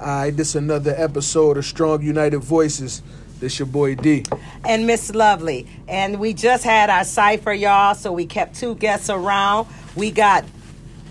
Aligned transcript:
All 0.00 0.06
right, 0.06 0.36
this 0.36 0.56
another 0.56 0.92
episode 0.96 1.56
of 1.56 1.64
Strong 1.64 2.02
United 2.02 2.40
Voices. 2.40 3.00
This 3.38 3.60
your 3.60 3.66
boy 3.66 3.94
D. 3.94 4.24
and 4.64 4.88
Miss 4.88 5.14
Lovely. 5.14 5.68
And 5.86 6.18
we 6.18 6.34
just 6.34 6.64
had 6.64 6.90
our 6.90 7.04
cipher, 7.04 7.52
y'all, 7.52 7.94
so 7.94 8.12
we 8.12 8.26
kept 8.26 8.56
two 8.56 8.74
guests 8.74 9.08
around. 9.08 9.68
We 9.94 10.10
got 10.10 10.44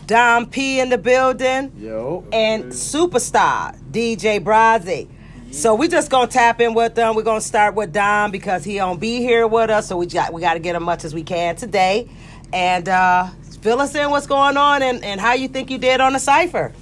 Dom 0.06 0.48
P 0.48 0.82
in 0.82 0.90
the 0.90 0.98
building 0.98 1.72
Yo. 1.78 2.26
and 2.34 2.66
superstar 2.66 3.80
DJ 3.92 4.44
Brazzi. 4.44 5.08
So 5.52 5.76
we 5.76 5.88
just 5.88 6.12
gonna 6.12 6.28
tap 6.28 6.60
in 6.60 6.74
with 6.74 6.94
them. 6.96 7.16
We're 7.16 7.24
gonna 7.24 7.40
start 7.40 7.76
with 7.76 7.94
Dom 7.94 8.32
because 8.32 8.66
he 8.66 8.76
don't 8.76 9.00
be 9.00 9.20
here 9.20 9.48
with 9.48 9.70
us, 9.70 9.88
so 9.88 9.96
we 9.96 10.08
got 10.08 10.34
we 10.34 10.42
got 10.42 10.56
to 10.56 10.60
get 10.60 10.76
as 10.76 10.82
much 10.82 11.06
as 11.06 11.14
we 11.14 11.24
can 11.24 11.56
today. 11.56 12.10
And 12.52 12.90
uh, 12.90 13.28
fill 13.62 13.80
us 13.80 13.96
in 13.96 14.10
what's 14.10 14.28
going 14.28 14.58
on 14.58 14.84
and, 14.84 15.04
and 15.06 15.22
how 15.22 15.36
you 15.36 15.48
think 15.48 15.72
you 15.72 15.78
did 15.78 16.02
on 16.02 16.12
the 16.12 16.20
cipher. 16.20 16.74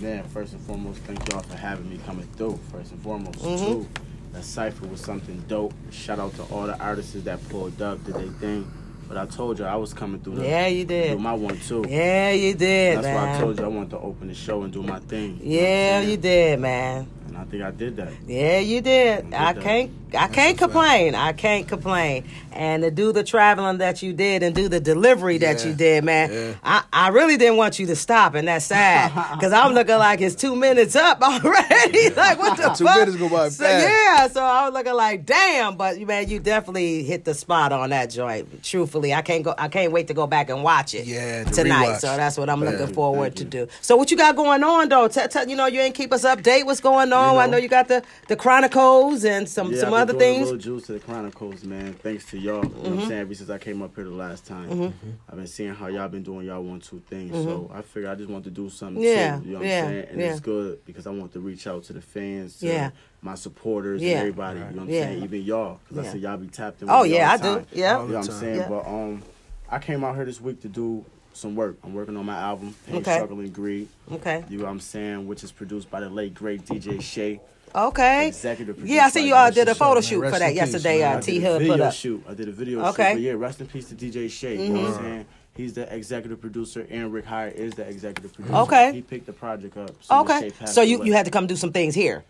Man, 0.00 0.22
first 0.28 0.52
and 0.52 0.60
foremost, 0.62 1.00
thank 1.00 1.28
y'all 1.30 1.42
for 1.42 1.56
having 1.56 1.88
me 1.90 1.98
coming 2.06 2.26
through. 2.36 2.58
First 2.70 2.92
and 2.92 3.02
foremost, 3.02 3.38
Mm-hmm. 3.40 3.64
too. 3.66 3.88
That 4.32 4.44
cipher 4.44 4.86
was 4.86 5.00
something 5.00 5.42
dope. 5.48 5.72
Shout 5.90 6.18
out 6.18 6.34
to 6.34 6.42
all 6.44 6.66
the 6.66 6.78
artists 6.78 7.14
that 7.14 7.48
pulled 7.48 7.80
up, 7.80 8.04
did 8.04 8.14
they 8.14 8.28
thing. 8.38 8.70
But 9.08 9.16
I 9.16 9.24
told 9.24 9.58
you 9.58 9.64
I 9.64 9.74
was 9.76 9.94
coming 9.94 10.20
through. 10.20 10.36
To 10.36 10.42
Yeah, 10.46 10.66
you 10.66 10.84
did. 10.84 11.12
Do 11.16 11.18
my 11.18 11.32
one 11.32 11.58
too. 11.60 11.84
Yeah, 11.88 12.30
you 12.32 12.52
did, 12.54 12.98
That's 12.98 13.06
man. 13.06 13.14
why 13.14 13.34
I 13.36 13.40
told 13.40 13.58
you 13.58 13.64
I 13.64 13.68
wanted 13.68 13.90
to 13.90 13.98
open 14.00 14.28
the 14.28 14.34
show 14.34 14.62
and 14.64 14.72
do 14.72 14.82
my 14.82 14.98
thing. 15.00 15.40
You 15.42 15.60
know 15.60 15.66
Yeah, 15.66 16.00
you 16.02 16.16
did, 16.18 16.60
man. 16.60 17.08
And 17.38 17.46
I 17.46 17.50
think 17.50 17.62
I 17.62 17.70
did 17.70 17.96
that. 17.96 18.12
Yeah, 18.26 18.58
you 18.58 18.80
did. 18.80 19.32
I 19.32 19.48
I 19.50 19.52
did 19.52 19.62
that. 19.62 19.64
can't. 19.64 19.90
I 20.14 20.26
can't 20.28 20.56
complain. 20.56 21.14
I 21.14 21.34
can't 21.34 21.68
complain. 21.68 22.24
And 22.52 22.82
to 22.82 22.90
do 22.90 23.12
the 23.12 23.22
traveling 23.22 23.76
that 23.78 24.02
you 24.02 24.14
did 24.14 24.42
and 24.42 24.54
do 24.54 24.66
the 24.66 24.80
delivery 24.80 25.36
that 25.38 25.66
you 25.66 25.74
did, 25.74 26.02
man. 26.02 26.32
yeah. 26.32 26.54
I, 26.64 26.82
I 26.90 27.08
really 27.08 27.36
didn't 27.36 27.58
want 27.58 27.78
you 27.78 27.84
to 27.88 27.94
stop, 27.94 28.34
and 28.34 28.48
that's 28.48 28.64
sad 28.64 29.12
because 29.34 29.52
I'm 29.52 29.74
looking 29.74 29.98
like 29.98 30.22
it's 30.22 30.34
two 30.34 30.56
minutes 30.56 30.96
up 30.96 31.20
already. 31.22 32.08
like 32.10 32.38
what 32.38 32.56
the 32.56 32.70
Two 32.70 32.86
fuck? 32.86 33.00
minutes 33.00 33.16
go 33.18 33.28
by 33.28 33.50
So, 33.50 33.64
fast. 33.64 33.86
yeah, 33.86 34.28
so 34.28 34.42
I 34.42 34.64
was 34.64 34.72
looking 34.72 34.94
like, 34.94 35.26
damn. 35.26 35.76
But 35.76 36.00
man, 36.00 36.26
you 36.30 36.38
definitely 36.40 37.02
hit 37.02 37.26
the 37.26 37.34
spot 37.34 37.72
on 37.72 37.90
that 37.90 38.06
joint. 38.06 38.62
Truthfully, 38.64 39.12
I 39.12 39.20
can't 39.20 39.44
go. 39.44 39.54
I 39.58 39.68
can't 39.68 39.92
wait 39.92 40.08
to 40.08 40.14
go 40.14 40.26
back 40.26 40.48
and 40.48 40.62
watch 40.62 40.94
it. 40.94 41.06
Yeah, 41.06 41.44
the 41.44 41.50
tonight. 41.50 41.86
rewatch. 41.96 42.00
So 42.00 42.16
that's 42.16 42.38
what 42.38 42.48
I'm 42.48 42.62
Yeah. 42.62 42.70
looking 42.70 42.94
forward 42.94 43.36
to 43.36 43.44
do. 43.44 43.68
So 43.82 43.94
what 43.96 44.10
you 44.10 44.16
got 44.16 44.36
going 44.36 44.64
on 44.64 44.88
though? 44.88 45.06
Tell, 45.08 45.28
tell- 45.28 45.46
you 45.46 45.54
know 45.54 45.66
you 45.66 45.80
ain't 45.80 45.94
keep 45.94 46.14
us 46.14 46.24
update. 46.24 46.64
What's 46.64 46.80
going 46.80 47.12
on? 47.12 47.27
You 47.34 47.40
I 47.40 47.46
know. 47.46 47.52
know 47.52 47.58
you 47.58 47.68
got 47.68 47.88
the 47.88 48.02
the 48.28 48.36
Chronicles 48.36 49.24
and 49.24 49.48
some 49.48 49.72
Yeah, 49.72 49.80
some 49.80 49.94
I've 49.94 50.02
other 50.02 50.12
been 50.14 50.18
doing 50.20 50.34
things. 50.36 50.48
A 50.50 50.52
little 50.54 50.58
juice 50.78 50.86
to 50.86 50.92
the 50.92 51.00
Chronicles, 51.00 51.64
man. 51.64 51.94
Thanks 51.94 52.24
to 52.30 52.38
y'all. 52.38 52.64
You 52.64 52.70
know 52.70 52.78
what 52.78 52.86
I'm 53.02 53.08
saying? 53.08 53.20
Ever 53.20 53.34
since 53.34 53.50
I 53.50 53.58
came 53.58 53.82
up 53.82 53.94
here 53.94 54.04
the 54.04 54.10
last 54.10 54.46
time, 54.46 54.68
Mm-hmm. 54.70 55.10
I've 55.28 55.36
been 55.36 55.46
seeing 55.46 55.74
how 55.74 55.86
y'all 55.88 56.08
been 56.08 56.22
doing 56.22 56.46
y'all 56.46 56.62
one 56.62 56.80
two 56.80 57.00
things. 57.08 57.34
So 57.34 57.70
I 57.72 57.82
figured 57.82 58.10
I 58.10 58.14
just 58.14 58.28
want 58.30 58.44
to 58.44 58.50
do 58.50 58.68
something 58.70 59.02
Yeah, 59.02 59.38
too. 59.38 59.44
You 59.46 59.52
know 59.52 59.58
what 59.60 59.68
yeah, 59.68 59.82
I'm 59.82 59.88
saying? 59.90 60.06
And 60.10 60.20
yeah. 60.20 60.30
it's 60.32 60.40
good 60.40 60.84
because 60.84 61.06
I 61.06 61.10
want 61.10 61.32
to 61.32 61.40
reach 61.40 61.66
out 61.66 61.84
to 61.84 61.92
the 61.92 62.00
fans, 62.00 62.58
to 62.60 62.66
Yeah. 62.66 62.90
my 63.22 63.34
supporters, 63.34 64.02
Yeah. 64.02 64.10
and 64.10 64.18
everybody. 64.20 64.58
You 64.60 64.64
know 64.66 64.70
what 64.72 64.82
I'm 64.82 64.90
Yeah. 64.90 65.02
saying? 65.04 65.22
Even 65.24 65.42
y'all, 65.42 65.80
because 65.88 66.04
Yeah. 66.04 66.10
I 66.10 66.12
see 66.14 66.18
y'all 66.20 66.36
be 66.36 66.46
tapped 66.48 66.82
in. 66.82 66.90
Oh, 66.90 67.02
with 67.02 67.10
me 67.10 67.16
yeah, 67.16 67.30
all 67.32 67.38
the 67.38 67.44
I 67.48 67.54
do. 67.58 67.66
Yeah. 67.72 68.02
You 68.02 68.08
know 68.08 68.18
what 68.18 68.30
I'm 68.30 68.32
saying? 68.40 68.56
Yeah. 68.56 68.68
But 68.68 68.86
um, 68.86 69.22
I 69.70 69.78
came 69.78 70.04
out 70.04 70.14
here 70.16 70.24
this 70.24 70.40
week 70.40 70.60
to 70.62 70.68
do 70.68 71.04
some 71.32 71.54
work. 71.54 71.76
I'm 71.84 71.94
working 71.94 72.16
on 72.16 72.26
my 72.26 72.36
album, 72.36 72.74
Pain, 72.86 72.96
Okay. 72.96 73.14
Struggle, 73.16 73.40
and 73.40 73.52
Greed. 73.52 73.88
Okay. 74.12 74.44
You 74.48 74.58
know 74.58 74.64
what 74.64 74.70
I'm 74.70 74.80
saying? 74.80 75.26
Which 75.26 75.44
is 75.44 75.52
produced 75.52 75.90
by 75.90 76.00
the 76.00 76.08
late 76.10 76.34
great 76.34 76.64
DJ 76.64 77.00
Shay. 77.00 77.40
Okay. 77.74 78.28
Executive 78.28 78.76
producer. 78.76 78.94
Yeah, 78.94 79.00
I 79.00 79.04
produced 79.04 79.14
see 79.14 79.28
you 79.28 79.34
all 79.34 79.50
did 79.50 79.68
a 79.68 79.74
photo 79.74 80.00
shoot 80.00 80.22
for 80.24 80.30
that 80.30 80.42
in 80.42 80.48
peace, 80.48 80.56
yesterday. 80.72 81.00
man. 81.00 81.14
Uh, 81.14 81.18
I 81.18 81.20
T 81.20 81.32
did 81.38 81.44
a 81.44 81.46
Hood 81.50 81.58
video 81.60 81.74
put 81.76 81.80
up. 81.82 81.92
shoot. 81.92 82.24
I 82.28 82.34
did 82.34 82.48
a 82.48 82.52
video 82.52 82.84
Okay. 82.86 83.02
shoot. 83.10 83.14
But 83.14 83.20
yeah, 83.22 83.32
rest 83.32 83.60
in 83.60 83.66
peace 83.66 83.88
to 83.90 83.94
DJ 83.94 84.30
Shay. 84.30 84.66
You 84.66 84.72
know 84.72 84.80
what 84.82 84.90
I'm 84.94 85.02
saying? 85.04 85.26
He's 85.54 85.72
the 85.74 85.92
executive 85.94 86.40
producer, 86.40 86.86
and 86.88 87.12
Rick 87.12 87.24
Hyde 87.26 87.52
is 87.54 87.74
the 87.74 87.82
executive 87.82 88.32
producer. 88.32 88.56
Okay. 88.58 88.92
He 88.92 89.02
picked 89.02 89.26
the 89.26 89.32
project 89.32 89.76
up. 89.76 89.90
soon 90.02 90.26
as 90.28 90.40
Shay 90.40 90.46
Okay. 90.48 90.66
So 90.66 90.82
you 90.82 90.98
away. 90.98 91.06
you 91.08 91.12
had 91.12 91.24
to 91.26 91.30
come 91.30 91.46
do 91.46 91.56
some 91.56 91.72
things 91.72 91.94
here. 91.94 92.24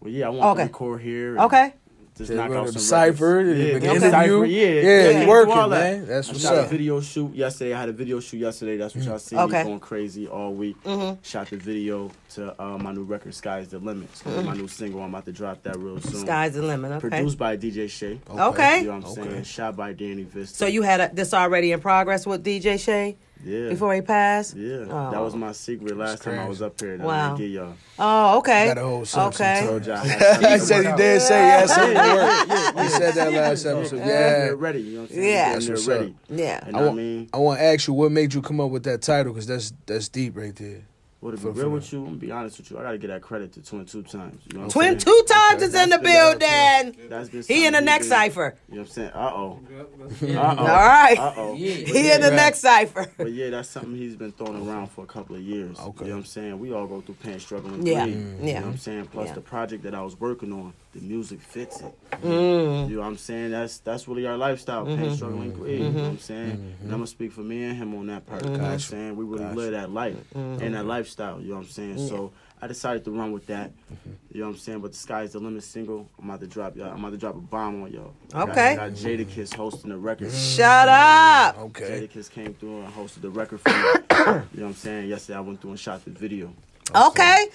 Well, 0.00 0.10
yeah, 0.12 0.26
I 0.26 0.30
want 0.30 0.42
Okay. 0.58 0.62
to 0.62 0.66
record 0.68 1.00
here. 1.00 1.38
Okay. 1.38 1.74
Just 2.16 2.30
Yeah, 2.30 2.36
knock 2.36 2.48
go 2.50 2.58
out 2.60 2.66
to 2.66 2.72
some 2.72 2.74
the 2.74 2.80
cipher, 2.80 3.36
records. 3.36 3.48
the 3.58 3.64
Yeah, 3.64 3.70
interview. 3.76 3.98
the 4.00 4.10
cipher, 4.10 4.44
yeah. 4.44 4.66
Yeah, 4.68 5.20
you 5.22 5.28
working, 5.28 5.52
all 5.54 5.68
that. 5.70 5.80
man. 5.98 6.06
That's 6.06 6.28
I 6.28 6.32
what's 6.32 6.42
shot 6.44 6.56
up. 6.58 6.66
a 6.66 6.68
video 6.68 7.00
shoot 7.00 7.34
yesterday. 7.34 7.72
I 7.72 7.80
had 7.80 7.88
a 7.88 7.92
video 7.92 8.20
shoot 8.20 8.36
yesterday. 8.36 8.76
That's 8.76 8.94
what 8.94 9.00
mm-hmm. 9.02 9.10
y'all 9.10 9.18
see 9.18 9.36
Okay. 9.36 9.62
me 9.62 9.68
going 9.70 9.80
crazy 9.80 10.28
all 10.28 10.52
week. 10.52 10.76
Mm-hmm. 10.84 11.22
Shot 11.22 11.48
the 11.48 11.56
video 11.56 12.10
to 12.34 12.62
uh, 12.62 12.76
my 12.76 12.92
new 12.92 13.04
record, 13.04 13.34
Sky's 13.34 13.68
the 13.68 13.78
Limit. 13.78 14.14
So 14.16 14.28
mm-hmm. 14.30 14.46
My 14.46 14.54
new 14.54 14.68
single. 14.68 15.02
I'm 15.02 15.08
about 15.08 15.24
to 15.24 15.32
drop 15.32 15.62
that 15.62 15.78
real 15.78 16.00
soon. 16.00 16.20
Sky's 16.26 16.52
the 16.52 16.62
limit. 16.62 16.92
Okay. 16.92 17.08
Produced 17.08 17.38
by 17.38 17.56
DJ 17.56 17.88
Shay. 17.88 18.20
Okay. 18.28 18.80
You 18.80 18.86
know 18.88 18.96
what 18.98 19.04
I'm 19.04 19.10
Okay. 19.12 19.30
saying? 19.30 19.44
Shot 19.44 19.76
by 19.76 19.94
Danny 19.94 20.24
Vista. 20.24 20.54
So 20.56 20.66
you 20.66 20.82
had 20.82 21.00
a, 21.00 21.10
this 21.14 21.32
already 21.32 21.72
in 21.72 21.80
progress 21.80 22.26
with 22.26 22.44
DJ 22.44 22.78
Shay 22.78 23.16
yeah. 23.44 23.68
before 23.70 23.94
he 23.94 24.00
passed. 24.00 24.56
Yeah, 24.56 24.86
Oh. 24.90 25.10
that 25.10 25.20
was 25.20 25.34
my 25.34 25.52
secret 25.52 25.96
last 25.96 26.22
time 26.22 26.38
I 26.38 26.48
was 26.48 26.62
up 26.62 26.80
here. 26.80 26.96
That 26.96 27.06
Wow. 27.06 27.12
I 27.34 27.36
didn't 27.36 27.38
get 27.38 27.50
y'all. 27.54 27.74
Oh, 27.98 28.38
okay. 28.38 28.66
Got 28.66 28.78
a 28.78 28.82
whole 28.82 29.04
okay. 29.28 29.62
Told 29.66 29.86
y'all. 29.86 29.96
I 29.98 30.52
He 30.52 30.58
said 30.58 30.86
he 30.86 30.96
did 30.96 31.20
say 31.22 31.34
he 31.42 31.48
had 31.50 31.68
something 31.68 31.94
to 31.94 32.00
work. 32.14 32.82
He 32.82 32.88
said 32.88 33.14
that 33.14 33.32
last 33.32 33.66
episode. 33.66 33.96
Yeah, 33.98 34.06
Yeah. 34.06 34.38
they're 34.38 34.56
ready. 34.56 34.80
You 34.82 34.92
know 34.94 35.00
what 35.02 35.10
I'm 35.10 35.16
saying? 35.16 35.28
Yeah. 35.28 35.44
Damn 35.44 35.52
That's 35.54 35.64
near 35.66 35.74
what's 35.74 35.86
ready. 35.88 36.06
up. 36.06 36.14
Yeah. 36.28 36.64
And 36.66 36.76
I 36.76 36.80
I, 36.80 36.82
want, 36.84 36.96
mean, 36.96 37.28
I 37.32 37.36
want 37.38 37.58
to 37.60 37.64
ask 37.64 37.88
you 37.88 37.94
what 37.94 38.12
made 38.12 38.34
you 38.34 38.42
come 38.42 38.60
up 38.60 38.70
with 38.70 38.84
that 38.84 39.02
title 39.02 39.32
because 39.32 39.46
that's 39.46 39.72
that's 39.86 40.08
deep 40.08 40.36
right 40.36 40.54
there. 40.56 40.82
Well, 41.22 41.30
to 41.30 41.36
be 41.38 41.42
for- 41.44 41.52
real 41.52 41.70
with 41.70 41.90
you, 41.92 42.00
I'm 42.00 42.04
gonna 42.06 42.16
be 42.16 42.30
honest 42.30 42.58
with 42.58 42.70
you. 42.70 42.78
I 42.78 42.82
gotta 42.82 42.98
get 42.98 43.06
that 43.08 43.22
credit 43.22 43.52
to 43.54 43.62
Twin 43.62 43.86
two 43.86 44.02
times. 44.02 44.42
You 44.46 44.54
know 44.58 44.60
what 44.60 44.64
I'm 44.66 44.70
Twin 44.70 44.84
saying? 44.84 44.98
two 44.98 45.24
times 45.28 45.62
is 45.62 45.74
in 45.74 45.88
the 45.88 45.98
building. 45.98 47.08
That's 47.08 47.28
been 47.30 47.42
He 47.42 47.64
in 47.66 47.72
the 47.72 47.80
next 47.80 48.06
been- 48.06 48.18
cipher. 48.18 48.56
You 48.68 48.74
know 48.74 48.80
what 48.82 48.88
I'm 48.88 48.92
saying? 48.92 49.10
Uh 49.14 49.32
oh. 49.34 49.60
Uh 49.70 49.84
oh. 50.26 50.56
All 50.58 50.66
right. 50.66 51.16
Uh 51.18 51.32
oh. 51.36 51.54
He 51.54 52.10
in 52.12 52.20
the 52.20 52.28
Right. 52.28 52.36
next 52.36 52.58
cipher. 52.58 53.06
But 53.16 53.32
yeah, 53.32 53.50
that's 53.50 53.68
something 53.70 53.94
he's 53.96 54.16
been 54.16 54.32
throwing 54.32 54.68
around 54.68 54.88
for 54.90 55.04
a 55.04 55.06
couple 55.06 55.36
of 55.36 55.42
years. 55.42 55.78
Okay. 55.78 56.04
You 56.04 56.10
know 56.10 56.16
what 56.16 56.20
I'm 56.20 56.24
saying? 56.26 56.58
We 56.58 56.72
all 56.72 56.86
go 56.86 57.00
through 57.00 57.14
pain, 57.22 57.38
struggling. 57.38 57.74
and 57.74 57.86
Yeah. 57.88 58.04
greed. 58.04 58.16
Mm. 58.16 58.38
You 58.46 58.54
know 58.54 58.60
what 58.60 58.64
I'm 58.66 58.78
saying? 58.78 59.06
Plus 59.06 59.28
Yeah. 59.28 59.34
the 59.34 59.40
project 59.40 59.82
that 59.84 59.94
I 59.94 60.02
was 60.02 60.18
working 60.18 60.52
on, 60.52 60.72
the 60.92 61.00
music 61.00 61.40
fits 61.40 61.80
it. 61.80 61.98
Mm. 62.22 62.88
You 62.90 62.96
know 62.96 63.00
what 63.02 63.08
I'm 63.08 63.16
saying? 63.16 63.50
That's 63.52 63.78
that's 63.78 64.06
really 64.08 64.26
our 64.26 64.36
lifestyle, 64.36 64.84
Mm-hmm. 64.84 65.02
pain, 65.02 65.16
struggle, 65.16 65.40
and 65.40 65.54
greed. 65.54 65.78
You 65.80 65.88
know 65.90 66.02
what 66.02 66.08
I'm 66.10 66.18
saying? 66.18 66.50
And 66.50 66.84
I'm 66.84 66.90
gonna 66.90 67.06
speak 67.06 67.32
for 67.32 67.40
me 67.40 67.64
and 67.64 67.76
him 67.76 67.94
on 67.94 68.06
that 68.08 68.26
part. 68.26 68.44
You 68.44 68.50
know 68.50 68.58
what 68.58 68.70
I'm 68.72 68.78
saying? 68.78 69.16
We 69.16 69.24
really 69.24 69.44
Gotcha. 69.44 69.56
live 69.56 69.72
that 69.72 69.90
life 69.90 70.16
Mm-hmm. 70.34 70.62
and 70.62 70.74
that 70.74 70.84
lifestyle. 70.86 71.40
You 71.40 71.48
know 71.50 71.54
what 71.56 71.62
I'm 71.64 71.68
saying? 71.70 72.08
So 72.08 72.32
I 72.60 72.66
decided 72.68 73.04
to 73.06 73.10
run 73.10 73.32
with 73.32 73.46
that. 73.46 73.70
Mm-hmm. 73.70 74.10
You 74.32 74.40
know 74.42 74.46
what 74.48 74.52
I'm 74.54 74.58
saying? 74.60 74.80
But 74.80 74.92
the 74.92 74.98
sky's 74.98 75.32
the 75.32 75.38
limit 75.40 75.64
single. 75.64 76.08
I'm 76.18 76.28
about 76.28 76.40
to 76.40 76.46
drop 76.46 76.76
y'all. 76.76 76.92
I'm 76.92 76.98
about 77.00 77.10
to 77.12 77.16
drop 77.18 77.34
a 77.36 77.40
bomb 77.40 77.82
on 77.82 77.90
y'all. 77.92 78.12
Okay. 78.34 78.76
Got, 78.76 78.90
got 78.90 78.98
Jadakiss 78.98 79.54
hosting 79.54 79.90
the 79.90 79.96
record. 79.98 80.30
Shut 80.30 80.88
up. 80.88 81.58
Okay. 81.58 82.06
Jadakiss 82.06 82.30
came 82.30 82.52
through 82.54 82.82
and 82.82 82.92
hosted 82.94 83.22
the 83.22 83.30
record 83.30 83.60
for 83.62 83.70
me. 83.70 83.76
you 84.10 84.24
know 84.26 84.42
what 84.52 84.62
I'm 84.62 84.74
saying? 84.74 85.08
Yesterday 85.08 85.38
I 85.38 85.40
went 85.40 85.60
through 85.60 85.70
and 85.70 85.80
shot 85.80 86.04
the 86.04 86.10
video. 86.10 86.52
Okay. 86.94 87.46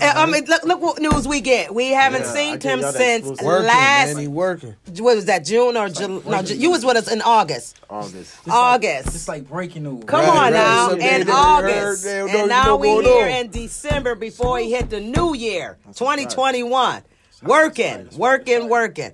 Uh, 0.00 0.12
I 0.16 0.26
mean, 0.26 0.44
look, 0.46 0.64
look 0.64 0.80
what 0.80 1.00
news 1.00 1.28
we 1.28 1.40
get. 1.40 1.72
We 1.72 1.90
haven't 1.90 2.22
Yeah, 2.22 2.32
seen 2.32 2.58
gave 2.58 2.80
him 2.80 2.92
since. 2.92 3.26
Working, 3.42 3.46
last. 3.66 4.14
man. 4.14 4.22
He 4.22 4.26
working. 4.28 4.74
What 4.98 5.14
was 5.16 5.26
that? 5.26 5.44
June 5.44 5.76
or 5.76 5.88
July? 5.88 6.22
No, 6.28 6.42
Ju- 6.42 6.56
you 6.56 6.70
was 6.72 6.84
with 6.84 6.96
us 6.96 7.10
in 7.12 7.22
August. 7.22 7.78
August. 7.88 8.34
August. 8.50 9.08
It's 9.14 9.28
like 9.28 9.48
breaking 9.48 9.84
news. 9.84 10.02
Come 10.06 10.20
Right, 10.20 10.28
on 10.28 10.36
right. 10.36 10.52
now, 10.54 10.88
Something 10.88 11.06
in 11.06 11.12
they 11.12 11.18
never 11.18 11.32
August, 11.32 12.04
heard, 12.04 12.28
they 12.30 12.40
and 12.40 12.48
now 12.48 12.76
we 12.76 12.88
here 12.88 13.26
on. 13.26 13.30
in 13.30 13.50
December 13.50 14.14
before 14.16 14.58
he 14.58 14.72
hit 14.72 14.90
the 14.90 15.00
new 15.00 15.34
year, 15.34 15.78
That's 15.86 15.98
2021. 15.98 17.02
Working, 17.44 18.04
That's 18.04 18.16
working, 18.16 18.68
working. 18.68 19.12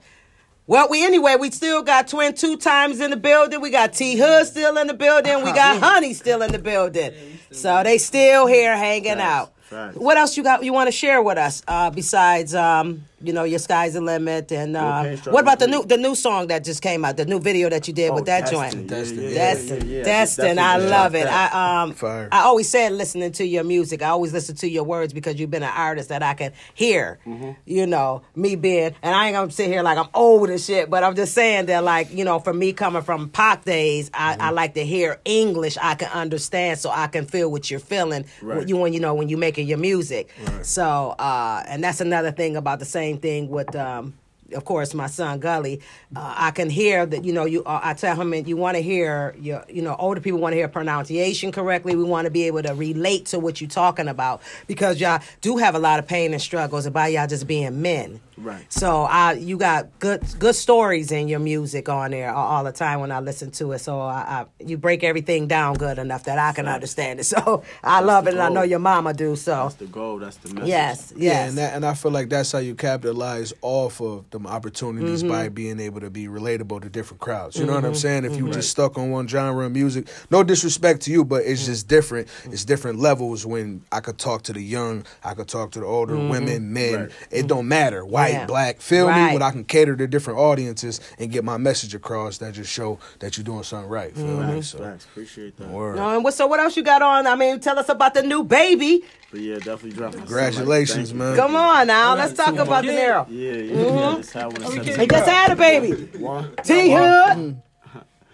Well, 0.67 0.89
we 0.91 1.05
anyway, 1.05 1.37
we 1.41 1.51
still 1.51 1.83
got 1.83 2.09
Twin 2.09 2.35
two 2.35 2.57
times 2.59 3.01
in 3.01 3.11
the 3.11 3.17
building. 3.17 3.61
We 3.63 3.71
got 3.71 3.95
T 3.95 4.17
Hood 4.19 4.47
still 4.47 4.77
in 4.79 4.87
the 4.87 4.95
building. 4.95 5.43
We 5.45 5.53
got 5.53 5.83
Honey 5.83 6.13
still 6.15 6.43
in 6.43 6.53
the 6.53 6.59
building. 6.59 7.13
So 7.51 7.83
they 7.83 7.97
still 7.99 8.47
here 8.47 8.77
hanging 8.77 9.15
Facts, 9.17 9.21
out. 9.23 9.53
What 9.95 10.17
else 10.17 10.37
you 10.37 10.43
got? 10.43 10.63
You 10.65 10.73
want 10.73 10.89
to 10.89 10.93
share 10.93 11.21
with 11.23 11.39
us 11.39 11.63
uh, 11.69 11.91
besides, 11.91 12.55
um, 12.55 13.05
you 13.23 13.33
know, 13.33 13.45
your 13.45 13.59
sky's 13.59 13.95
the 13.95 14.01
limit, 14.01 14.53
and 14.53 14.77
uh, 14.77 15.17
what 15.31 15.43
about 15.43 15.59
the 15.59 15.67
new 15.67 15.85
the 15.85 15.97
new 15.97 16.15
song 16.15 16.47
that 16.49 16.65
just 16.65 16.83
came 16.83 17.05
out, 17.05 17.17
the 17.17 17.25
new 17.27 17.41
video 17.41 17.69
that 17.69 17.89
you 17.89 17.95
did 17.95 18.15
with 18.15 18.27
that 18.27 18.51
joint? 18.51 18.87
Destin', 18.87 19.23
yeah, 19.23 19.31
Destin, 19.35 19.89
yeah, 19.89 19.97
yeah. 19.99 20.05
Destin, 20.05 20.59
I 20.59 20.77
love 20.77 21.15
it. 21.15 21.25
that. 21.25 21.53
I 21.55 21.83
um, 21.83 21.95
Fire. 21.95 22.29
I 22.31 22.41
always 22.43 22.69
said 22.69 22.93
listening 22.93 23.33
to 23.33 23.45
your 23.47 23.65
music. 23.65 24.03
I 24.03 24.09
always 24.11 24.33
listen 24.33 24.55
to 24.57 24.69
your 24.69 24.85
words 24.85 25.13
because 25.13 25.39
you've 25.41 25.51
been 25.51 25.63
an 25.63 25.73
artist 25.75 26.11
that 26.11 26.23
I 26.23 26.35
can 26.35 26.53
hear. 26.75 27.19
Mm-hmm. 27.27 27.51
You 27.67 27.87
know, 27.87 28.23
me 28.37 28.55
being, 28.57 28.95
and 29.03 29.15
I 29.15 29.27
ain't 29.27 29.35
gonna 29.35 29.51
sit 29.51 29.67
here 29.69 29.83
like 29.83 29.99
I'm 29.99 30.09
old 30.15 30.49
and 30.51 30.61
shit, 30.61 30.89
but 30.91 31.03
I'm 31.03 31.17
just 31.17 31.35
saying 31.35 31.67
that, 31.67 31.83
like, 31.85 32.13
you 32.13 32.25
know, 32.25 32.39
for 32.39 32.53
me 32.53 32.73
coming 32.73 33.03
from 33.03 33.29
Pac 33.31 33.65
days, 33.65 34.11
I, 34.15 34.29
Mm-hmm. 34.29 34.43
I 34.43 34.51
like 34.51 34.75
to 34.75 34.85
hear 34.85 35.21
English. 35.25 35.77
I 35.81 35.95
can 35.95 36.11
understand, 36.13 36.79
so 36.79 36.91
I 36.91 37.07
can 37.07 37.25
feel 37.25 37.51
what 37.51 37.71
you're 37.71 37.81
feeling 37.81 38.27
Right. 38.43 38.59
when 38.59 38.69
you 38.69 38.77
when 38.77 38.93
you 38.93 39.01
know 39.01 39.15
when 39.15 39.29
you're 39.31 39.39
making 39.39 39.67
your 39.67 39.79
music. 39.79 40.29
So, 40.63 41.15
uh, 41.19 41.63
and 41.67 41.83
that's 41.83 42.01
another 42.01 42.31
thing 42.31 42.57
about 42.57 42.79
the 42.79 42.85
same 42.85 43.08
thing 43.17 43.49
with. 43.49 43.75
Um, 43.75 44.13
of 44.55 44.65
course, 44.65 44.95
my 44.95 45.07
son 45.07 45.41
Gully, 45.41 45.81
uh, 46.17 46.35
I 46.37 46.51
can 46.53 46.71
hear 46.71 47.05
that. 47.07 47.25
You 47.25 47.33
know, 47.33 47.45
you. 47.45 47.63
Uh, 47.65 47.81
I 47.83 47.95
tell 47.95 48.17
him, 48.17 48.33
and 48.33 48.49
you 48.49 48.57
want 48.57 48.77
to 48.77 48.83
hear 48.83 49.35
your. 49.41 49.65
You 49.69 49.83
know, 49.83 49.97
older 49.99 50.21
people 50.21 50.41
want 50.41 50.53
to 50.53 50.57
hear 50.57 50.69
pronunciation 50.69 51.53
correctly. 51.53 51.95
We 51.97 52.05
want 52.05 52.25
to 52.27 52.31
be 52.31 52.45
able 52.45 52.63
to 52.63 52.75
relate 52.75 53.27
to 53.27 53.39
what 53.39 53.61
you're 53.61 53.71
talking 53.71 54.09
about 54.09 54.41
because 54.67 55.01
y'all 55.01 55.21
do 55.41 55.57
have 55.59 55.75
a 55.75 55.79
lot 55.79 55.99
of 55.99 56.07
pain 56.07 56.33
and 56.33 56.41
struggles 56.43 56.87
about 56.87 57.13
y'all 57.13 57.27
just 57.27 57.47
being 57.47 57.83
men. 57.83 58.21
Right. 58.37 58.73
So 58.73 59.03
I, 59.03 59.33
you 59.33 59.57
got 59.57 59.99
good 59.99 60.23
good 60.39 60.55
stories 60.55 61.11
in 61.11 61.27
your 61.27 61.41
music 61.41 61.89
on 61.89 62.13
there 62.13 62.33
all, 62.33 62.47
all 62.59 62.65
the 62.65 62.71
time 62.73 63.01
when 63.01 63.11
I 63.11 63.19
listen 63.21 63.51
to 63.53 63.73
it. 63.73 63.81
So 63.81 64.01
I, 64.01 64.47
I, 64.61 64.65
you 64.65 64.79
break 64.79 65.03
everything 65.03 65.49
down 65.49 65.75
good 65.75 65.99
enough 65.99 66.25
that 66.25 66.39
I 66.39 66.53
can 66.53 66.67
Facts. 66.67 66.75
understand 66.75 67.21
it. 67.21 67.25
So 67.25 67.63
I 67.83 68.01
love 68.01 68.25
the 68.25 68.31
it, 68.31 68.35
and 68.35 68.43
I 68.43 68.49
know 68.49 68.63
your 68.63 68.79
mama 68.79 69.13
do. 69.13 69.35
So 69.37 69.65
That's 69.65 69.75
the 69.75 69.87
goal. 69.87 70.19
That's 70.19 70.37
the 70.37 70.55
message. 70.55 70.69
yes, 70.69 71.13
Yeah, 71.17 71.33
yes, 71.33 71.49
and 71.51 71.59
that, 71.59 71.75
and 71.75 71.85
I 71.85 71.95
feel 71.95 72.13
like 72.13 72.29
that's 72.29 72.53
how 72.53 72.59
you 72.59 72.75
capitalize 72.75 73.53
off 73.61 74.01
of 74.01 74.31
them 74.43 74.47
opportunities 74.47 75.23
Mm-hmm. 75.23 75.29
by 75.33 75.49
being 75.49 75.81
able 75.81 76.01
to 76.01 76.11
be 76.11 76.27
relatable 76.27 76.83
to 76.83 76.89
different 76.89 77.21
crowds. 77.21 77.57
You 77.57 77.67
know 77.67 77.75
what 77.75 77.85
I'm 77.85 77.95
saying? 77.95 78.25
If 78.25 78.37
you 78.37 78.51
just 78.51 78.71
stuck 78.71 78.97
on 78.99 79.11
one 79.11 79.27
genre 79.29 79.67
of 79.67 79.73
music, 79.73 80.09
no 80.31 80.43
disrespect 80.43 81.03
to 81.03 81.11
you, 81.11 81.25
but 81.25 81.45
it's 81.45 81.65
just 81.67 81.89
different. 81.89 82.29
It's 82.45 82.65
different 82.65 82.99
levels 82.99 83.45
when 83.47 83.83
I 83.91 84.01
could 84.01 84.19
talk 84.19 84.43
to 84.45 84.53
the 84.53 84.61
young, 84.63 85.05
I 85.25 85.35
could 85.35 85.49
talk 85.49 85.73
to 85.73 85.81
the 85.81 85.87
older 85.87 86.17
women, 86.17 86.73
men. 86.73 86.95
Right. 86.95 87.11
It 87.31 87.47
don't 87.47 87.69
matter, 87.69 88.05
white, 88.05 88.29
Mm-hmm. 88.29 88.39
Yeah. 88.41 88.47
black. 88.47 88.81
Feel 88.81 89.07
me? 89.07 89.13
Right. 89.13 89.33
When 89.33 89.43
I 89.43 89.51
can 89.51 89.65
cater 89.65 89.97
to 89.97 90.07
different 90.07 90.39
audiences 90.39 91.01
and 91.19 91.31
get 91.33 91.45
my 91.45 91.57
message 91.57 91.95
across, 91.95 92.39
that 92.39 92.55
just 92.55 92.71
show 92.71 92.99
that 93.21 93.37
you're 93.37 93.45
doing 93.45 93.63
something 93.63 93.89
right. 93.91 94.15
Feel 94.15 94.25
Mm-hmm. 94.27 94.55
me? 94.57 94.63
So, 94.63 94.79
facts. 94.79 95.05
Appreciate 95.07 95.57
that. 95.57 95.69
word. 95.69 95.97
No, 95.97 96.15
and 96.15 96.23
what, 96.25 96.35
so 96.35 96.47
what 96.47 96.61
else 96.61 96.77
you 96.77 96.83
got 96.83 97.03
on? 97.03 97.27
I 97.27 97.35
mean, 97.35 97.61
tell 97.61 97.79
us 97.79 97.89
about 97.89 98.15
the 98.15 98.23
new 98.23 98.45
baby. 98.45 99.03
But 99.31 99.41
yeah, 99.41 99.57
definitely 99.57 99.91
drop 99.93 100.15
Congratulations, 100.15 101.13
man. 101.13 101.37
Come 101.37 101.55
on 101.55 101.87
now, 101.87 102.15
let's 102.15 102.33
talk 102.33 102.55
about 102.55 102.83
the 102.85 102.93
months. 102.93 102.99
narrow. 102.99 103.27
Yeah, 103.29 103.53
yeah. 103.53 103.75
Mm-hmm. 103.75 103.99
yeah 103.99 104.17
just 104.17 104.33
had 104.33 104.47
one 104.47 104.55
we 104.55 104.65
of 104.79 104.85
can't 104.87 105.01
He 105.01 105.07
just 105.07 105.29
had 105.29 105.53
a 105.53 105.57
baby. 105.57 105.93
One. 106.19 106.57
T 106.65 106.91
Hood. 106.93 107.61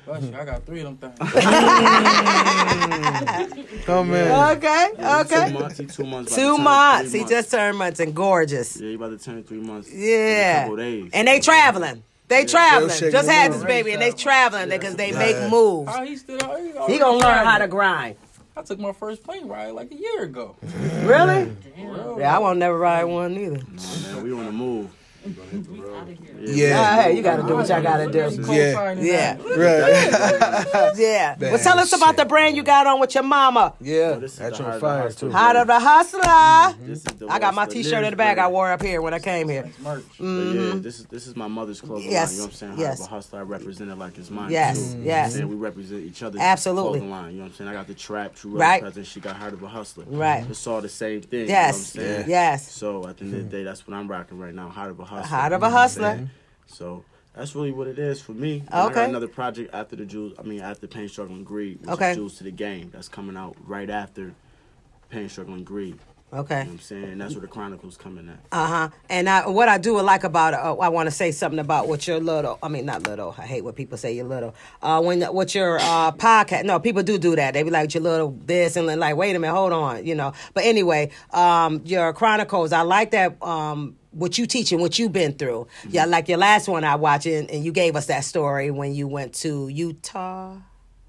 Bless 0.07 0.23
you, 0.23 0.37
I 0.37 0.45
got 0.45 0.67
three 0.67 0.83
of 0.83 1.01
them 1.01 1.13
things. 1.17 1.19
Come 3.87 4.11
man. 4.11 4.57
Okay, 4.59 4.89
Two 4.99 5.03
okay. 5.05 5.53
months. 5.53 5.79
He 5.79 5.87
two 5.87 6.05
months. 6.05 6.33
about 6.33 6.43
Two 6.43 6.59
months. 6.59 7.11
three 7.11 7.21
He 7.21 7.27
just 7.27 7.51
turned 7.51 7.79
months 7.79 8.01
and 8.01 8.15
gorgeous. 8.15 8.77
Yeah, 8.79 8.89
he 8.89 8.95
about 8.95 9.19
to 9.19 9.25
turn 9.25 9.43
three 9.45 9.61
months. 9.61 9.89
in 9.91 9.99
a 9.99 10.03
Yeah. 10.03 10.63
couple 10.65 10.77
days. 10.77 11.11
And 11.15 11.27
they 11.27 11.41
traveling. 11.41 12.03
They 12.29 12.45
traveling. 12.45 12.89
Just 12.91 13.29
had 13.31 13.53
this 13.53 13.65
baby 13.65 13.93
and 13.93 14.03
they 14.03 14.13
traveling 14.13 14.69
because 14.69 14.97
they 14.97 15.13
make 15.13 15.51
moves. 15.51 15.91
How 15.91 16.05
he 16.05 16.17
still? 16.17 16.39
He, 16.87 16.95
He 16.95 16.99
gonna 16.99 17.17
learn 17.19 17.47
how 17.47 17.59
to 17.59 17.69
grind. 17.69 18.17
I 18.57 18.63
took 18.63 18.79
my 18.79 18.93
first 18.93 19.25
plane 19.25 19.49
ride 19.49 19.71
like 19.71 19.91
a 19.91 19.97
year 19.97 20.23
ago. 20.23 20.55
Really? 21.03 21.51
Real. 21.77 22.17
Yeah, 22.19 22.37
I 22.37 22.39
won't 22.39 22.59
never 22.59 22.79
ride 22.79 23.05
one 23.05 23.37
either. 23.37 23.59
Nah, 23.59 24.15
man, 24.15 24.23
we 24.23 24.33
on 24.33 24.45
the 24.47 24.53
move. 24.53 24.91
Yeah. 26.41 27.03
Hey, 27.03 27.17
you 27.17 27.23
gotta 27.23 27.43
do 27.43 27.55
what 27.57 27.69
y'all 27.69 27.83
gotta 27.83 28.11
do. 28.11 28.43
Co-signing 28.43 29.05
Yeah. 29.05 29.37
Right. 29.39 30.93
Yeah. 30.97 31.37
Man, 31.39 31.53
Well, 31.53 31.59
tell 31.63 31.79
us 31.79 31.93
about 31.93 32.17
the 32.17 32.25
brand 32.25 32.57
you 32.57 32.63
got 32.63 32.87
on 32.87 33.01
with 33.01 33.15
your 33.15 33.25
mama. 33.25 33.75
yeah. 33.81 34.11
Well, 34.13 34.21
this 34.21 34.33
is 34.35 34.39
That 34.39 34.53
the 34.53 34.59
joint 34.59 34.65
Heart 34.65 34.75
of 34.75 34.81
fire 34.81 35.11
too. 35.13 35.31
Heart 35.31 35.57
of 35.57 35.67
the 35.67 35.81
hustler. 35.81 36.21
Mm-hmm. 36.23 36.87
This 36.87 36.99
is 36.99 37.05
the 37.05 37.29
I 37.29 37.39
got 37.39 37.55
my 37.55 37.67
T-shirt 37.67 38.05
in 38.05 38.11
the 38.11 38.17
bag 38.17 38.39
I 38.39 38.49
wore 38.49 38.71
up 38.71 38.83
here 38.83 39.01
when 39.01 39.15
I 39.15 39.19
came 39.19 39.49
here. 39.49 39.71
Merch. 39.83 40.05
But 40.19 40.25
mm-hmm. 40.25 40.77
yeah, 40.77 40.83
this 40.83 41.01
is 41.01 41.07
this 41.07 41.27
is 41.27 41.37
my 41.37 41.49
mother's 41.49 41.81
clothing 41.81 42.11
Yes, 42.11 42.31
line. 42.31 42.35
You 42.35 42.39
know 42.39 42.45
what 42.45 42.51
I'm 42.51 42.57
saying? 42.57 42.79
yes. 42.79 42.99
Yes. 43.01 43.09
hustler, 43.09 43.39
I 43.41 43.43
represent 43.43 43.91
it 43.91 43.97
like 43.97 44.19
it's 44.19 44.31
mine. 44.31 44.51
Yes, 44.51 44.93
too. 44.93 45.01
yes. 45.03 45.37
And 45.37 45.49
we 45.49 45.57
represent 45.57 46.05
each 46.05 46.23
other's 46.23 46.41
Absolutely. 46.41 47.01
clothing 47.01 47.11
line. 47.11 47.31
You 47.33 47.39
know 47.39 47.45
what 47.45 47.49
I'm 47.53 47.55
saying? 47.57 47.71
I 47.71 47.73
got 47.73 47.87
the 47.87 47.95
trap, 47.95 48.35
true 48.35 48.53
Right. 48.59 48.83
presence. 48.83 49.09
She 49.09 49.21
got 49.21 49.37
heart 49.37 49.53
of 49.55 49.63
a 49.63 49.69
hustler. 49.69 50.05
Right. 50.07 50.45
It's 50.49 50.67
all 50.67 50.81
the 50.81 50.89
same 50.89 51.23
thing. 51.23 51.49
Yes. 51.49 51.95
You 51.95 52.01
know 52.03 52.07
what 52.07 52.11
I'm 52.11 52.17
saying? 52.19 52.31
Yes. 52.31 52.71
So 52.73 53.09
at 53.09 53.17
the 53.17 53.25
end 53.25 53.35
of 53.35 53.51
the 53.51 53.57
day, 53.57 53.65
that's 53.65 53.87
what 53.87 53.97
I'm 53.97 54.07
rocking 54.09 54.39
right 54.39 54.55
now. 54.55 54.69
Heart 54.69 54.91
of 54.91 55.01
a 55.01 55.05
hustler. 55.05 55.14
Heart 55.23 55.53
of 55.53 55.63
a 55.63 55.67
You 55.67 55.71
know 55.71 55.75
what 55.77 55.83
I'm 55.83 55.89
hustler. 55.89 56.29
So 56.67 57.05
that's 57.35 57.55
really 57.55 57.73
what 57.73 57.87
it 57.87 57.99
is 57.99 58.21
for 58.21 58.33
me. 58.33 58.65
And 58.67 58.75
I 58.75 58.85
Okay. 58.87 58.95
got 58.95 59.09
another 59.09 59.29
project 59.29 59.75
after 59.75 59.97
the 59.97 60.05
Jews. 60.07 60.35
I 60.39 60.43
mean, 60.43 60.61
after 60.61 60.87
Pain, 60.87 61.09
Struggle, 61.09 61.37
and 61.37 61.47
Greed, 61.47 61.81
which 61.81 61.91
Okay. 61.91 62.11
is 62.11 62.17
Juice 62.17 62.39
to 62.39 62.45
the 62.45 62.51
Game. 62.51 62.91
That's 62.93 63.09
coming 63.09 63.37
out 63.37 63.57
right 63.67 63.91
after 63.91 64.35
Pain, 65.11 65.29
Struggle, 65.29 65.55
and 65.55 65.67
Greed. 65.67 65.99
You 66.35 66.41
Okay. 66.41 66.55
know 66.55 66.61
what 66.65 66.69
I'm 66.73 66.79
saying? 66.81 67.19
That's 67.19 67.35
where 67.35 67.43
the 67.43 67.47
Chronicles 67.47 67.97
coming 67.97 68.29
at. 68.29 68.39
Uh 68.51 68.67
huh. 68.67 68.89
And 69.09 69.29
I, 69.29 69.47
what 69.49 69.69
I 69.69 69.79
do 69.79 70.01
like 70.01 70.25
about 70.25 70.55
it, 70.55 70.61
uh, 70.61 70.75
I 70.77 70.89
want 70.89 71.07
to 71.07 71.11
say 71.11 71.31
something 71.31 71.61
about 71.61 71.87
what 71.87 72.07
your 72.09 72.19
little. 72.19 72.59
I 72.63 72.69
mean, 72.69 72.87
not 72.87 73.07
little. 73.07 73.35
I 73.39 73.47
hate 73.47 73.63
when 73.63 73.75
people 73.75 73.97
say 73.97 74.13
you're 74.15 74.25
little. 74.25 74.55
Uh, 74.83 75.01
when 75.01 75.23
what 75.23 75.55
your 75.55 75.79
uh, 75.79 76.11
podcast? 76.13 76.65
No, 76.65 76.81
people 76.81 77.03
do 77.03 77.19
do 77.19 77.37
that. 77.37 77.55
They 77.55 77.63
be 77.63 77.71
like 77.71 77.95
your 77.95 78.03
little 78.03 78.37
this 78.45 78.77
and 78.77 78.89
then 78.89 78.99
like, 78.99 79.17
wait 79.17 79.37
a 79.37 79.39
minute, 79.39 79.55
hold 79.55 79.73
on, 79.73 80.05
you 80.05 80.15
know. 80.17 80.33
But 80.55 80.65
anyway, 80.65 81.11
um, 81.33 81.83
your 81.85 82.13
chronicles. 82.13 82.73
I 82.73 82.83
like 82.83 83.13
that. 83.13 83.41
Um, 83.43 83.97
what 84.11 84.39
you 84.39 84.47
teaching, 84.47 84.81
what 84.81 84.99
you've 84.99 85.13
been 85.13 85.33
through. 85.35 85.67
Yeah, 85.89 86.05
like 86.05 86.29
your 86.29 86.39
last 86.39 86.69
one 86.69 86.85
I 86.85 86.95
watched, 86.97 87.27
and, 87.27 87.51
and 87.51 87.65
you 87.65 87.73
gave 87.73 87.97
us 87.97 88.07
that 88.07 88.25
story 88.25 88.71
when 88.71 88.95
you 88.95 89.09
went 89.09 89.35
to 89.37 89.69
Utah 89.69 90.57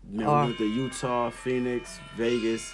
Man, 0.08 0.28
Or- 0.28 0.30
uh, 0.30 0.42
we 0.42 0.46
went 0.48 0.58
to 0.60 0.66
Utah, 0.68 1.30
Phoenix, 1.32 2.00
Vegas. 2.16 2.74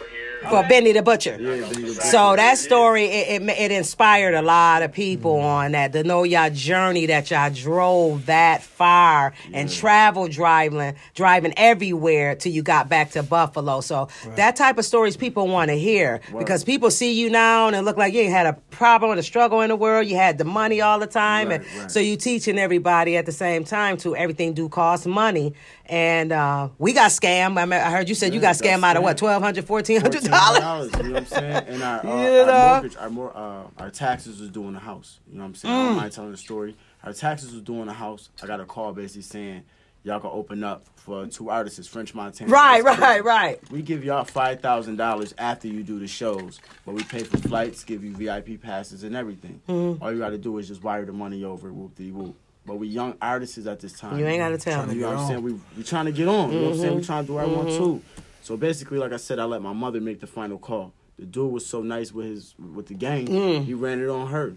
for 0.49 0.63
Benny 0.67 0.91
the 0.91 1.01
Butcher. 1.01 1.37
Yeah, 1.39 1.61
Benny 1.69 1.83
the 1.85 1.93
So 1.93 2.35
that 2.35 2.57
story 2.57 3.05
it, 3.05 3.41
it 3.41 3.49
it 3.49 3.71
inspired 3.71 4.33
a 4.33 4.41
lot 4.41 4.81
of 4.81 4.91
people 4.91 5.35
mm-hmm. 5.35 5.45
on 5.45 5.71
that 5.73 5.93
to 5.93 6.03
know 6.03 6.23
y'all 6.23 6.49
journey 6.49 7.05
that 7.05 7.29
y'all 7.31 7.49
drove 7.51 8.25
that 8.25 8.63
far 8.63 9.33
and 9.53 9.69
travel 9.71 10.27
driving 10.27 10.95
driving 11.13 11.53
everywhere 11.57 12.35
till 12.35 12.51
you 12.51 12.63
got 12.63 12.89
back 12.89 13.11
to 13.11 13.23
Buffalo. 13.23 13.81
So 13.81 14.09
that 14.35 14.55
type 14.55 14.77
of 14.77 14.85
stories 14.85 15.15
people 15.15 15.47
want 15.47 15.69
to 15.69 15.77
hear 15.77 16.21
because 16.37 16.63
people 16.63 16.91
see 16.91 17.13
you 17.13 17.29
now 17.29 17.67
and 17.67 17.75
it 17.75 17.81
look 17.83 17.97
like 17.97 18.13
you 18.13 18.21
ain't 18.21 18.31
had 18.33 18.47
a 18.47 18.53
problem 18.71 19.11
or 19.11 19.15
a 19.15 19.23
struggle 19.23 19.61
in 19.61 19.69
the 19.69 19.75
world. 19.75 20.07
You 20.07 20.15
had 20.15 20.37
the 20.37 20.43
money 20.43 20.81
all 20.81 20.99
the 20.99 21.07
time, 21.07 21.49
Right, 21.49 21.61
and 21.61 21.79
right. 21.81 21.91
so 21.91 21.99
you 21.99 22.17
teaching 22.17 22.57
everybody 22.59 23.15
at 23.15 23.25
the 23.25 23.31
same 23.31 23.63
time 23.63 23.95
to 23.97 24.15
everything 24.15 24.53
do 24.53 24.67
cost 24.69 25.05
money. 25.05 25.53
And 25.91 26.31
uh, 26.31 26.69
we 26.77 26.93
got 26.93 27.11
scammed. 27.11 27.59
I, 27.59 27.65
mean, 27.65 27.73
I 27.73 27.91
heard 27.91 28.07
you 28.07 28.15
said 28.15 28.33
you 28.33 28.39
got 28.39 28.55
scammed 28.55 28.81
out 28.81 28.95
of 28.95 29.03
what 29.03 29.17
twelve 29.17 29.43
hundred, 29.43 29.65
fourteen 29.65 29.99
hundred 29.99 30.23
dollars. 30.23 30.89
$1,400, 30.91 30.97
You 30.97 31.03
know 31.03 31.13
what 31.15 31.19
I'm 31.19 31.25
saying? 31.25 31.63
And 31.67 31.83
our, 31.83 32.05
uh, 32.05 32.21
You 32.23 32.45
know? 32.45 32.49
our 32.49 32.73
mortgage, 32.81 32.97
our, 32.97 33.09
more, 33.09 33.37
uh, 33.37 33.63
our 33.77 33.89
taxes 33.89 34.39
was 34.39 34.49
doing 34.49 34.71
the 34.71 34.79
house. 34.79 35.19
You 35.27 35.37
know 35.37 35.43
what 35.43 35.49
I'm 35.49 35.55
saying? 35.55 35.73
Mm. 35.73 35.77
I 35.77 35.85
don't 35.87 35.97
mind 35.97 36.11
telling 36.13 36.31
the 36.31 36.37
story. 36.37 36.77
Our 37.03 37.11
taxes 37.11 37.53
was 37.53 37.61
doing 37.61 37.87
the 37.87 37.93
house. 37.93 38.29
I 38.41 38.47
got 38.47 38.61
a 38.61 38.65
call 38.65 38.93
basically 38.93 39.23
saying, 39.23 39.63
y'all 40.03 40.21
can 40.21 40.29
open 40.31 40.63
up 40.63 40.85
for 40.95 41.27
two 41.27 41.49
artists, 41.49 41.85
French 41.87 42.15
Montana. 42.15 42.49
Right, 42.49 42.81
right, 42.83 43.21
right. 43.21 43.71
We 43.71 43.81
give 43.81 44.05
y'all 44.05 44.23
five 44.23 44.61
thousand 44.61 44.95
dollars 44.95 45.33
after 45.37 45.67
you 45.67 45.83
do 45.83 45.99
the 45.99 46.07
shows, 46.07 46.61
but 46.85 46.95
we 46.95 47.03
pay 47.03 47.23
for 47.23 47.37
flights, 47.37 47.83
give 47.83 48.03
you 48.05 48.15
VIP 48.15 48.61
passes 48.61 49.03
and 49.03 49.13
everything. 49.13 49.61
Mm-hmm. 49.67 50.01
All 50.01 50.13
you 50.13 50.19
got 50.19 50.29
to 50.29 50.37
do 50.37 50.57
is 50.57 50.69
just 50.69 50.83
wire 50.83 51.03
the 51.03 51.11
money 51.11 51.43
over, 51.43 51.73
whoop 51.73 51.95
de 51.95 52.11
whoop. 52.11 52.37
But 52.65 52.75
we 52.75 52.87
young 52.87 53.15
artists 53.21 53.65
at 53.65 53.79
this 53.79 53.93
time. 53.93 54.19
You 54.19 54.27
ain't 54.27 54.39
gotta 54.39 54.57
tell 54.57 54.85
me. 54.85 54.95
You 54.95 55.01
know 55.01 55.07
what 55.09 55.17
I'm 55.17 55.27
saying? 55.27 55.41
We 55.41 55.53
we 55.75 55.83
trying 55.83 56.05
to 56.05 56.11
get 56.11 56.27
on. 56.27 56.51
You 56.51 56.59
know 56.59 56.65
what 56.65 56.73
I'm 56.73 56.77
saying? 56.77 56.89
Mm-hmm. 56.89 56.99
We 56.99 57.05
trying 57.05 57.23
to 57.23 57.27
do 57.27 57.33
what 57.33 57.43
I 57.43 57.47
want 57.47 57.69
too. 57.69 58.01
So 58.43 58.57
basically, 58.57 58.97
like 58.97 59.13
I 59.13 59.17
said, 59.17 59.39
I 59.39 59.45
let 59.45 59.61
my 59.61 59.73
mother 59.73 59.99
make 59.99 60.19
the 60.19 60.27
final 60.27 60.57
call. 60.57 60.93
The 61.17 61.25
dude 61.25 61.51
was 61.51 61.65
so 61.65 61.81
nice 61.81 62.11
with 62.11 62.25
his 62.27 62.55
with 62.73 62.87
the 62.87 62.93
gang. 62.93 63.27
Mm. 63.27 63.65
He 63.65 63.73
ran 63.73 64.01
it 64.01 64.09
on 64.09 64.27
her. 64.27 64.55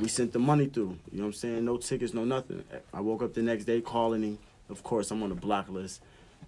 We 0.00 0.08
sent 0.08 0.32
the 0.32 0.38
money 0.38 0.66
through. 0.66 0.98
You 1.12 1.18
know 1.18 1.24
what 1.24 1.26
I'm 1.26 1.32
saying? 1.34 1.64
No 1.64 1.76
tickets, 1.76 2.14
no 2.14 2.24
nothing. 2.24 2.64
I 2.92 3.00
woke 3.00 3.22
up 3.22 3.34
the 3.34 3.42
next 3.42 3.64
day 3.64 3.80
calling 3.80 4.22
him. 4.22 4.38
Of 4.68 4.82
course, 4.82 5.10
I'm 5.10 5.22
on 5.22 5.28
the 5.28 5.34
block 5.34 5.68
list. 5.68 6.02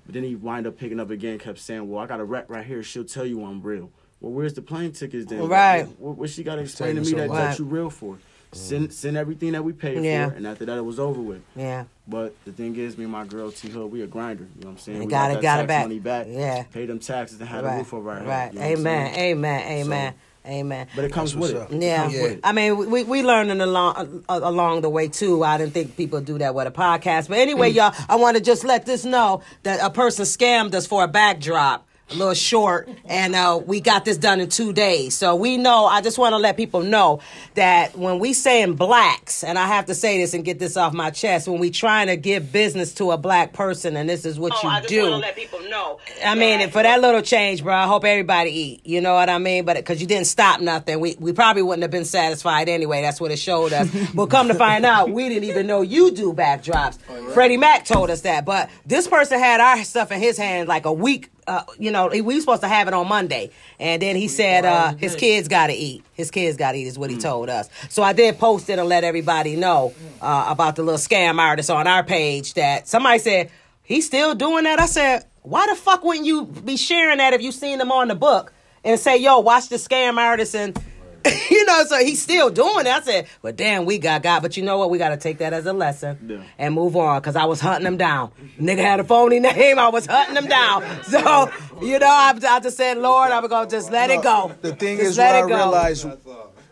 But 0.05 0.15
then 0.15 0.25
he 0.25 0.35
wind 0.35 0.67
up 0.67 0.79
picking 0.79 1.01
up 1.01 1.11
again, 1.11 1.39
kept 1.39 1.59
saying, 1.59 1.89
Well, 1.89 2.03
I 2.03 2.07
got 2.07 2.21
a 2.21 2.25
rep 2.25 2.51
right 2.51 2.67
here. 2.67 2.83
She'll 2.83 3.05
tell 3.05 3.27
you 3.27 3.45
I'm 3.45 3.63
real. 3.63 3.91
Well, 4.21 4.33
where's 4.33 4.55
the 4.55 4.63
plane 4.63 4.93
tickets 4.93 5.27
then? 5.27 5.49
Right. 5.49 5.87
What, 5.99 6.17
what 6.17 6.31
she 6.31 6.45
got 6.45 6.57
to 6.57 6.63
explain 6.63 6.95
to 6.95 7.01
me 7.01 7.09
so 7.09 7.17
that, 7.17 7.29
long? 7.29 7.39
that 7.39 7.59
you 7.59 7.65
real 7.65 7.91
for? 7.91 8.19
Send 8.55 8.93
send 8.93 9.17
everything 9.17 9.53
that 9.53 9.65
we 9.65 9.73
paid 9.73 10.05
Yeah. 10.05 10.29
for, 10.29 10.37
and 10.37 10.47
after 10.47 10.67
that 10.67 10.77
it 10.77 10.85
was 10.85 10.99
over 11.01 11.21
with. 11.23 11.41
Yeah. 11.57 11.85
But 12.07 12.35
the 12.45 12.53
thing 12.53 12.77
is, 12.77 12.99
me 12.99 13.05
and 13.05 13.13
my 13.13 13.25
girl 13.25 13.51
T 13.51 13.69
Hood, 13.71 13.91
we 13.91 14.03
a 14.03 14.07
grinder. 14.07 14.45
You 14.57 14.61
know 14.61 14.67
what 14.67 14.73
I'm 14.73 14.79
saying? 14.79 14.99
You 14.99 15.05
we 15.07 15.11
got 15.11 15.31
it, 15.31 15.35
that 15.35 15.43
got 15.43 15.61
it 15.61 15.69
back. 15.69 15.85
money 15.85 15.99
back. 15.99 16.27
Yeah. 16.29 16.65
Pay 16.73 16.85
them 16.85 16.99
taxes 16.99 17.41
and 17.41 17.49
have 17.49 17.65
a 17.65 17.69
Right. 17.69 17.79
roof 17.79 17.95
over 17.95 18.11
our 18.11 18.19
head. 18.19 18.29
Right. 18.29 18.53
you 18.53 18.59
know 18.59 18.65
what 18.67 18.73
I'm 18.73 18.79
Amen. 18.87 19.15
Amen. 19.19 19.63
Amen. 19.87 20.15
Amen. 20.45 20.87
But 20.97 21.05
it 21.07 21.13
comes 21.13 21.35
with 21.37 21.53
it. 21.53 21.57
up. 21.57 21.73
It 21.73 21.81
Yeah. 21.83 22.07
with 22.09 22.17
it. 22.33 22.41
I 22.45 22.53
mean, 22.53 22.91
we 22.91 23.05
we 23.05 23.23
learning 23.23 23.61
along 23.63 24.25
uh, 24.29 24.41
along 24.43 24.83
the 24.83 24.91
way 24.91 25.09
too. 25.09 25.43
I 25.45 25.57
didn't 25.57 25.73
think 25.73 25.97
people 25.97 26.21
do 26.21 26.37
that 26.39 26.55
with 26.55 26.67
a 26.67 26.71
podcast, 26.73 27.29
but 27.29 27.39
anyway, 27.39 27.73
Mm. 27.73 27.77
y'all, 27.77 27.95
I 28.09 28.17
want 28.17 28.37
to 28.37 28.43
just 28.43 28.65
let 28.65 28.85
this 28.85 29.05
know 29.07 29.41
that 29.63 29.81
a 29.83 29.89
person 29.89 30.25
scammed 30.27 30.75
us 30.75 30.87
for 30.87 31.05
a 31.05 31.09
backdrop. 31.09 31.87
A 32.11 32.15
little 32.15 32.35
short, 32.35 32.91
and 33.07 33.35
uh, 33.35 33.59
we 33.65 33.81
got 33.81 34.05
this 34.05 34.19
done 34.19 34.41
in 34.41 34.51
two 34.51 34.75
days. 34.75 35.15
So 35.15 35.35
we 35.35 35.57
know. 35.57 35.87
I 35.87 36.03
just 36.03 36.19
want 36.19 36.35
to 36.35 36.37
let 36.37 36.59
people 36.59 36.83
know 36.83 37.21
that 37.55 37.97
when 37.97 38.19
we 38.19 38.35
saying 38.35 38.75
blacks, 38.75 39.43
and 39.43 39.59
I 39.59 39.67
have 39.67 39.87
to 39.87 39.95
say 39.95 40.19
this 40.19 40.35
and 40.35 40.45
get 40.45 40.59
this 40.59 40.77
off 40.77 40.93
my 40.93 41.11
chest, 41.11 41.49
when 41.49 41.59
we 41.59 41.71
trying 41.71 42.09
to 42.09 42.17
give 42.17 42.53
business 42.53 42.93
to 42.95 43.13
a 43.13 43.17
black 43.17 43.55
person, 43.55 43.97
and 43.97 44.11
this 44.11 44.27
is 44.27 44.39
what 44.39 44.53
you 44.63 44.69
I 44.69 44.81
just 44.81 44.91
do. 44.91 45.07
Let 45.07 45.37
people 45.37 45.61
know. 45.71 46.01
I 46.23 46.35
mean, 46.35 46.69
for 46.71 46.83
that 46.83 47.01
little 47.01 47.23
change, 47.23 47.63
bro, 47.63 47.75
I 47.75 47.87
hope 47.87 48.05
everybody 48.05 48.51
eat. 48.51 48.87
You 48.87 49.01
know 49.01 49.15
what 49.15 49.31
I 49.31 49.39
mean? 49.39 49.65
But 49.65 49.77
because 49.77 50.01
you 50.01 50.07
didn't 50.07 50.27
stop 50.27 50.61
nothing, 50.61 51.01
we, 51.01 51.17
we 51.19 51.33
probably 51.33 51.63
wouldn't 51.63 51.83
have 51.83 51.91
been 51.91 52.05
satisfied 52.05 52.69
anyway. 52.69 53.01
That's 53.01 53.21
what 53.21 53.31
it 53.31 53.39
showed 53.39 53.73
us. 53.73 53.89
but 54.15 54.27
come 54.27 54.49
to 54.49 54.55
find 54.55 54.85
out, 54.85 55.11
we 55.11 55.29
didn't 55.31 55.49
even 55.49 55.67
know 55.67 55.81
you 55.81 56.11
do 56.11 56.33
backdrops. 56.35 56.99
Freddie 57.33 57.57
Mac 57.57 57.87
told 57.87 58.11
us 58.11 58.23
that. 58.23 58.45
But 58.45 58.69
this 58.85 59.09
person 59.09 59.39
had 59.39 59.61
our 59.61 59.83
stuff 59.85 60.13
in 60.13 60.21
his 60.21 60.37
hand 60.37 60.69
like 60.69 60.85
a 60.85 60.93
week 60.93 61.31
uh, 61.47 61.65
you 61.79 61.91
know, 61.91 62.09
we 62.09 62.21
were 62.21 62.41
supposed 62.41 62.63
to 62.63 62.69
have 62.69 62.89
it 62.89 62.95
on 62.95 63.09
Monday, 63.09 63.51
and 63.81 64.01
then 64.01 64.17
he 64.17 64.29
said 64.29 64.65
uh, 64.65 64.95
his 64.95 65.17
kids 65.17 65.49
got 65.49 65.69
to 65.69 65.73
eat. 65.73 66.05
His 66.15 66.31
kids 66.31 66.57
got 66.57 66.73
to 66.73 66.79
eat 66.79 66.87
is 66.87 66.99
what 66.99 67.11
he 67.11 67.19
told 67.19 67.49
us. 67.49 67.69
So 67.89 68.03
I 68.03 68.13
did 68.13 68.39
post 68.39 68.69
it 68.71 68.79
and 68.79 68.89
let 68.89 69.05
everybody 69.05 69.57
know 69.57 69.95
uh, 70.21 70.47
about 70.49 70.77
the 70.77 70.83
little 70.83 70.99
scam 70.99 71.39
artist 71.39 71.71
on 71.71 71.87
our 71.87 72.05
page. 72.05 72.55
That 72.55 72.87
somebody 72.89 73.19
said 73.19 73.51
he's 73.83 74.07
still 74.07 74.35
doing 74.35 74.65
that. 74.65 74.81
I 74.81 74.87
said, 74.87 75.25
why 75.43 75.67
the 75.67 75.75
fuck 75.75 76.05
wouldn't 76.05 76.27
you 76.27 76.45
be 76.45 76.77
sharing 76.77 77.19
that 77.19 77.33
if 77.33 77.43
you 77.43 77.53
seen 77.53 77.81
him 77.81 77.91
on 77.91 78.09
the 78.09 78.15
book 78.15 78.53
and 78.85 78.99
say, 78.99 79.17
yo, 79.17 79.41
watch 79.41 79.69
the 79.69 79.77
scam 79.77 80.19
artist 80.19 80.55
and. 80.55 80.79
you 81.51 81.65
know, 81.65 81.85
so 81.85 81.99
he's 81.99 82.23
still 82.23 82.51
doing 82.51 82.87
it. 82.87 82.89
I 82.89 83.01
said, 83.03 83.29
well, 83.43 83.53
damn, 83.53 83.85
we 83.85 83.99
got 83.99 84.23
God. 84.23 84.41
But 84.43 84.57
you 84.57 84.63
know 84.63 84.79
what? 84.79 84.91
We 84.91 84.99
got 84.99 85.11
to 85.11 85.17
take 85.17 85.39
that 85.39 85.53
as 85.53 85.67
a 85.67 85.73
lesson 85.73 86.19
Yeah. 86.29 86.43
and 86.59 86.75
move 86.75 86.97
on 86.97 87.21
because 87.21 87.37
I 87.37 87.45
was 87.45 87.61
hunting 87.61 87.87
him 87.87 87.97
down. 87.97 88.33
Nigga 88.61 88.79
had 88.79 89.01
a 89.01 89.05
phony 89.05 89.39
name. 89.41 89.79
I 89.79 89.89
was 89.89 90.07
hunting 90.07 90.37
him 90.37 90.47
down. 90.47 90.83
So, 91.05 91.51
you 91.83 91.99
know, 91.99 92.07
I, 92.09 92.33
I 92.49 92.61
just 92.61 92.77
said, 92.77 92.97
Lord, 92.99 93.31
I'm 93.31 93.47
going 93.49 93.69
to 93.69 93.77
just 93.77 93.91
let 93.93 94.11
it 94.11 94.23
go. 94.23 94.53
The 94.63 94.75
thing 94.75 94.97
Just 94.99 95.11
is, 95.13 95.19
what 95.19 95.25
let 95.25 95.35
I 95.35 95.39
it 95.39 95.49
go. 95.49 95.57
realized. 95.57 96.07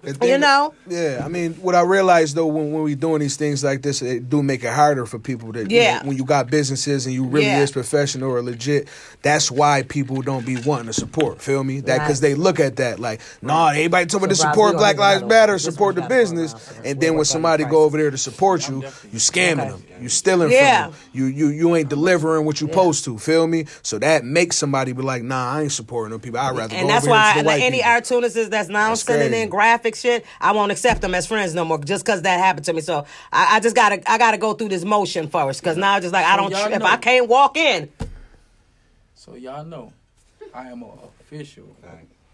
The 0.03 0.15
thing- 0.15 0.29
You 0.31 0.39
know? 0.39 0.73
Yeah, 0.89 1.23
I 1.25 1.29
mean, 1.29 1.55
what 1.55 1.75
I 1.75 1.83
realized 1.83 2.35
though, 2.37 2.47
when, 2.47 2.73
when 2.73 2.83
we 2.83 2.95
doing 2.95 3.21
these 3.21 3.37
things 3.37 3.63
like 3.63 3.83
this, 3.83 4.03
it 4.03 4.29
do 4.31 4.43
make 4.43 4.65
it 4.65 4.73
harder 4.73 5.07
for 5.07 5.19
people 5.19 5.53
that, 5.53 5.71
you 5.71 5.79
Yeah. 5.79 5.99
know, 6.01 6.09
when 6.09 6.17
you 6.17 6.25
got 6.25 6.51
businesses 6.51 7.07
and 7.07 7.15
you 7.15 7.25
really 7.25 7.47
Yeah. 7.47 7.61
is 7.63 7.71
professional 7.71 8.31
or 8.31 8.43
legit, 8.43 8.89
that's 9.23 9.51
why 9.51 9.83
people 9.83 10.23
don't 10.23 10.47
be 10.47 10.57
wanting 10.57 10.87
to 10.87 10.93
support. 10.93 11.43
Feel 11.43 11.65
me? 11.65 11.81
That 11.81 11.99
because 12.01 12.23
Right. 12.23 12.31
they 12.31 12.35
look 12.35 12.61
at 12.61 12.77
that 12.77 12.99
like, 12.99 13.21
nah, 13.43 13.69
everybody 13.71 14.07
told 14.07 14.23
me 14.23 14.29
to 14.31 14.35
So, 14.35 14.45
Rob, 14.45 14.55
support 14.55 14.77
Black 14.77 14.99
Lives 14.99 15.25
Matter, 15.25 15.59
support 15.59 15.95
the 15.97 16.03
one 16.03 16.09
gotta 16.09 16.15
go 16.15 16.23
business, 16.23 16.53
around, 16.53 16.63
so 16.63 16.73
and 16.85 17.01
then 17.01 17.15
when 17.17 17.25
somebody 17.25 17.65
go 17.65 17.83
over 17.85 17.99
there 17.99 18.11
to 18.11 18.19
support 18.19 18.69
you, 18.69 18.83
you 19.13 19.19
scamming 19.19 19.61
Okay. 19.61 19.71
them, 19.71 19.83
you 20.03 20.09
stealing 20.09 20.51
Yeah. 20.51 20.85
from 20.85 20.93
them, 20.93 21.01
you 21.13 21.25
you 21.27 21.49
you 21.49 21.77
ain't 21.77 21.89
delivering 21.89 22.45
what 22.47 22.61
you 22.61 22.67
supposed 22.69 23.05
to. 23.05 23.19
Feel 23.19 23.47
me? 23.47 23.67
So 23.83 23.99
that 23.99 24.25
makes 24.25 24.57
somebody 24.57 24.93
be 24.93 25.03
like, 25.03 25.23
nah, 25.23 25.57
I 25.57 25.63
ain't 25.63 25.73
supporting 25.73 26.13
them 26.13 26.21
people. 26.21 26.39
I'd 26.41 26.57
rather 26.57 26.75
And 26.75 26.89
go 26.89 26.93
that's 26.95 27.05
over 27.07 27.15
here 27.15 27.23
why 27.23 27.33
to 27.35 27.39
the 27.41 27.45
white 27.47 27.63
any 27.63 27.77
people. 27.79 27.91
cartoonists 27.91 28.49
that's 28.49 28.69
now 28.69 28.89
That's 28.89 29.03
sending 29.03 29.29
in 29.35 29.35
in 29.35 29.49
graphic 29.91 30.23
shit, 30.23 30.27
I 30.41 30.53
won't 30.53 30.73
accept 30.73 31.01
them 31.01 31.15
as 31.15 31.27
friends 31.27 31.55
no 31.55 31.65
more 31.65 31.79
just 31.79 32.05
because 32.05 32.23
that 32.23 32.39
happened 32.39 32.67
to 32.67 32.73
me. 32.73 32.81
So 32.81 33.05
I, 33.33 33.57
I 33.57 33.61
just 33.61 33.77
gotta 33.77 34.11
I 34.11 34.19
gotta 34.19 34.39
go 34.39 34.55
through 34.55 34.69
this 34.69 34.85
motion 34.85 35.29
first 35.29 35.61
because 35.61 35.77
now 35.77 35.97
it's 35.97 36.05
just 36.05 36.13
like 36.13 36.27
I 36.27 36.37
don't 36.37 36.51
y'all 36.51 36.69
tr- 36.69 36.75
if. 36.75 36.83
I 36.83 36.97
can't 36.97 37.29
walk 37.29 37.57
in. 37.57 37.91
So 39.15 39.35
y'all 39.35 39.65
know, 39.65 39.93
I 40.55 40.69
am 40.69 40.83
an 40.83 40.91
official 41.21 41.65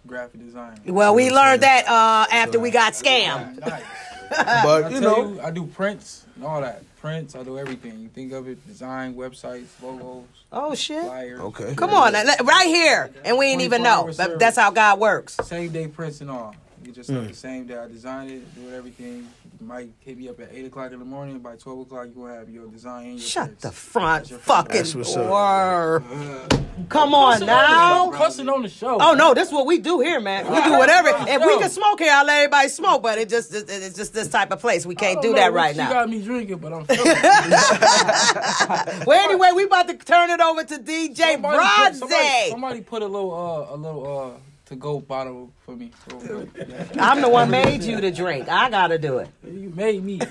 graphic 0.07 0.41
designer. 0.41 0.77
Well, 0.87 1.15
we 1.15 1.31
learned 1.31 1.63
that 1.63 1.89
uh, 1.89 2.27
after 2.33 2.61
we 2.61 2.71
got 2.71 2.93
scammed. 2.93 3.59
Nice. 3.61 3.83
But 4.29 4.85
I 4.85 4.89
you 4.89 5.01
tell 5.01 5.23
know, 5.23 5.33
you, 5.35 5.41
I 5.41 5.53
do 5.53 5.67
prints 5.67 6.25
and 6.35 6.45
all 6.45 6.61
that. 6.61 6.83
Prints, 7.01 7.37
I 7.37 7.45
do 7.45 7.61
everything. 7.61 8.01
You 8.01 8.09
think 8.09 8.33
of 8.33 8.49
it, 8.49 8.67
design, 8.67 9.15
websites, 9.15 9.67
logos, 9.81 10.25
Oh 10.51 10.75
shit! 10.75 11.05
flyers. 11.05 11.39
Okay. 11.39 11.77
Come 11.77 11.91
on, 11.91 12.13
right 12.13 12.67
here, 12.67 13.09
and 13.25 13.39
we 13.39 13.47
ain't 13.47 13.63
even 13.63 13.85
know. 13.85 14.07
But 14.07 14.17
service. 14.17 14.39
that's 14.41 14.57
how 14.57 14.73
God 14.73 14.99
works. 14.99 15.37
Same 15.45 15.71
day 15.71 15.87
prints 15.87 16.21
and 16.23 16.31
all. 16.31 16.57
You 16.87 16.93
just 16.93 17.11
Mm. 17.11 17.19
like 17.23 17.29
the 17.31 17.35
same 17.35 17.67
day 17.67 17.77
I 17.77 17.89
designed 17.89 18.31
it, 18.31 18.55
do 18.55 18.73
everything. 18.73 19.27
You 19.61 19.67
might 19.67 19.91
hit 19.99 20.17
me 20.19 20.29
up 20.29 20.39
at 20.41 20.51
eight 20.53 20.67
o'clock 20.67 20.93
in 20.93 21.01
the 21.01 21.05
morning. 21.05 21.41
By 21.41 21.57
twelve 21.57 21.81
o'clock, 21.81 22.07
you 22.07 22.13
gonna 22.23 22.37
have 22.37 22.49
your 22.49 22.69
design 22.69 23.13
your 23.13 23.19
Shut 23.19 23.47
prints. 23.47 23.63
the 23.63 23.73
front 23.73 24.19
That's 24.21 24.31
your 24.31 24.39
fucking 24.39 24.77
That's 24.77 24.95
what's 24.95 25.17
up. 25.17 25.27
door. 25.27 26.05
Come 26.89 27.15
on 27.15 27.41
now. 27.45 28.11
Cussing 28.13 28.49
on 28.49 28.63
the 28.63 28.69
show. 28.69 28.99
Oh 29.01 29.15
no, 29.15 29.35
this 29.35 29.49
is 29.49 29.55
what 29.55 29.67
we 29.67 29.79
do 29.79 29.99
here, 30.01 30.21
man. 30.21 30.45
We 30.49 30.63
do 30.63 30.79
whatever. 30.79 31.09
If 31.29 31.45
we 31.45 31.59
can 31.59 31.71
smoke 31.71 31.99
here, 31.99 32.13
I'll 32.13 32.25
let 32.25 32.37
everybody 32.37 32.69
smoke. 32.69 33.03
But 33.03 33.19
it 33.19 33.29
just 33.31 33.53
it- 33.53 33.69
it's 33.69 33.97
just 33.97 34.15
this 34.15 34.29
type 34.29 34.53
of 34.53 34.61
place. 34.61 34.87
We 34.87 34.95
can't 34.95 35.21
don't 35.21 35.33
know 35.33 35.39
that 35.39 35.53
right 35.53 35.75
now. 35.75 35.89
you 35.89 35.95
got 35.95 36.09
me 36.09 36.23
drinking, 36.23 36.59
but 36.59 36.73
I'm 36.73 36.85
feeling 36.85 37.03
it. 37.05 37.17
Well, 39.07 39.29
anyway, 39.29 39.51
we 39.57 39.65
about 39.65 39.89
to 39.89 39.95
turn 39.95 40.31
it 40.31 40.41
over 40.41 40.63
to 40.65 40.79
DJ 40.79 41.33
Somebody 41.33 41.59
put- 41.59 41.97
somebody, 41.97 42.23
Bronze. 42.23 42.51
somebody 42.51 42.81
put 42.83 43.03
a 43.03 43.07
little 43.07 43.35
uh 43.35 43.75
a 43.75 43.77
little 43.77 44.35
uh 44.37 44.41
to 44.67 44.77
go 44.77 45.01
bottle 45.01 45.53
for 45.65 45.77
me. 45.77 45.91
real 46.11 46.47
quick. 46.47 46.69
Yeah. 46.69 46.87
I'm 47.13 47.21
the 47.23 47.29
one 47.29 47.51
made 47.51 47.83
you 47.83 48.01
to 48.01 48.11
drink. 48.11 48.49
I 48.49 48.69
gotta 48.69 48.99
do 48.99 49.19
it. 49.19 49.29
You 49.45 49.73
made 49.75 50.03
me. 50.05 50.21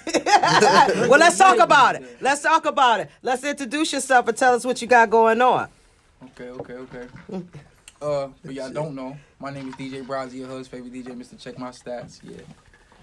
Well, 1.07 1.19
let's 1.19 1.37
talk 1.37 1.57
about 1.59 1.95
it. 1.95 2.17
Let's 2.21 2.41
talk 2.41 2.65
about 2.65 2.99
it. 2.99 3.09
Let's 3.23 3.43
introduce 3.43 3.93
yourself 3.93 4.27
and 4.27 4.37
tell 4.37 4.53
us 4.53 4.65
what 4.65 4.81
you 4.81 4.87
got 4.87 5.09
going 5.09 5.41
on. 5.41 5.69
Okay, 6.23 6.49
okay, 6.49 6.73
okay. 6.73 7.07
Uh, 8.01 8.27
but 8.43 8.53
y'all 8.53 8.69
don't 8.69 8.93
know. 8.95 9.17
My 9.39 9.51
name 9.51 9.69
is 9.69 9.75
DJ 9.75 10.05
Brazzy, 10.05 10.35
your 10.35 10.47
husband's 10.47 10.67
favorite 10.67 10.93
DJ, 10.93 11.07
Mr. 11.17 11.39
Check 11.39 11.57
My 11.57 11.69
Stats. 11.69 12.19
Yeah. 12.23 12.37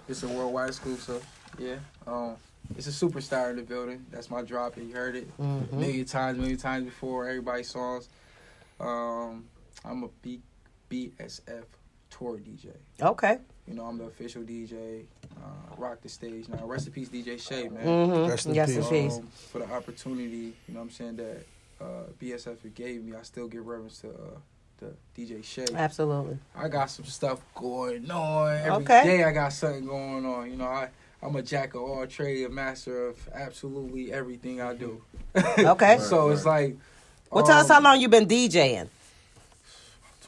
It's 0.09 0.23
a 0.23 0.29
worldwide 0.29 0.69
exclusive. 0.69 1.25
So 1.57 1.62
yeah. 1.62 1.77
Um, 2.07 2.37
it's 2.77 2.87
a 2.87 2.91
superstar 3.07 3.51
in 3.51 3.57
the 3.57 3.62
building. 3.62 4.05
That's 4.11 4.31
my 4.31 4.43
drop. 4.43 4.77
You 4.77 4.93
heard 4.93 5.17
it 5.17 5.29
a 5.39 5.43
million 5.75 6.05
times, 6.05 6.39
million 6.39 6.59
times 6.59 6.85
before. 6.85 7.29
Everybody's 7.29 7.71
songs. 7.71 8.09
Um, 8.79 9.45
I'm 9.85 10.05
a 10.05 10.09
B- 10.23 10.41
BSF 10.92 11.64
tour 12.11 12.38
DJ. 12.38 12.68
Okay. 13.00 13.38
You 13.66 13.75
know, 13.75 13.84
I'm 13.84 13.96
the 13.96 14.04
official 14.04 14.42
DJ. 14.42 15.04
Uh, 15.37 15.75
rock 15.78 16.00
the 16.02 16.08
stage 16.08 16.49
now. 16.49 16.66
Rest 16.66 16.87
in 16.88 16.92
peace, 16.92 17.08
DJ 17.08 17.40
Shay, 17.40 17.68
man. 17.68 17.84
Mm-hmm. 17.87 18.30
Rest 18.30 18.46
in 18.46 18.54
Yes, 18.54 18.75
peace. 18.75 18.88
peace. 18.88 19.16
Um, 19.18 19.28
for 19.50 19.58
the 19.61 19.70
opportunity, 19.72 20.52
you 20.66 20.75
know 20.75 20.80
what 20.80 20.84
I'm 20.87 20.90
saying, 20.90 21.16
that 21.16 21.46
uh, 21.80 21.84
BSF 22.20 22.75
gave 22.75 23.04
me, 23.04 23.16
I 23.16 23.22
still 23.22 23.49
give 23.49 23.66
reverence 23.66 24.00
to 24.00 24.08
uh, 24.11 24.12
the 24.80 24.92
DJ 25.16 25.42
Shay. 25.44 25.64
Absolutely. 25.75 26.38
I 26.56 26.68
got 26.68 26.90
some 26.90 27.04
stuff 27.06 27.40
going 27.54 28.11
on. 28.11 28.52
Every 28.56 28.84
day 28.84 29.00
Okay. 29.00 29.25
I 29.25 29.32
got 29.32 29.52
something 29.52 29.87
going 29.87 30.26
on. 30.26 30.50
You 30.50 30.56
know, 30.56 30.66
I, 30.66 30.88
I'm 31.22 31.34
a 31.37 31.42
jack 31.42 31.75
of 31.75 31.82
all 31.82 32.06
trades, 32.06 32.44
a 32.46 32.50
master 32.50 33.06
of 33.06 33.28
absolutely 33.32 34.12
everything 34.12 34.61
I 34.61 34.75
do. 34.75 35.02
Okay. 35.58 35.99
so 36.00 36.30
it's 36.30 36.44
like. 36.44 36.76
Well, 37.30 37.44
tell 37.44 37.58
us 37.58 37.70
um, 37.70 37.76
how 37.82 37.90
long 37.92 38.00
you've 38.00 38.11
been 38.11 38.26
DJing. 38.26 38.88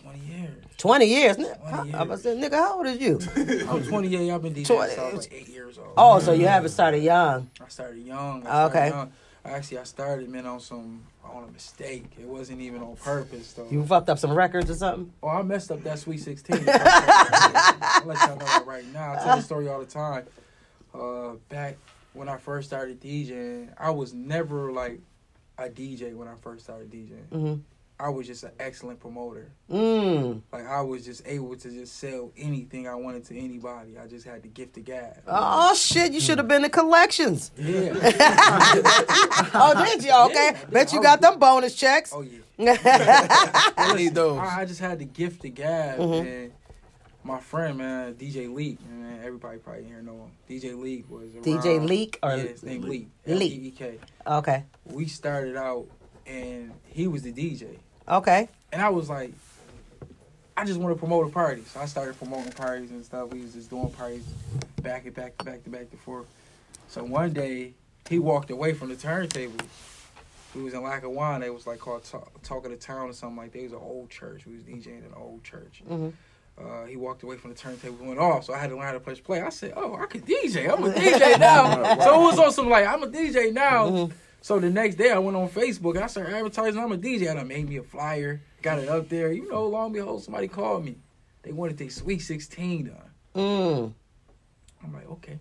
20 0.05 0.19
years. 0.21 0.65
Twenty 0.77 1.07
years. 1.07 1.37
20 1.37 1.95
I 1.95 2.03
was 2.03 2.23
saying, 2.23 2.43
nigga, 2.43 2.53
how 2.55 2.77
old 2.77 2.87
is 2.87 3.01
you? 3.01 3.19
I'm 3.69 3.83
28. 3.85 4.31
I've 4.31 4.43
been 4.43 4.55
DJing 4.55 4.67
20. 4.67 4.89
since 4.91 4.99
I 4.99 5.13
was 5.13 5.25
like 5.31 5.33
eight 5.33 5.49
years 5.49 5.79
old. 5.79 5.89
Oh, 5.97 6.19
so 6.19 6.33
you 6.33 6.47
haven't 6.47 6.71
started 6.71 6.99
young. 7.03 7.51
I 7.65 7.69
started 7.69 8.05
young. 8.05 8.43
I 8.47 8.69
started 8.69 8.77
Okay. 8.79 8.89
Young. 8.91 9.13
Actually, 9.47 9.79
I 9.79 9.85
started, 9.85 10.29
man, 10.31 10.47
on 10.47 10.61
some 10.61 11.03
on 11.23 11.45
a 11.45 11.53
mistake. 11.53 12.05
It 12.19 12.27
wasn't 12.27 12.61
even 12.61 12.83
on 12.83 12.97
purpose, 12.97 13.53
though. 13.53 13.67
You 13.71 13.85
fucked 13.85 14.09
up 14.11 14.19
some 14.19 14.33
records 14.33 14.71
or 14.71 14.75
something. 14.75 15.13
Oh, 15.23 15.29
I 15.29 15.43
messed 15.43 15.71
up 15.71 15.83
that 15.85 15.99
Sweet 15.99 16.19
16. 16.19 16.57
I'll 16.69 18.07
let 18.07 18.19
y'all 18.27 18.37
know 18.37 18.45
that 18.45 18.65
right 18.67 18.85
now. 18.93 19.13
I 19.13 19.17
tell 19.25 19.37
the 19.37 19.43
story 19.43 19.69
all 19.69 19.81
the 19.81 19.87
time. 19.87 20.25
Uh, 20.95 21.33
back 21.49 21.77
when 22.13 22.29
I 22.29 22.37
first 22.37 22.69
started 22.69 23.01
DJing, 23.01 23.71
I 23.79 23.91
was 23.91 24.15
never 24.15 24.71
like 24.73 25.01
a 25.59 25.69
DJ 25.69 26.15
when 26.15 26.29
I 26.29 26.35
first 26.37 26.65
started 26.65 26.91
DJing. 26.91 27.29
Mhm. 27.33 27.61
I 27.99 28.09
was 28.09 28.27
just 28.27 28.43
an 28.43 28.51
excellent 28.59 28.99
promoter. 28.99 29.53
Mm. 29.71 30.43
Like 30.53 30.67
I 30.67 30.81
was 30.81 31.05
just 31.05 31.23
able 31.27 31.55
to 31.57 31.71
just 31.71 31.97
sell 31.97 32.33
anything 32.37 32.89
I 32.89 32.95
wanted 32.97 33.25
to 33.27 33.39
anybody. 33.39 33.97
I 33.99 34.07
just 34.09 34.27
had 34.27 34.43
the 34.43 34.49
gift 34.49 34.77
of 34.79 34.85
gab. 34.85 35.23
Oh 35.29 35.75
shit! 35.77 36.13
You 36.13 36.21
should 36.21 36.39
have 36.39 36.49
been 36.49 36.65
in 36.65 36.71
collections. 36.71 37.51
Yeah. 37.57 37.95
Oh, 39.57 39.85
did 39.87 40.05
you? 40.05 40.13
Okay. 40.27 40.51
Yeah. 40.55 40.65
Bet 40.71 40.93
you 40.93 41.03
got 41.03 41.21
them 41.21 41.39
bonus 41.39 41.75
checks. 41.75 42.13
oh 42.15 42.23
yeah. 42.23 42.41
I 43.77 43.95
need 43.97 44.15
those. 44.15 44.39
I, 44.39 44.61
I 44.61 44.65
just 44.65 44.81
had 44.81 44.99
the 44.99 45.05
gift 45.05 45.45
of 45.45 45.55
gab, 45.55 45.99
Mhm. 45.99 46.27
and 46.27 46.53
my 47.23 47.41
friend, 47.41 47.79
man, 47.79 48.15
DJ 48.15 48.53
Leak, 48.53 48.79
man, 48.89 49.21
everybody 49.25 49.59
probably 49.59 49.85
here 49.85 50.03
know 50.03 50.13
him. 50.27 50.31
DJ 50.49 50.79
Leak 50.81 51.09
was 51.11 51.35
around, 51.35 51.45
DJ 51.45 51.85
Leak 51.87 52.19
or 52.23 52.31
yeah, 52.31 52.43
his 52.43 52.63
name 52.63 52.83
Leak, 52.83 53.09
Leak. 53.27 53.43
L-E-E-K. 53.53 53.99
okay, 54.27 54.65
We 54.87 55.07
started 55.07 55.57
out, 55.57 55.87
and 56.27 56.73
he 56.87 57.07
was 57.07 57.23
the 57.23 57.33
DJ, 57.33 57.79
okay. 58.09 58.49
and 58.73 58.81
I 58.83 58.89
was 58.89 59.09
like, 59.09 59.33
I 60.57 60.65
just 60.65 60.79
want 60.79 60.95
to 60.95 60.99
promote 60.99 61.27
a 61.27 61.31
party, 61.31 61.63
so 61.67 61.81
I 61.81 61.87
started 61.87 62.17
promoting 62.19 62.53
parties 62.53 62.91
and 62.91 63.05
stuff. 63.05 63.33
We 63.33 63.41
was 63.43 63.55
just 63.55 63.71
doing 63.71 63.91
parties, 63.91 64.25
back 64.83 65.05
and 65.05 65.15
back 65.15 65.37
to 65.39 65.45
back 65.45 65.65
to 65.65 65.71
back 65.71 65.91
to 65.91 65.97
forth. 65.97 66.27
So 66.89 67.03
one 67.03 67.33
day, 67.33 67.73
he 68.09 68.19
walked 68.19 68.51
away 68.51 68.73
from 68.75 68.89
the 68.91 68.97
turntable. 68.97 69.65
We 70.55 70.63
was 70.63 70.75
in 70.75 70.83
Lackawanna. 70.85 71.47
It 71.47 71.53
was 71.55 71.67
like 71.67 71.81
called 71.81 72.05
Talk, 72.05 72.41
Talk 72.45 72.65
of 72.65 72.71
the 72.71 72.77
Town 72.77 73.09
or 73.09 73.13
something 73.13 73.37
like 73.37 73.53
that. 73.53 73.59
It 73.59 73.63
was 73.65 73.73
an 73.73 73.79
old 73.83 74.11
church. 74.11 74.47
We 74.47 74.55
was 74.55 74.63
DJing 74.63 74.99
in 74.99 75.05
an 75.07 75.15
old 75.17 75.43
church. 75.43 75.83
Mhm. 75.91 76.13
Uh, 76.57 76.85
he 76.85 76.95
walked 76.95 77.25
away 77.25 77.37
from 77.37 77.51
the 77.51 77.57
turntable, 77.57 78.07
went 78.07 78.21
off. 78.21 78.45
So 78.45 78.55
I 78.55 78.59
had 78.59 78.71
to 78.71 78.77
learn 78.77 78.85
how 78.85 78.93
to 78.93 79.01
push 79.01 79.21
play. 79.21 79.43
I 79.43 79.49
said, 79.49 79.73
"Oh, 79.77 79.97
I 79.97 80.07
could 80.07 80.25
DJ. 80.25 80.69
I'm 80.73 80.85
a 80.85 80.91
DJ 80.93 81.37
now." 81.41 81.99
so 82.05 82.21
it 82.23 82.25
was 82.27 82.39
on 82.39 82.53
some 82.53 82.69
like, 82.69 82.87
"I'm 82.87 83.03
a 83.03 83.09
DJ 83.09 83.53
now." 83.53 83.89
Mhm. 83.89 84.13
So 84.45 84.61
the 84.61 84.69
next 84.69 84.97
day, 84.97 85.11
I 85.11 85.19
went 85.19 85.39
on 85.39 85.49
Facebook. 85.49 85.95
And 85.95 86.05
I 86.05 86.07
started 86.07 86.35
advertising. 86.35 86.79
I'm 86.79 86.93
a 86.93 86.99
DJ, 86.99 87.31
and 87.31 87.41
I 87.41 87.45
made 87.45 87.67
me 87.67 87.79
a 87.79 87.83
flyer. 87.83 88.43
Got 88.61 88.79
it 88.79 88.91
up 88.91 89.09
there. 89.09 89.33
You 89.33 89.49
know, 89.51 89.67
long 89.67 89.87
and 89.87 89.95
behold, 89.95 90.23
somebody 90.23 90.49
called 90.49 90.85
me. 90.85 90.97
They 91.41 91.53
wanted 91.53 91.79
their 91.79 91.89
Sweet 91.89 92.19
16 92.19 92.85
done. 92.85 92.97
Mm. 93.35 93.93
I'm 94.85 94.93
like, 94.93 95.09
okay. 95.13 95.39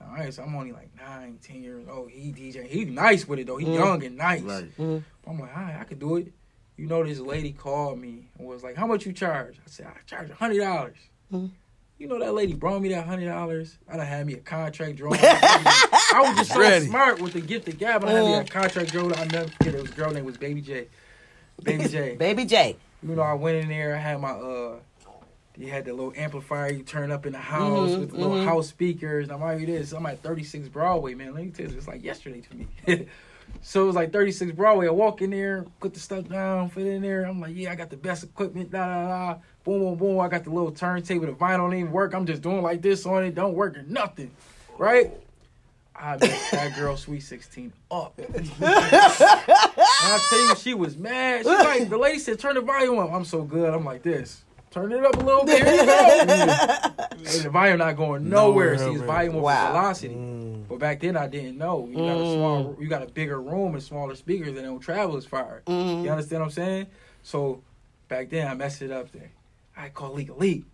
All 0.00 0.14
right, 0.14 0.32
so 0.32 0.42
I'm 0.42 0.54
only 0.54 0.72
like 0.72 0.88
nine, 0.96 1.38
ten 1.42 1.62
years 1.62 1.86
old. 1.86 2.10
He 2.10 2.32
DJ. 2.32 2.66
He 2.66 2.86
nice 2.86 3.28
with 3.28 3.40
it 3.40 3.46
though. 3.46 3.58
He 3.58 3.66
Mm. 3.66 3.74
young 3.74 4.04
and 4.04 4.16
nice. 4.16 4.40
Right. 4.40 4.74
Mhm. 4.78 5.04
I'm 5.26 5.38
like, 5.38 5.54
all 5.54 5.62
right, 5.62 5.76
I 5.78 5.84
could 5.84 5.98
do 5.98 6.16
it. 6.16 6.32
You 6.78 6.86
know, 6.86 7.04
this 7.04 7.18
lady 7.20 7.52
called 7.52 7.98
me 7.98 8.30
and 8.38 8.48
was 8.48 8.62
like, 8.62 8.74
how 8.74 8.86
much 8.86 9.04
you 9.04 9.12
charge? 9.12 9.58
I 9.58 9.68
said, 9.68 9.86
I 9.88 9.98
charge 10.06 10.30
a 10.30 10.34
hundred 10.34 10.60
dollars. 10.60 10.96
Mhm. 11.30 11.50
You 12.00 12.06
know 12.08 12.18
that 12.18 12.32
lady 12.32 12.54
brought 12.54 12.80
me 12.80 12.88
that 12.88 13.06
hundred 13.06 13.26
dollars. 13.26 13.76
I 13.86 13.98
done 13.98 14.06
had 14.06 14.26
me 14.26 14.32
a 14.32 14.38
contract 14.38 14.96
drawn. 14.96 15.14
I 15.22 16.22
was 16.22 16.38
just 16.38 16.52
so 16.52 16.58
Ready. 16.60 16.86
smart 16.86 17.20
with 17.20 17.34
the 17.34 17.42
gift 17.42 17.68
of 17.68 17.76
gab. 17.78 18.02
I 18.02 18.10
had 18.10 18.24
me 18.24 18.32
a 18.32 18.42
Mm. 18.42 18.48
contract 18.48 18.90
drawn. 18.90 19.12
I 19.12 19.24
never 19.26 19.48
forget. 19.50 19.74
It 19.74 19.82
was 19.82 19.90
a 19.90 19.94
girl 19.94 20.10
name 20.10 20.24
was 20.24 20.38
Baby 20.38 20.62
J. 20.62 20.86
Baby 21.62 21.88
J. 21.88 22.16
Baby 22.18 22.46
J. 22.46 22.76
You 23.06 23.14
know, 23.16 23.20
I 23.20 23.34
went 23.34 23.58
in 23.58 23.68
there. 23.68 23.94
I 23.94 23.98
had 23.98 24.18
my 24.18 24.30
uh, 24.30 24.76
you 25.58 25.68
had 25.70 25.84
the 25.84 25.92
little 25.92 26.14
amplifier 26.16 26.72
you 26.72 26.82
turn 26.84 27.12
up 27.12 27.26
in 27.26 27.32
the 27.34 27.38
house 27.38 27.90
Mhm, 27.90 28.00
with 28.00 28.10
the 28.12 28.16
little 28.16 28.34
mhm. 28.36 28.44
house 28.46 28.68
speakers. 28.68 29.24
And 29.24 29.32
I'm 29.34 29.42
like, 29.42 29.66
this. 29.66 29.92
I'm 29.92 30.06
at 30.06 30.22
36 30.22 30.68
Broadway, 30.68 31.12
man. 31.12 31.34
Let 31.34 31.44
me 31.44 31.50
tell 31.50 31.66
you, 31.70 31.76
it's 31.76 31.86
like 31.86 32.02
yesterday 32.02 32.40
to 32.40 32.56
me. 32.56 32.66
so 33.60 33.82
it 33.82 33.86
was 33.88 33.94
like 33.96 34.10
36 34.10 34.52
Broadway. 34.52 34.86
I 34.86 34.90
walk 34.90 35.20
in 35.20 35.28
there, 35.28 35.66
put 35.80 35.92
the 35.92 36.00
stuff 36.00 36.26
down, 36.28 36.70
fit 36.70 36.86
in 36.86 37.02
there. 37.02 37.24
I'm 37.24 37.40
like, 37.42 37.54
yeah, 37.54 37.72
I 37.72 37.74
got 37.74 37.90
the 37.90 37.98
best 37.98 38.24
equipment. 38.24 38.70
Da 38.70 38.86
da 38.86 39.08
da. 39.34 39.38
Boom, 39.70 39.78
boom, 39.82 39.94
boom. 39.94 40.18
I 40.20 40.26
got 40.26 40.42
the 40.42 40.50
little 40.50 40.72
turntable. 40.72 41.26
The 41.26 41.32
vinyl 41.32 41.58
don't 41.58 41.74
even 41.74 41.92
work. 41.92 42.12
I'm 42.12 42.26
just 42.26 42.42
doing 42.42 42.60
like 42.60 42.82
this 42.82 43.06
on 43.06 43.22
it. 43.22 43.36
Don't 43.36 43.54
work 43.54 43.78
or 43.78 43.82
nothing, 43.82 44.32
right? 44.78 45.12
I 45.94 46.16
messed 46.16 46.50
that 46.50 46.74
girl 46.74 46.96
Sweet 46.96 47.20
16 47.20 47.72
up. 47.88 48.18
and 48.34 48.50
I 48.60 50.26
tell 50.28 50.40
you, 50.40 50.56
she 50.56 50.74
was 50.74 50.96
mad. 50.96 51.44
She 51.44 51.48
like 51.50 51.88
the 51.88 51.98
lady 51.98 52.18
said, 52.18 52.40
"Turn 52.40 52.56
the 52.56 52.62
volume 52.62 52.98
up." 52.98 53.12
I'm 53.12 53.24
so 53.24 53.42
good. 53.44 53.72
I'm 53.72 53.84
like 53.84 54.02
this. 54.02 54.42
Turn 54.72 54.90
it 54.90 55.04
up 55.04 55.14
a 55.14 55.24
little 55.24 55.44
bit. 55.44 55.62
Here 55.64 55.74
you 55.76 55.86
go. 55.86 55.92
and 57.12 57.44
the 57.44 57.50
volume 57.52 57.78
not 57.78 57.96
going 57.96 58.28
nowhere. 58.28 58.76
See, 58.76 58.90
it's 58.90 59.02
volume 59.02 59.36
over 59.36 59.44
Wow. 59.44 59.68
velocity. 59.70 60.14
Mm. 60.16 60.66
But 60.68 60.80
back 60.80 60.98
then, 60.98 61.16
I 61.16 61.28
didn't 61.28 61.58
know. 61.58 61.86
You 61.88 61.94
got 61.94 62.16
a 62.20 62.34
small, 62.34 62.76
you 62.80 62.88
got 62.88 63.02
a 63.02 63.06
bigger 63.06 63.40
room 63.40 63.74
and 63.74 63.82
smaller 63.84 64.16
speakers, 64.16 64.48
and 64.48 64.64
don't 64.64 64.80
travel 64.80 65.16
as 65.16 65.26
far. 65.26 65.62
Mhm. 65.68 66.02
You 66.02 66.10
understand 66.10 66.40
what 66.40 66.46
I'm 66.46 66.50
saying? 66.50 66.86
So 67.22 67.62
back 68.08 68.30
then, 68.30 68.48
I 68.48 68.54
messed 68.54 68.82
it 68.82 68.90
up. 68.90 69.12
There, 69.12 69.30
I 69.80 69.88
call 69.88 70.12
League 70.12 70.28
Elite. 70.28 70.64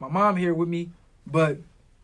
My 0.00 0.08
mom 0.08 0.36
here 0.36 0.54
with 0.54 0.68
me, 0.68 0.90
but 1.26 1.58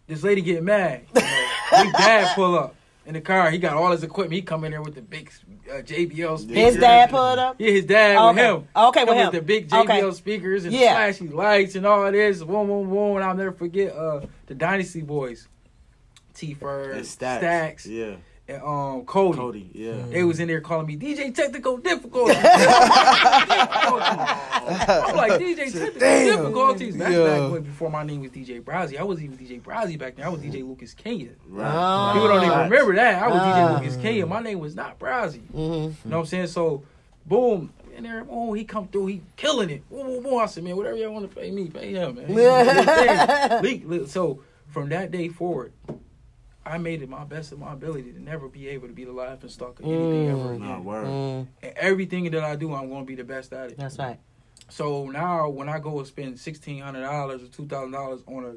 this 0.06 0.22
lady 0.22 0.42
getting 0.42 0.64
mad. 0.64 1.02
You 1.14 1.20
know, 1.20 1.48
big 1.84 1.92
dad 1.98 2.34
pull 2.34 2.58
up 2.58 2.74
in 3.06 3.14
the 3.14 3.20
car. 3.20 3.50
He 3.50 3.58
got 3.58 3.74
all 3.74 3.90
his 3.92 4.02
equipment. 4.02 4.34
He 4.34 4.42
come 4.42 4.64
in 4.64 4.72
there 4.72 4.82
with 4.82 4.94
the 4.94 5.02
big 5.02 5.30
uh, 5.70 5.76
JBL 5.76 6.38
speakers. 6.38 6.56
His 6.56 6.76
dad 6.76 7.10
pulled 7.10 7.38
up. 7.38 7.56
Yeah, 7.58 7.70
his 7.70 7.84
dad 7.86 8.16
Okay. 8.18 8.26
with 8.52 8.62
him. 8.62 8.68
Okay, 8.76 9.04
with 9.04 9.16
him. 9.16 9.32
the 9.32 9.42
big 9.42 9.68
JBL 9.68 10.02
Okay. 10.02 10.10
speakers 10.12 10.64
and 10.64 10.72
Yeah. 10.74 10.92
flashy 10.94 11.28
lights 11.28 11.74
and 11.76 11.86
all 11.86 12.10
this. 12.12 12.42
Boom, 12.42 12.66
boom, 12.66 12.88
boom. 12.90 13.16
And 13.16 13.24
I'll 13.24 13.34
never 13.36 13.52
forget 13.52 13.94
uh, 13.94 14.20
the 14.46 14.54
Dynasty 14.54 15.00
Boys. 15.02 15.48
T 16.34 16.54
Fur, 16.54 17.02
Stacks. 17.04 17.40
Stacks, 17.42 17.86
Yeah. 17.86 18.16
And 18.54 18.62
um, 18.62 19.04
Cody. 19.04 19.38
Cody. 19.38 19.70
Yeah. 19.74 20.02
They 20.10 20.24
was 20.24 20.40
in 20.40 20.48
there 20.48 20.60
calling 20.60 20.86
me 20.86 20.96
DJ 20.96 21.34
Technical 21.34 21.76
Difficulties. 21.78 22.36
I'm 22.36 22.44
like 25.16 25.32
DJ 25.40 25.72
Technical 25.72 26.00
Damn. 26.00 26.36
Difficulties. 26.36 26.96
That's 26.96 27.14
Yeah. 27.14 27.24
back 27.40 27.52
when 27.52 27.62
before 27.62 27.90
my 27.90 28.02
name 28.04 28.20
was 28.20 28.30
DJ 28.30 28.62
Browsy. 28.62 28.98
I 28.98 29.02
wasn't 29.02 29.32
even 29.32 29.38
DJ 29.46 29.60
Browsy 29.62 29.98
back 29.98 30.16
then. 30.16 30.26
I 30.26 30.28
was 30.28 30.40
DJ 30.40 30.66
Lucas 30.66 30.94
Kenya. 30.94 31.30
Right. 31.48 32.12
People 32.14 32.28
don't 32.28 32.44
even 32.44 32.58
remember 32.58 32.94
that. 32.94 33.22
I 33.22 33.28
was 33.28 33.38
Ah. 33.40 33.54
DJ 33.54 33.80
Lucas 33.80 33.96
Kenya. 33.96 34.26
My 34.26 34.40
name 34.40 34.58
was 34.58 34.74
not 34.74 34.98
Browsy. 34.98 35.40
Mm-hmm. 35.52 35.54
You 35.54 35.94
know 36.04 36.04
what 36.04 36.16
I'm 36.20 36.26
saying? 36.26 36.46
So, 36.48 36.82
boom. 37.26 37.72
In 37.94 38.04
there, 38.04 38.24
oh, 38.30 38.54
he 38.54 38.64
come 38.64 38.88
through, 38.88 39.06
he 39.08 39.20
killing 39.36 39.68
it. 39.68 39.86
Boom, 39.90 40.06
boom, 40.06 40.22
boom. 40.22 40.38
I 40.40 40.46
said, 40.46 40.64
man, 40.64 40.76
whatever 40.78 40.96
y'all 40.96 41.12
want 41.12 41.28
to 41.30 41.36
pay 41.40 41.50
me, 41.50 41.68
pay 41.68 41.92
him, 41.92 42.14
man. 42.14 42.26
He 42.30 42.34
do 42.34 42.40
his 42.40 42.84
thing. 42.86 43.62
Leak, 43.62 43.82
leak. 43.86 44.08
So 44.08 44.40
from 44.68 44.88
that 44.88 45.10
day 45.10 45.28
forward, 45.28 45.72
I 46.64 46.78
made 46.78 47.02
it 47.02 47.08
my 47.08 47.24
best 47.24 47.50
of 47.52 47.58
my 47.58 47.72
ability 47.72 48.12
to 48.12 48.22
never 48.22 48.48
be 48.48 48.68
able 48.68 48.86
to 48.88 48.94
be 48.94 49.04
the 49.04 49.12
laughing 49.12 49.48
stock 49.50 49.80
of 49.80 49.86
anything 49.86 50.28
ever 50.28 50.38
Mm. 50.38 50.56
again. 50.56 50.68
Nah, 50.68 50.80
word. 50.80 51.06
Mm, 51.06 51.46
And 51.62 51.72
everything 51.76 52.30
that 52.30 52.44
I 52.44 52.54
do, 52.56 52.72
I'm 52.72 52.88
going 52.88 53.02
to 53.02 53.06
be 53.06 53.16
the 53.16 53.24
best 53.24 53.52
at 53.52 53.70
it. 53.72 53.76
that's 53.78 53.98
right. 53.98 54.18
So 54.68 55.06
now, 55.10 55.48
when 55.48 55.68
I 55.68 55.78
go 55.80 55.98
and 55.98 56.06
spend 56.06 56.38
sixteen 56.38 56.82
hundred 56.82 57.02
dollars 57.02 57.42
or 57.42 57.48
two 57.48 57.66
thousand 57.66 57.90
dollars 57.92 58.20
on 58.26 58.44
a 58.44 58.54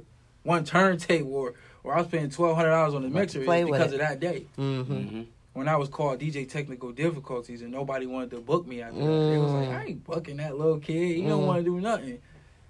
one 0.47 0.63
turntable, 0.63 1.33
or 1.33 1.53
or 1.83 1.93
I 1.93 1.97
was 1.99 2.07
spending 2.07 2.29
twelve 2.29 2.55
hundred 2.55 2.69
dollars 2.69 2.93
on 2.93 3.01
the 3.01 3.09
mixer, 3.09 3.39
it's 3.41 3.65
because 3.65 3.91
it. 3.91 3.95
of 3.95 3.99
that 3.99 4.19
day 4.19 4.45
Mm-hmm. 4.57 4.93
Mm-hmm. 4.93 5.21
when 5.53 5.67
I 5.67 5.75
was 5.75 5.89
called 5.89 6.19
DJ 6.19 6.47
Technical 6.47 6.91
Difficulties 6.91 7.61
and 7.63 7.71
nobody 7.71 8.05
wanted 8.05 8.29
to 8.31 8.39
book 8.39 8.65
me 8.67 8.81
after 8.81 8.99
that. 8.99 9.05
They 9.31 9.37
was 9.37 9.51
like, 9.51 9.67
Mm. 9.69 9.77
I 9.79 9.83
ain't 9.85 10.03
booking 10.05 10.37
that 10.37 10.57
little 10.57 10.79
kid. 10.79 11.17
He 11.17 11.21
don't 11.23 11.41
Mm. 11.43 11.47
want 11.47 11.65
to 11.65 11.69
do 11.71 11.81
nothing. 11.81 12.19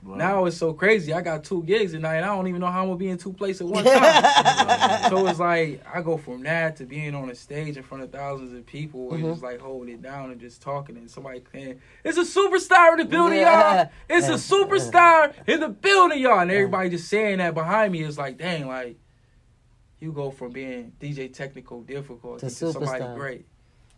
Now 0.05 0.45
it's 0.45 0.57
so 0.57 0.71
crazy. 0.73 1.13
I 1.13 1.21
got 1.21 1.43
two 1.43 1.63
gigs 1.63 1.93
tonight 1.93 2.17
and 2.17 2.25
I 2.25 2.35
don't 2.35 2.47
even 2.47 2.61
know 2.61 2.67
how 2.67 2.81
I'm 2.81 2.87
gonna 2.89 2.97
be 2.97 3.09
in 3.09 3.17
two 3.17 3.33
places 3.33 3.61
at 3.61 3.67
one 3.67 3.83
time. 3.85 5.09
so 5.09 5.25
it's 5.27 5.39
like 5.39 5.81
I 5.91 6.01
go 6.01 6.17
from 6.17 6.43
that 6.43 6.75
to 6.77 6.85
being 6.85 7.15
on 7.15 7.29
a 7.31 7.35
stage 7.35 7.75
in 7.77 7.81
front 7.83 8.03
of 8.03 8.11
thousands 8.11 8.53
of 8.53 8.65
people 8.67 9.13
and 9.13 9.23
Mhm. 9.23 9.31
just 9.31 9.43
like 9.43 9.59
holding 9.59 9.95
it 9.95 10.01
down 10.03 10.29
and 10.31 10.39
just 10.39 10.61
talking 10.61 10.95
and 10.97 11.09
somebody 11.09 11.41
saying, 11.51 11.81
It's 12.03 12.17
a 12.17 12.21
superstar 12.21 12.91
in 12.93 12.99
the 12.99 13.05
building, 13.05 13.39
Yeah. 13.39 13.77
y'all. 13.83 13.89
It's 14.09 14.27
a 14.27 14.31
Yeah. 14.31 14.37
superstar 14.65 15.33
in 15.47 15.59
the 15.59 15.69
building, 15.69 16.19
y'all. 16.19 16.39
And 16.39 16.51
everybody 16.51 16.89
just 16.89 17.07
saying 17.07 17.39
that 17.39 17.53
behind 17.55 17.91
me 17.91 18.03
is 18.03 18.17
like, 18.17 18.37
dang, 18.37 18.67
like 18.67 18.97
you 19.99 20.11
go 20.11 20.29
from 20.29 20.51
being 20.51 20.91
DJ 20.99 21.27
technical 21.33 21.81
difficult 21.81 22.39
To 22.41 22.45
to, 22.49 22.51
somebody 22.51 23.03
superstar. 23.03 23.15
great. 23.15 23.45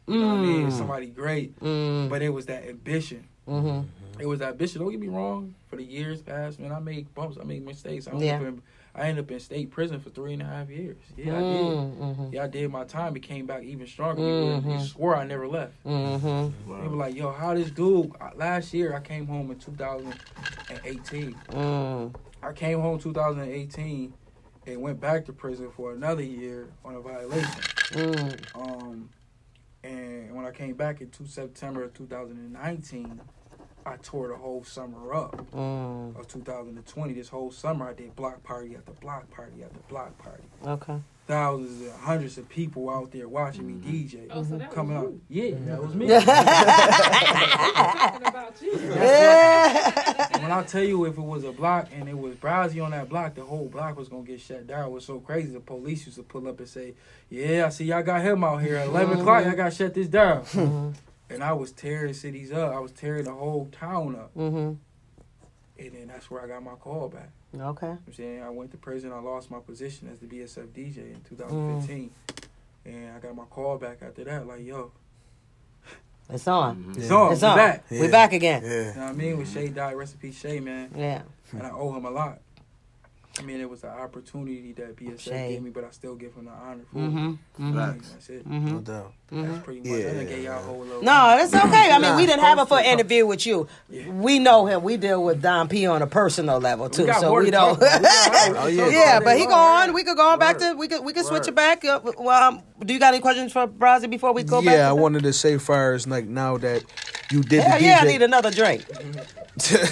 You 0.08 0.22
know 0.22 0.28
what 0.28 0.34
I 0.36 0.42
mean? 0.42 0.68
Mm. 0.68 0.72
Somebody 0.72 1.08
great. 1.08 1.60
Mm. 1.60 2.08
But 2.08 2.22
it 2.22 2.30
was 2.30 2.46
that 2.46 2.66
ambition. 2.66 3.26
Mm-hmm. 3.46 3.97
It 4.20 4.26
was 4.26 4.40
that 4.40 4.50
ambition. 4.52 4.82
Don't 4.82 4.92
get 4.92 5.00
me 5.00 5.08
wrong. 5.08 5.54
For 5.68 5.76
the 5.76 5.84
years 5.84 6.22
past, 6.22 6.60
man, 6.60 6.72
I 6.72 6.80
made 6.80 7.14
bumps. 7.14 7.38
I 7.40 7.44
made 7.44 7.64
mistakes. 7.66 8.08
I 8.08 8.12
ended, 8.12 8.26
Yeah. 8.28 8.36
up, 8.38 8.42
in, 8.44 8.62
I 8.96 9.02
ended 9.10 9.26
up 9.26 9.32
in 9.32 9.40
state 9.40 9.70
prison 9.70 10.00
for 10.00 10.10
three 10.10 10.34
and 10.34 10.42
a 10.42 10.46
half 10.46 10.70
years. 10.70 10.98
Yeah, 11.16 11.38
I 11.38 11.40
did. 11.42 11.62
Mm-hmm. 11.66 12.34
Yeah, 12.34 12.44
I 12.44 12.48
did 12.48 12.72
my 12.72 12.84
time. 12.86 13.16
It 13.16 13.22
came 13.22 13.46
back 13.46 13.64
even 13.64 13.86
stronger. 13.88 14.16
People 14.22 14.62
Mhm. 14.74 14.82
swore 14.88 15.16
I 15.16 15.24
never 15.26 15.48
left. 15.48 15.74
Mm-hmm. 15.86 16.82
They 16.82 16.88
were 16.88 16.96
like, 16.96 17.16
"Yo, 17.16 17.32
how 17.32 17.54
this 17.54 17.70
dude?" 17.72 18.12
Last 18.36 18.74
year, 18.74 18.96
I 18.96 19.00
came 19.02 19.28
home 19.28 19.52
in 19.52 19.60
2018. 19.60 21.34
Mm. 21.50 22.16
I 22.42 22.54
came 22.54 22.80
home 22.80 23.00
2018 23.00 24.14
and 24.66 24.82
went 24.82 25.00
back 25.00 25.26
to 25.26 25.34
prison 25.34 25.70
for 25.72 25.94
another 25.94 26.24
year 26.24 26.68
on 26.84 26.96
a 26.96 27.00
violation. 27.02 27.62
Mm. 27.92 28.56
Um, 28.56 29.10
and 29.84 30.36
when 30.36 30.46
I 30.46 30.52
came 30.52 30.74
back 30.76 31.02
in 31.02 31.10
two 31.10 31.26
September 31.26 31.84
of 31.84 31.94
2019, 31.94 33.22
I 33.88 33.98
tore 34.04 34.28
the 34.28 34.36
whole 34.36 34.64
summer 34.64 35.14
up 35.14 35.38
Mm. 35.52 36.20
of 36.20 36.28
2020. 36.28 37.14
This 37.14 37.30
whole 37.30 37.52
summer, 37.52 37.88
I 37.90 37.94
did 37.94 38.16
block 38.16 38.44
party 38.44 38.76
after 38.76 38.92
block 38.94 39.30
party 39.32 39.64
after 39.64 39.80
block 39.88 40.18
party. 40.18 40.44
Okay. 40.66 41.00
Thousands 41.26 41.82
and 41.82 41.92
hundreds 41.92 42.38
of 42.38 42.48
people 42.48 42.90
out 42.90 43.12
there 43.12 43.28
watching 43.28 43.68
me 43.68 43.74
mm-hmm. 43.74 43.90
DJ. 43.90 44.28
Oh, 44.30 44.44
so 44.44 44.58
that 44.58 44.72
Coming 44.72 44.96
was 44.96 45.06
out, 45.06 45.14
you. 45.30 45.44
yeah, 45.44 45.52
that 45.52 45.60
mm-hmm. 45.60 45.82
was 45.82 45.96
me. 45.96 46.08
Talking 47.74 48.28
about 48.28 48.62
you. 48.62 48.78
when 50.42 50.52
I 50.52 50.64
tell 50.64 50.84
you, 50.84 51.06
if 51.06 51.18
it 51.18 51.22
was 51.22 51.44
a 51.44 51.52
block 51.52 51.90
and 51.94 52.08
it 52.08 52.18
was 52.18 52.36
Browsy 52.36 52.84
on 52.84 52.92
that 52.92 53.10
block, 53.10 53.36
the 53.36 53.44
whole 53.44 53.68
block 53.68 53.98
was 53.98 54.08
gonna 54.08 54.24
get 54.24 54.40
shut 54.40 54.68
down. 54.68 54.86
It 54.86 54.92
was 54.92 55.06
so 55.06 55.20
crazy. 55.20 55.52
The 55.52 55.60
police 55.60 56.06
used 56.06 56.18
to 56.18 56.24
pull 56.24 56.48
up 56.48 56.60
and 56.60 56.68
say, 56.68 56.94
"Yeah, 57.30 57.66
I 57.66 57.70
see 57.70 57.86
y'all 57.86 58.04
got 58.04 58.22
him 58.22 58.44
out 58.44 58.62
here 58.62 58.78
at 58.78 58.88
11 58.88 59.10
mm-hmm. 59.12 59.22
o'clock. 59.22 59.46
Y'all 59.46 59.56
got 59.56 59.72
to 59.72 59.76
shut 59.76 59.94
this 59.94 60.08
down." 60.08 60.96
And 61.30 61.44
I 61.44 61.54
was 61.54 61.72
tearing 61.72 62.14
cities 62.14 62.52
up. 62.52 62.74
I 62.74 62.80
was 62.80 62.92
tearing 62.92 63.26
the 63.26 63.34
whole 63.34 63.68
town 63.72 64.16
up. 64.16 64.34
Mm-hmm. 64.36 64.74
And 65.80 65.92
then 65.94 66.08
that's 66.08 66.32
where 66.32 66.42
I 66.44 66.48
got 66.48 66.64
my 66.64 66.76
call 66.76 67.10
back. 67.10 67.30
Okay. 67.56 67.88
I'm 67.88 68.14
saying 68.14 68.42
I 68.42 68.50
went 68.50 68.72
to 68.72 68.78
prison. 68.78 69.12
I 69.12 69.20
lost 69.20 69.52
my 69.52 69.60
position 69.60 70.10
as 70.12 70.20
the 70.20 70.26
BSF 70.28 70.68
DJ 70.70 71.14
in 71.14 71.22
2015. 71.28 72.12
And 72.86 73.16
I 73.16 73.20
got 73.20 73.36
my 73.36 73.44
call 73.46 73.78
back 73.78 73.98
after 74.02 74.24
that. 74.24 74.48
Like, 74.48 74.66
yo, 74.66 74.92
It's 76.30 76.48
on. 76.48 76.76
Mm-hmm. 76.78 76.92
it's 76.92 77.10
Yeah. 77.10 77.16
on. 77.16 77.32
It's 77.34 77.42
we 77.42 77.48
on. 77.48 77.58
back. 77.58 77.86
We 77.90 78.02
Yeah. 78.02 78.08
back 78.12 78.34
again. 78.34 78.64
You 78.64 78.70
Yeah. 78.70 78.94
know 78.96 79.02
what 79.02 79.10
I 79.10 79.14
mean? 79.14 79.38
With 79.38 79.50
Shay 79.50 79.68
died, 79.70 79.96
recipe 79.96 80.32
Shay, 80.32 80.60
man. 80.60 80.92
Yeah. 80.96 81.22
And 81.52 81.64
I 81.64 81.72
owe 81.72 81.94
him 81.96 82.06
a 82.06 82.10
lot. 82.12 82.40
I 83.40 83.44
mean, 83.44 83.62
it 83.62 83.70
was 83.70 83.84
an 83.84 83.92
opportunity 83.92 84.72
that 84.74 84.96
BSF 84.96 85.20
Shay. 85.20 85.50
gave 85.54 85.62
me, 85.64 85.70
but 85.70 85.84
I 85.84 85.92
still 85.92 86.16
give 86.16 86.34
him 86.34 86.46
the 86.46 86.52
honor 86.52 86.84
for 86.92 86.98
Mm-hmm. 87.00 87.28
it. 87.30 87.62
Mm-hmm. 87.62 87.76
Facts. 87.78 88.12
That's 88.12 88.30
it. 88.30 88.46
No 88.48 88.80
Mm-hmm. 89.32 89.52
That's 89.52 89.64
pretty 89.66 89.80
much. 89.82 89.90
Yeah. 90.00 90.14
done 90.14 90.26
gave 90.26 90.44
y'all 90.46 90.64
whole 90.64 90.80
little. 90.80 91.02
No, 91.02 91.36
that's 91.38 91.54
okay. 91.54 91.92
I 91.92 92.00
mean, 92.00 92.16
we 92.16 92.26
didn't 92.26 92.44
have 92.44 92.58
him 92.60 92.66
for 92.66 92.80
an 92.80 92.86
interview 92.86 93.28
with 93.28 93.46
you. 93.46 93.68
Yeah. 93.90 94.08
We 94.10 94.40
know 94.40 94.68
him. 94.68 94.84
We 94.84 94.96
deal 94.96 95.22
with 95.22 95.42
Dom 95.42 95.68
P 95.68 95.86
on 95.86 96.02
a 96.02 96.08
personal 96.08 96.60
level 96.62 96.90
too, 96.90 97.08
got 97.08 97.20
so 97.20 97.34
we 97.34 97.46
to 97.46 97.52
don't. 97.52 97.78
We 97.80 97.86
Oh, 97.88 98.68
yeah. 98.68 98.88
yeah, 98.88 99.20
but 99.20 99.38
he 99.38 99.46
go 99.46 99.54
on. 99.54 99.94
We 99.94 100.06
could 100.06 100.16
go 100.16 100.30
on 100.30 100.40
back 100.40 100.60
to. 100.60 100.76
We 100.78 100.88
could 100.88 101.04
we 101.04 101.12
could 101.12 101.26
switch 101.26 101.46
it 101.48 101.56
back 101.56 101.84
up. 101.84 102.06
Well, 102.18 102.42
um, 102.42 102.62
do 102.86 102.94
you 102.94 103.02
got 103.02 103.14
any 103.14 103.22
questions 103.22 103.52
for 103.52 103.68
Brazzy 103.68 104.10
before 104.10 104.32
we 104.32 104.44
go 104.44 104.62
back? 104.62 104.74
yeah, 104.76 104.90
I 104.90 104.94
wanted 104.94 105.24
to 105.24 105.34
say 105.34 105.58
first, 105.58 106.08
like 106.08 106.26
now 106.26 106.58
that 106.60 106.86
you 107.30 107.44
did 107.44 107.64
Hell 107.64 107.80
the 107.80 107.84
yeah, 107.86 108.00
I 108.02 108.06
need 108.06 108.22
another 108.22 108.50
drink. 108.52 108.86
Tell- 109.58 109.78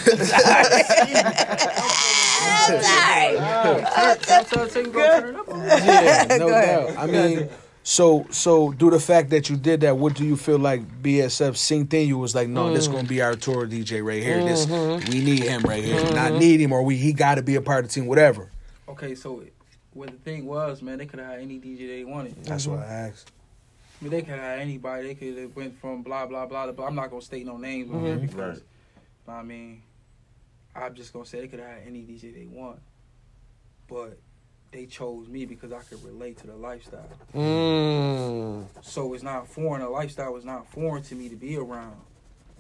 tell- 4.21 4.43
tell- 4.45 4.67
tell 4.67 4.84
you 4.84 4.91
go 4.91 4.91
Good. 4.91 5.21
turn 5.21 5.36
it 5.36 5.39
up 5.39 5.50
on. 5.50 5.60
yeah, 5.65 6.26
no 6.30 6.38
Go 6.39 6.48
ahead. 6.50 6.88
doubt. 6.95 7.04
I 7.04 7.08
mean, 7.08 7.50
so 7.88 8.26
so 8.32 8.71
do 8.71 8.89
the 8.89 9.00
fact 9.00 9.30
that 9.30 9.48
you 9.48 9.56
did 9.56 9.82
that. 9.82 9.95
What 9.95 10.15
do 10.15 10.26
you 10.26 10.36
feel 10.36 10.58
like 10.58 11.04
BSF 11.04 11.52
synced 11.52 11.93
in 11.93 12.08
you 12.08 12.17
was 12.17 12.34
like? 12.34 12.50
No, 12.50 12.74
this 12.74 12.88
mm. 12.88 12.93
gonna 12.93 13.08
be 13.08 13.21
our 13.21 13.36
tour 13.36 13.67
DJ 13.67 14.04
right 14.04 14.24
here. 14.24 14.43
This 14.43 14.65
mm-hmm. 14.65 15.08
we 15.12 15.24
need 15.24 15.43
him 15.43 15.62
right 15.62 15.84
here. 15.84 16.04
Not 16.06 16.32
mm-hmm. 16.32 16.39
need 16.39 16.62
him 16.62 16.74
or 16.74 16.82
we 16.82 16.98
he 16.98 17.13
got 17.13 17.36
to 17.36 17.43
be 17.43 17.56
a 17.56 17.62
part 17.62 17.86
of 17.86 17.91
the 17.91 17.93
team. 17.93 18.08
Whatever. 18.08 18.50
Okay, 18.89 19.13
so 19.13 19.43
what 19.93 20.10
the 20.10 20.17
thing 20.17 20.48
was, 20.48 20.82
man, 20.82 20.98
they 20.98 21.06
could 21.06 21.19
have 21.19 21.30
had 21.30 21.39
any 21.39 21.60
DJ 21.60 21.88
they 21.88 22.04
wanted. 22.04 22.43
That's 22.43 22.65
what 22.65 22.80
I 22.80 22.86
asked. 22.86 23.32
I 24.02 24.04
mean, 24.04 24.12
they 24.12 24.21
could 24.24 24.39
have 24.39 24.60
anybody. 24.60 25.08
They 25.08 25.13
could 25.13 25.38
have 25.38 25.56
went 25.56 25.80
from 25.80 26.02
blah 26.02 26.26
blah 26.26 26.48
blah 26.48 26.65
to 26.65 26.74
blah. 26.74 26.88
I'm 26.88 26.95
not 26.95 27.12
gonna 27.12 27.21
state 27.21 27.45
no 27.45 27.58
names 27.58 27.91
on 27.93 28.04
here 28.04 28.15
mm-hmm. 28.15 28.26
because, 28.26 28.63
I 29.28 29.43
mean, 29.43 29.84
I'm 30.76 30.95
just 30.95 31.13
gonna 31.13 31.28
say 31.28 31.41
they 31.41 31.48
could 31.48 31.60
have 31.60 31.69
had 31.69 31.84
any 31.86 32.00
DJ 32.00 32.34
they 32.34 32.48
want, 32.48 32.80
but 33.88 34.17
they 34.75 34.85
chose 34.85 35.29
me 35.29 35.45
because 35.45 35.71
I 35.71 35.79
could 35.79 36.03
relate 36.03 36.38
to 36.39 36.47
the 36.47 36.55
lifestyle. 36.55 37.07
Mm. 37.33 38.65
So 38.81 39.13
it's 39.13 39.23
not 39.23 39.47
foreign. 39.47 39.81
The 39.81 39.88
lifestyle 39.89 40.33
was 40.33 40.43
not 40.43 40.69
foreign 40.71 41.01
to 41.03 41.15
me 41.15 41.29
to 41.29 41.35
be 41.38 41.55
around. 41.57 41.95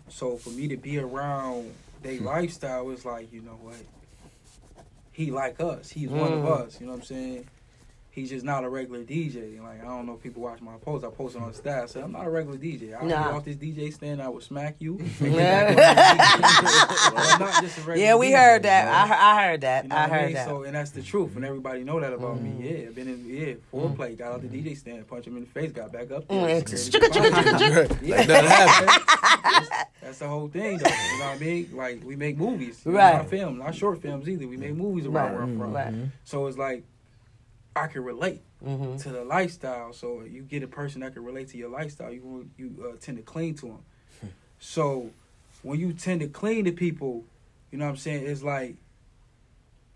So 0.07 0.37
for 0.37 0.51
me 0.51 0.69
to 0.69 0.77
be 0.77 0.97
around 0.97 1.73
their 2.03 2.21
lifestyle 2.21 2.89
is 2.91 3.03
like, 3.03 3.33
you 3.33 3.41
know 3.41 3.59
what? 3.61 3.75
He 5.11 5.29
like 5.29 5.59
us. 5.59 5.89
He's 5.89 6.09
one 6.09 6.31
of 6.31 6.39
Mm. 6.39 6.65
us. 6.65 6.79
You 6.79 6.85
know 6.87 6.93
what 6.93 6.99
I'm 7.01 7.05
saying? 7.05 7.47
He's 8.15 8.29
just 8.29 8.45
not 8.45 8.63
a 8.63 8.69
regular 8.69 9.03
DJ. 9.03 9.61
Like 9.61 9.81
I 9.81 9.87
don't 9.87 10.05
know 10.05 10.13
if 10.13 10.23
people 10.23 10.41
watch 10.41 10.61
my 10.61 10.77
posts. 10.77 11.05
I 11.05 11.09
posted 11.09 11.41
on 11.41 11.49
the 11.49 11.53
stat. 11.53 11.83
I 11.83 11.85
said 11.85 12.03
I'm 12.03 12.13
not 12.13 12.25
a 12.25 12.29
regular 12.29 12.57
DJ. 12.57 12.95
I 12.97 13.03
Nah. 13.05 13.23
get 13.25 13.33
off 13.33 13.43
this 13.43 13.57
DJ 13.57 13.91
stand. 13.93 14.21
I 14.21 14.29
will 14.29 14.39
smack 14.39 14.77
you. 14.79 14.97
Yeah. 15.21 15.75
I'm 15.75 17.39
not 17.39 17.61
just 17.61 17.85
a 17.87 17.99
Yeah, 17.99 18.15
we 18.15 18.29
DJ, 18.29 18.37
heard 18.37 18.63
that. 18.63 18.85
you 18.85 18.91
I, 18.91 19.01
know? 19.01 19.07
he- 19.07 19.19
I 19.21 19.43
heard 19.47 19.61
that. 19.61 19.83
You 19.83 19.89
know 19.89 19.95
I 19.97 20.07
heard 20.07 20.25
mean? 20.27 20.33
that. 20.35 20.47
So, 20.47 20.63
and 20.63 20.75
that's 20.75 20.91
the 20.91 21.01
truth, 21.01 21.35
and 21.35 21.43
everybody 21.43 21.83
know 21.83 21.99
that 21.99 22.13
about 22.13 22.37
Mm. 22.37 22.57
me. 22.59 22.69
Yeah, 22.69 22.87
I've 22.87 22.95
been 22.95 23.07
in, 23.07 23.25
yeah, 23.27 23.53
full 23.69 23.89
foreplay, 23.89 24.17
got 24.17 24.31
out 24.31 24.41
the 24.41 24.47
DJ 24.47 24.75
stand, 24.77 25.05
punch 25.07 25.27
him 25.27 25.35
in 25.37 25.43
the 25.43 25.49
face, 25.49 25.71
got 25.73 25.91
back 25.91 26.09
up 26.11 26.25
Mm, 26.29 26.45
there. 26.47 26.57
it's 26.57 26.83
security 26.83 27.19
chugga, 27.19 27.29
chugga, 27.29 27.29
behind 27.43 27.57
chugga, 27.57 27.89
me. 27.89 27.95
chugga. 27.97 28.07
Yeah, 28.07 28.15
Like 28.15 28.27
that's, 28.27 29.69
that's 30.01 30.19
the 30.19 30.27
whole 30.27 30.47
thing, 30.47 30.77
though. 30.77 30.89
You 30.89 31.19
know 31.19 31.25
what 31.25 31.35
I 31.35 31.37
mean? 31.39 31.69
Like 31.73 32.03
we 32.05 32.15
make 32.15 32.37
movies, 32.37 32.81
Right. 32.85 33.15
Not 33.17 33.29
film, 33.29 33.57
not 33.57 33.75
short 33.75 34.01
films 34.01 34.29
either. 34.29 34.47
We 34.47 34.55
make 34.57 34.73
movies 34.73 35.05
around 35.05 35.33
where 35.33 35.41
I'm 35.43 35.57
from. 35.59 35.73
Right. 35.73 35.93
So 36.23 36.47
it's 36.47 36.57
like 36.57 36.83
I 37.75 37.87
can 37.87 38.03
relate 38.03 38.41
Mhm. 38.63 39.01
to 39.03 39.09
the 39.09 39.23
lifestyle. 39.25 39.91
So 39.93 40.21
you 40.21 40.43
get 40.43 40.63
a 40.63 40.67
person 40.67 41.01
that 41.01 41.13
can 41.13 41.23
relate 41.23 41.49
to 41.49 41.57
your 41.57 41.69
lifestyle, 41.69 42.11
you 42.13 42.49
you 42.57 42.91
uh, 42.93 42.97
tend 42.99 43.17
to 43.17 43.23
cling 43.23 43.55
to 43.55 43.65
them. 43.67 44.31
so 44.59 45.11
when 45.61 45.79
you 45.79 45.93
tend 45.93 46.21
to 46.21 46.27
cling 46.27 46.65
to 46.65 46.71
people, 46.71 47.25
you 47.71 47.77
know 47.77 47.85
what 47.85 47.91
I'm 47.91 47.97
saying? 47.97 48.25
It's 48.27 48.43
like, 48.43 48.77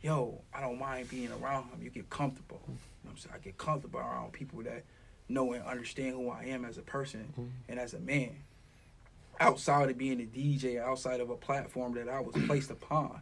yo, 0.02 0.42
I 0.54 0.62
don't 0.62 0.80
mind 0.80 1.10
being 1.10 1.32
around 1.32 1.70
him. 1.70 1.82
You 1.82 1.90
get 1.90 2.10
comfortable. 2.10 2.62
You 2.68 2.74
know 2.74 2.80
what 3.04 3.12
I'm 3.12 3.18
saying? 3.18 3.36
I 3.36 3.40
get 3.40 3.58
comfortable 3.58 4.00
around 4.00 4.34
people 4.34 4.62
that 4.64 4.84
know 5.30 5.54
and 5.54 5.64
understand 5.64 6.16
who 6.16 6.30
I 6.30 6.46
am 6.46 6.66
as 6.66 6.78
a 6.78 6.82
person 6.82 7.54
and 7.70 7.80
as 7.80 7.94
a 7.94 8.00
man. 8.00 8.36
Outside 9.40 9.90
of 9.90 9.98
being 9.98 10.20
a 10.20 10.26
DJ, 10.26 10.80
outside 10.80 11.22
of 11.22 11.30
a 11.30 11.36
platform 11.38 11.94
that 11.94 12.10
I 12.10 12.20
was 12.20 12.36
placed 12.46 12.72
upon. 12.72 13.22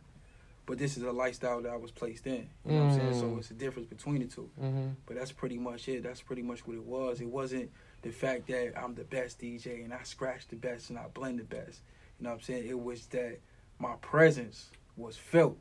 But 0.67 0.77
this 0.77 0.97
is 0.97 1.03
a 1.03 1.12
lifestyle 1.12 1.62
that 1.62 1.71
I 1.71 1.77
was 1.77 1.91
placed 1.91 2.27
in. 2.27 2.49
You 2.65 2.73
know 2.73 2.84
what 2.84 2.91
I'm 2.91 2.99
saying? 2.99 3.13
So 3.13 3.27
Mm. 3.27 3.39
it's 3.39 3.49
a 3.51 3.53
difference 3.56 3.88
between 3.88 4.19
the 4.19 4.27
two. 4.27 4.49
Mhm. 4.62 4.95
But 5.06 5.15
that's 5.15 5.32
pretty 5.32 5.58
much 5.58 5.88
it. 5.88 6.03
That's 6.03 6.21
pretty 6.21 6.41
much 6.43 6.67
what 6.67 6.75
it 6.75 6.84
was. 6.84 7.21
It 7.21 7.30
wasn't 7.30 7.71
the 8.01 8.12
fact 8.12 8.47
that 8.47 8.77
I'm 8.77 8.93
the 8.93 9.06
best 9.06 9.39
DJ 9.39 9.82
and 9.84 9.93
I 9.93 10.03
scratch 10.03 10.47
the 10.49 10.58
best 10.58 10.89
and 10.89 10.99
I 10.99 11.08
blend 11.08 11.39
the 11.39 11.45
best. 11.45 11.82
You 12.19 12.25
know 12.25 12.30
what 12.32 12.36
I'm 12.36 12.41
saying? 12.41 12.67
It 12.67 12.80
was 12.80 13.08
that 13.08 13.39
my 13.80 13.95
presence 14.01 14.69
was 14.97 15.15
felt. 15.15 15.58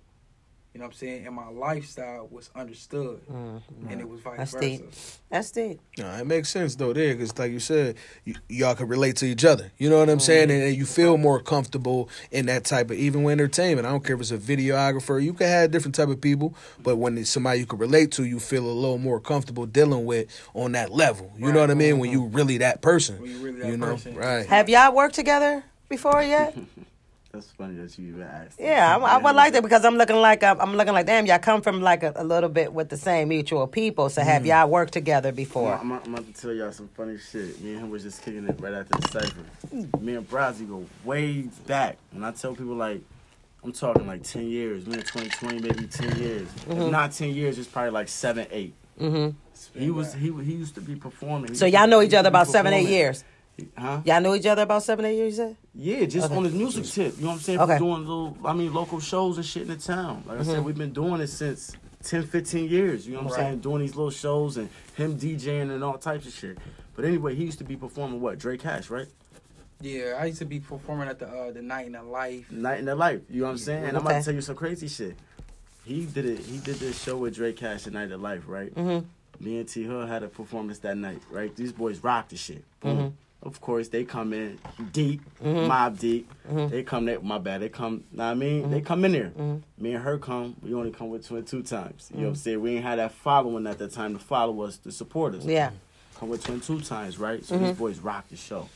You 0.77 0.81
know 0.81 0.89
what 0.89 0.93
I'm 0.93 0.99
saying? 0.99 1.27
And 1.27 1.35
my 1.35 1.49
lifestyle 1.49 2.29
was 2.31 2.51
understood. 2.55 3.23
Mhm. 3.33 3.63
And 3.91 3.99
it 3.99 4.07
was 4.07 4.21
vice 4.21 4.37
That's 4.37 4.51
versa. 4.53 4.61
deep. 4.69 4.93
That's 5.31 5.51
deep. 5.51 5.81
No, 5.97 6.11
it 6.17 6.27
makes 6.27 6.51
sense 6.51 6.75
though 6.77 6.93
there, 6.93 7.15
because 7.15 7.39
like 7.39 7.51
you 7.51 7.61
said, 7.61 7.97
y 8.27 8.35
y'all 8.51 8.75
can 8.75 8.87
relate 8.87 9.17
to 9.17 9.25
each 9.27 9.47
other. 9.47 9.73
You 9.79 9.89
know 9.89 9.99
what 10.01 10.11
I'm 10.11 10.21
saying, 10.21 10.51
and, 10.51 10.63
and 10.63 10.77
you 10.77 10.85
feel 10.85 11.17
more 11.17 11.41
comfortable 11.41 12.11
in 12.31 12.45
that 12.47 12.65
type 12.67 12.91
of 12.91 12.99
even 12.99 13.23
with 13.23 13.33
entertainment. 13.33 13.87
I 13.87 13.91
don't 13.91 14.05
care 14.05 14.17
if 14.17 14.21
it's 14.21 14.33
a 14.33 14.37
videographer. 14.37 15.23
You 15.23 15.33
can 15.33 15.47
have 15.47 15.71
different 15.71 15.95
type 15.95 16.09
of 16.11 16.21
people, 16.21 16.55
but 16.83 16.97
when 16.97 17.17
it's 17.17 17.31
somebody 17.31 17.61
you 17.61 17.65
can 17.67 17.79
relate 17.79 18.13
to, 18.13 18.25
you 18.25 18.39
feel 18.39 18.67
a 18.67 18.69
little 18.71 18.99
more 18.99 19.19
comfortable 19.19 19.65
dealing 19.65 20.05
with 20.05 20.29
on 20.53 20.73
that 20.73 20.93
level. 20.93 21.33
You 21.39 21.55
know 21.55 21.61
what 21.61 21.71
I 21.71 21.75
mean? 21.75 21.99
When 21.99 22.11
you 22.11 22.27
really 22.27 22.59
that 22.59 22.83
person. 22.83 23.19
When 23.19 23.31
you 23.31 23.39
really 23.39 23.61
that 23.61 23.69
You 23.71 23.79
know, 23.79 23.87
person. 23.95 24.15
right? 24.15 24.45
Have 24.45 24.69
y'all 24.69 24.95
worked 24.95 25.15
together 25.15 25.65
before 25.89 26.23
yet? 26.23 26.55
That's 27.37 27.51
funny 27.51 27.77
that 27.77 27.99
you 27.99 28.09
even 28.09 28.23
asked. 28.23 28.59
Yeah, 28.59 28.97
I, 28.97 28.99
I 28.99 29.19
would 29.19 29.37
like 29.37 29.53
that 29.53 29.63
because 29.63 29.85
I'm 29.85 29.97
looking 29.97 30.17
like 30.17 30.43
I'm, 30.43 30.59
I'm 30.59 30.75
looking 30.75 30.95
like 30.95 31.05
damn. 31.05 31.27
Y'all 31.27 31.39
come 31.39 31.61
from 31.61 31.83
like 31.83 32.03
a, 32.03 32.15
a 32.17 32.25
little 32.25 32.49
bit 32.49 32.73
with 32.73 32.89
the 32.89 32.97
same 32.97 33.29
mutual 33.29 33.67
people. 33.67 34.09
So 34.09 34.23
have 34.23 34.47
y'all 34.47 34.71
worked 34.71 34.95
together 34.95 35.33
before? 35.33 35.75
I'm, 35.75 35.93
I'm, 35.93 36.01
I'm 36.03 36.15
about 36.15 36.35
to 36.35 36.41
tell 36.41 36.55
y'all 36.55 36.73
some 36.73 36.89
funny 36.89 37.19
shit. 37.19 37.61
Me 37.61 37.73
and 37.73 37.83
him 37.83 37.91
was 37.91 38.05
just 38.05 38.23
kicking 38.23 38.49
it 38.49 38.59
right 38.59 38.73
after 38.73 38.99
the 38.99 39.09
cipher. 39.09 40.01
Me 40.01 40.15
and 40.15 40.27
Brazzy 40.27 40.67
go 40.67 40.87
way 41.05 41.43
back. 41.67 41.99
And 42.13 42.25
I 42.25 42.33
tell 42.33 42.55
people 42.55 42.75
like, 42.75 43.03
I'm 43.63 43.73
talking 43.73 44.07
like 44.07 44.23
10 44.23 44.49
years. 44.49 44.87
Me 44.87 44.95
in 44.95 45.01
2020, 45.01 45.61
maybe 45.61 45.87
10 45.87 46.19
years. 46.19 46.49
If 46.71 46.91
not 46.91 47.13
10 47.13 47.35
years, 47.35 47.59
it's 47.59 47.69
probably 47.69 47.91
like 47.91 48.09
7, 48.09 48.47
8. 48.51 48.75
Mm-hmm. 48.99 49.37
He 49.79 49.91
was 49.91 50.15
he 50.15 50.33
he 50.43 50.53
used 50.55 50.75
to 50.77 50.81
be 50.81 50.97
performing. 50.97 51.51
He 51.51 51.57
So 51.57 51.67
y'all 51.67 51.87
know 51.87 52.01
each 52.01 52.15
other 52.15 52.29
about 52.29 52.47
seven, 52.47 52.73
eight 52.73 52.89
years. 52.89 53.25
Huh? 53.77 54.01
Y'all 54.05 54.21
know 54.21 54.35
each 54.35 54.47
other 54.47 54.63
about 54.63 54.83
seven, 54.83 55.05
eight 55.07 55.17
years. 55.17 55.33
You 55.39 55.45
said? 55.45 55.57
Yeah, 55.75 56.05
just 56.07 56.27
Okay. 56.27 56.37
on 56.37 56.45
his 56.45 56.55
music 56.55 56.85
tip. 56.85 57.17
You 57.17 57.23
know 57.23 57.29
what 57.29 57.35
I'm 57.35 57.41
saying? 57.41 57.61
Okay. 57.61 57.73
For 57.75 57.79
doing 57.79 58.01
little, 58.01 58.37
I 58.45 58.53
mean, 58.53 58.73
local 58.75 59.01
shows 59.01 59.37
and 59.39 59.47
shit 59.47 59.63
in 59.63 59.69
the 59.69 59.77
town. 59.77 60.25
Like 60.27 60.41
I 60.41 60.43
said, 60.43 60.65
we've 60.65 60.77
been 60.77 60.93
doing 60.93 61.21
it 61.21 61.29
since 61.29 61.73
10, 62.05 62.25
15 62.27 62.69
years. 62.69 63.07
You 63.07 63.15
know 63.15 63.21
what 63.21 63.27
I'm 63.27 63.33
Right. 63.33 63.41
saying? 63.49 63.59
Doing 63.61 63.81
these 63.83 63.97
little 63.97 64.11
shows 64.11 64.57
and 64.59 64.69
him 64.95 65.19
DJing 65.19 65.71
and 65.71 65.83
all 65.83 65.97
types 65.99 66.27
of 66.27 66.33
shit. 66.35 66.59
But 66.95 67.05
anyway, 67.07 67.35
he 67.35 67.45
used 67.45 67.59
to 67.59 67.65
be 67.65 67.77
performing 67.77 68.21
what? 68.21 68.39
Drake 68.39 68.61
Cash, 68.61 68.91
right? 68.91 69.09
Yeah, 69.81 70.17
I 70.19 70.27
used 70.27 70.39
to 70.39 70.47
be 70.47 70.61
performing 70.61 71.09
at 71.09 71.19
the 71.19 71.27
uh, 71.29 71.51
the 71.53 71.61
night 71.61 71.87
in 71.87 71.93
the 71.93 72.03
life. 72.03 72.51
Night 72.51 72.79
in 72.79 72.87
the 72.87 72.95
Life. 72.95 73.21
You 73.29 73.41
know 73.41 73.47
what 73.47 73.53
I'm 73.53 73.59
saying? 73.59 73.85
And 73.85 73.97
I'm 73.97 74.03
about 74.07 74.19
to 74.21 74.25
tell 74.25 74.35
you 74.35 74.41
some 74.41 74.57
crazy 74.57 74.89
shit. 74.89 75.17
He 75.85 76.07
did 76.07 76.25
it. 76.25 76.39
He 76.41 76.59
did 76.59 76.77
this 76.77 77.01
show 77.03 77.17
with 77.19 77.35
Drake 77.35 77.57
Cash 77.59 77.87
at 77.87 77.93
Night 77.93 78.11
of 78.11 78.21
Life, 78.23 78.45
right? 78.47 78.75
Mm-hmm. 78.75 79.45
Me 79.45 79.59
and 79.59 79.69
T 79.69 79.85
Hood 79.85 80.09
had 80.09 80.23
a 80.23 80.29
performance 80.29 80.79
that 80.79 80.97
night, 80.97 81.21
right? 81.31 81.55
These 81.55 81.73
boys 81.73 82.03
rocked 82.03 82.31
the 82.31 82.37
shit. 82.39 82.65
Boom. 82.81 82.97
Mm-hmm. 82.97 83.09
Of 83.43 83.61
course, 83.61 83.89
they 83.89 84.03
come 84.05 84.33
in 84.33 84.59
deep, 84.93 85.21
mob 85.41 85.99
deep. 85.99 86.29
They 86.51 86.83
come 86.83 87.05
there. 87.05 87.21
My 87.21 87.39
bad. 87.39 87.61
They 87.61 87.69
come. 87.69 88.03
Know 88.11 88.25
what 88.25 88.31
I 88.31 88.35
mean, 88.35 88.63
Mm-hmm. 88.63 88.71
they 88.73 88.81
come 88.81 89.05
in 89.05 89.13
there. 89.13 89.33
Me 89.79 89.93
and 89.95 90.03
her 90.03 90.19
come. 90.19 90.57
We 90.63 90.75
only 90.75 90.91
come 90.91 91.11
with 91.11 91.27
two 91.27 91.41
two 91.43 91.63
times. 91.63 92.09
You 92.13 92.19
know 92.19 92.23
what 92.25 92.29
I'm 92.31 92.35
saying? 92.37 92.61
We 92.61 92.73
ain't 92.77 92.85
had 92.85 92.99
that 92.99 93.13
following 93.13 93.67
at 93.67 93.79
that 93.79 93.93
time 93.93 94.15
to 94.15 94.19
follow 94.19 94.63
us, 94.63 94.79
to 94.79 94.91
support 94.91 95.35
us. 95.35 95.41
Mm-hmm. 95.43 95.51
Yeah. 95.51 95.71
Come 96.19 96.31
with 96.31 96.45
twin 96.45 96.61
two 96.61 96.81
times, 96.81 97.19
right? 97.19 97.45
So 97.45 97.55
Mm-hmm. 97.55 97.65
these 97.67 97.77
boys 97.77 97.99
rock 98.01 98.27
the 98.29 98.37
show. 98.37 98.69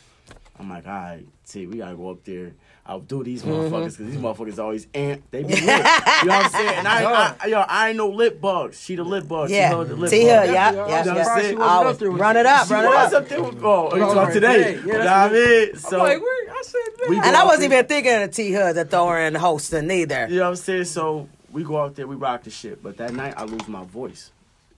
I'm 0.59 0.69
like, 0.69 0.87
all 0.87 0.93
right, 0.93 1.27
T, 1.49 1.67
we 1.67 1.79
gotta 1.79 1.97
go 1.97 2.11
up 2.11 2.23
there. 2.25 2.53
Outdo 2.91 3.23
these 3.25 3.43
Mm-hmm. 3.43 3.51
motherfuckers 3.75 3.97
because 3.97 4.07
these 4.13 4.17
motherfuckers 4.17 4.59
always 4.59 4.87
ant. 4.95 5.23
They 5.31 5.43
be 5.45 5.53
lit. 5.55 5.61
you 5.63 5.67
know 5.67 5.79
what 5.79 6.29
I'm 6.47 6.51
saying? 6.51 6.75
And 6.79 6.89
I, 6.89 7.05
I, 7.05 7.35
I, 7.41 7.47
yo, 7.47 7.61
I 7.61 7.89
ain't 7.89 7.97
no 7.97 8.09
lip 8.09 8.41
bugs. 8.41 8.81
She 8.81 8.97
the 8.97 9.05
lip 9.05 9.29
bug. 9.29 9.49
She 9.49 9.55
Yeah. 9.55 9.69
held 9.69 9.89
the 9.89 9.95
lip 9.97 10.11
T 10.11 10.25
bug. 10.27 10.29
Hood, 10.47 10.53
yeah, 10.55 10.73
Definitely, 10.73 10.93
yeah, 10.93 10.97
I 10.97 10.99
was 10.99 11.07
yeah. 11.07 11.23
surprised 11.25 11.49
she 11.49 11.55
wasn't 11.55 11.71
Always 11.71 12.03
up 12.03 12.21
Run 12.21 12.37
it 12.37 12.47
up, 12.47 12.67
She 12.67 12.75
run 12.75 12.85
it 12.85 12.89
was 12.89 13.13
up. 13.15 13.23
up 13.23 13.29
there 13.29 13.43
with, 13.43 13.55
oh, 13.63 13.97
you 13.97 14.03
Oh, 14.03 14.07
talking 14.15 14.17
right, 14.17 14.33
today? 14.35 14.57
today. 14.57 14.73
Yeah, 14.75 14.81
you 14.81 14.87
know 14.93 14.99
that's 14.99 15.33
what 15.33 15.41
I 15.41 15.45
mean? 15.49 15.69
I'm 15.73 15.79
So, 15.79 15.99
like, 15.99 16.21
where? 16.21 16.51
I 16.51 16.63
said, 16.65 16.81
we 17.09 17.17
man. 17.17 17.25
And 17.27 17.37
I 17.37 17.45
wasn't 17.45 17.73
even 17.73 17.87
thinking 17.87 18.23
of 18.23 18.31
T 18.33 18.53
Hood, 18.53 18.77
the 18.77 18.85
thrower 18.85 19.19
and 19.19 19.37
hosting 19.37 19.87
neither. 19.87 20.27
You 20.29 20.37
know 20.37 20.43
what 20.43 20.49
I'm 20.51 20.57
saying? 20.57 20.85
So 20.85 21.29
we 21.53 21.63
go 21.65 21.79
out 21.79 21.95
there, 21.95 22.07
we 22.07 22.17
rock 22.17 22.43
the 22.45 22.51
shit. 22.51 22.83
But 22.83 22.97
that 22.99 23.15
night, 23.15 23.35
I 23.37 23.45
lose 23.45 23.67
my 23.69 23.85
voice. 23.85 24.31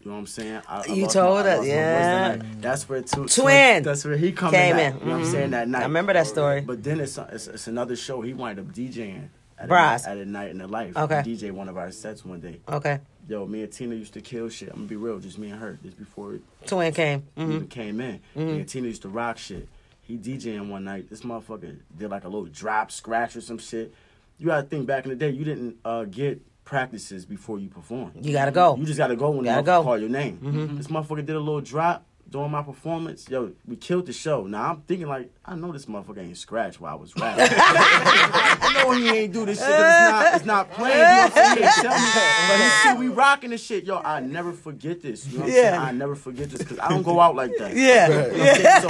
You 0.05 0.11
know 0.11 0.15
what 0.17 0.21
I'm 0.21 0.27
saying? 0.27 0.63
I, 0.69 0.81
I 0.81 0.87
You 0.87 1.07
told 1.07 1.45
my, 1.45 1.53
us, 1.53 1.67
yeah. 1.67 2.43
That's 2.61 2.89
where 2.89 3.03
two, 3.03 3.27
Twin 3.27 3.85
That's 3.85 4.05
where 4.05 4.17
he 4.17 4.33
come 4.33 4.51
came 4.51 4.77
in. 4.77 4.95
You 4.95 5.01
know 5.01 5.13
what 5.13 5.17
I'm 5.21 5.25
saying? 5.27 5.51
That 5.51 5.69
night. 5.69 5.83
I 5.83 5.85
remember 5.85 6.13
that 6.13 6.27
story. 6.27 6.63
But 6.63 6.83
then 6.83 7.01
it's, 7.01 7.17
it's 7.19 7.47
it's 7.47 7.67
another 7.69 7.95
show. 7.95 8.21
He 8.21 8.35
wind 8.35 8.59
up 8.59 8.67
DJing 8.67 9.29
at 9.59 9.71
a, 9.71 10.09
at 10.11 10.19
a 10.19 10.25
night 10.25 10.51
in 10.51 10.59
the 10.59 10.67
life. 10.67 10.97
Okay. 10.97 11.23
He 11.25 11.37
DJ 11.37 11.53
one 11.53 11.69
of 11.69 11.77
our 11.77 11.93
sets 11.93 12.25
one 12.25 12.41
day. 12.41 12.59
Okay. 12.69 12.99
Yo, 13.29 13.47
me 13.47 13.63
and 13.63 13.73
Tina 13.73 13.95
used 13.95 14.15
to 14.15 14.21
kill 14.21 14.49
shit. 14.49 14.71
I'm 14.71 14.77
gonna 14.77 14.89
be 14.89 14.97
real, 14.97 15.21
just 15.21 15.39
me 15.39 15.51
and 15.51 15.61
her. 15.61 15.79
Just 15.85 15.99
before 15.99 16.35
it 16.35 16.43
Twin 16.67 16.93
came. 16.93 17.23
even 17.37 17.61
hmm 17.61 17.67
came 17.67 18.01
in. 18.01 18.21
Me 18.35 18.59
and 18.59 18.69
Tina 18.69 18.89
used 18.89 19.03
to 19.03 19.09
rock 19.09 19.39
shit. 19.39 19.69
He 20.03 20.19
DJing 20.19 20.69
one 20.69 20.83
night. 20.83 21.09
This 21.09 21.21
motherfucker 21.21 21.79
did 21.97 22.11
like 22.11 22.25
a 22.25 22.29
little 22.29 22.47
drop, 22.47 22.91
scratch 22.91 23.37
or 23.37 23.41
some 23.41 23.59
shit. 23.59 23.95
You 24.39 24.47
gotta 24.47 24.67
think 24.67 24.87
back 24.87 25.05
in 25.05 25.11
the 25.11 25.17
day, 25.17 25.31
you 25.31 25.45
didn't 25.45 25.77
uh, 25.85 26.05
get 26.05 26.43
practices 26.65 27.27
before 27.27 27.59
you 27.59 27.69
perform. 27.69 28.13
You 28.21 28.33
gotta 28.33 28.53
go. 28.53 28.77
You 28.77 28.85
just 28.87 28.99
gotta 28.99 29.17
go 29.17 29.31
when 29.31 29.45
Gotta 29.45 29.63
they 29.63 29.67
go. 29.67 29.73
Mm-hmm. 29.81 29.85
call 29.85 29.99
your 29.99 30.09
name. 30.09 30.77
This 30.77 30.87
motherfucker 30.89 31.25
did 31.27 31.37
a 31.37 31.41
little 31.41 31.61
drop 31.61 32.07
during 32.33 32.51
my 32.51 32.63
performance. 32.63 33.29
Yo, 33.29 33.53
we 33.67 33.77
killed 33.77 34.07
the 34.07 34.13
show. 34.13 34.47
Now 34.47 34.71
I'm 34.71 34.81
thinking 34.83 35.07
like, 35.07 35.31
I 35.45 35.55
know 35.55 35.71
this 35.71 35.87
motherfucker 35.87 36.19
ain't 36.19 36.37
scratch 36.39 36.81
while 36.81 36.93
I 36.93 36.97
was 36.97 37.15
rapping. 37.15 37.47
I 37.59 38.83
know 38.83 38.91
he 38.93 39.09
ain't 39.11 39.33
do 39.33 39.45
this 39.47 39.59
shit 39.59 39.69
'cause 39.69 39.79
it's 39.79 40.11
not, 40.11 40.35
it's 40.35 40.45
not 40.47 40.71
playing. 40.73 40.97
You 40.97 41.03
know 41.05 41.23
what 41.23 41.37
I'm 41.37 41.57
saying? 41.57 41.71
Tell 41.83 41.99
me. 41.99 42.09
But 42.49 42.57
he 42.59 42.69
see 42.89 42.99
we 42.99 43.09
rocking 43.15 43.51
this 43.51 43.63
shit. 43.65 43.85
Yo, 43.85 43.99
I 43.99 44.21
never 44.21 44.53
forget 44.53 45.03
this. 45.03 45.27
You 45.29 45.39
know 45.39 45.45
what 45.45 45.51
I'm 45.51 45.57
Yeah. 45.57 45.71
saying? 45.71 45.81
I 45.83 45.93
never 45.93 46.15
forget 46.15 46.51
this 46.51 46.59
because 46.61 46.79
I 46.79 46.89
don't 46.89 47.03
go 47.03 47.21
out 47.21 47.37
like 47.37 47.53
that. 47.59 47.77
Yeah. 47.77 48.09
You 48.09 48.15
know 48.15 48.25
I'm? 48.25 48.83
So 48.83 48.89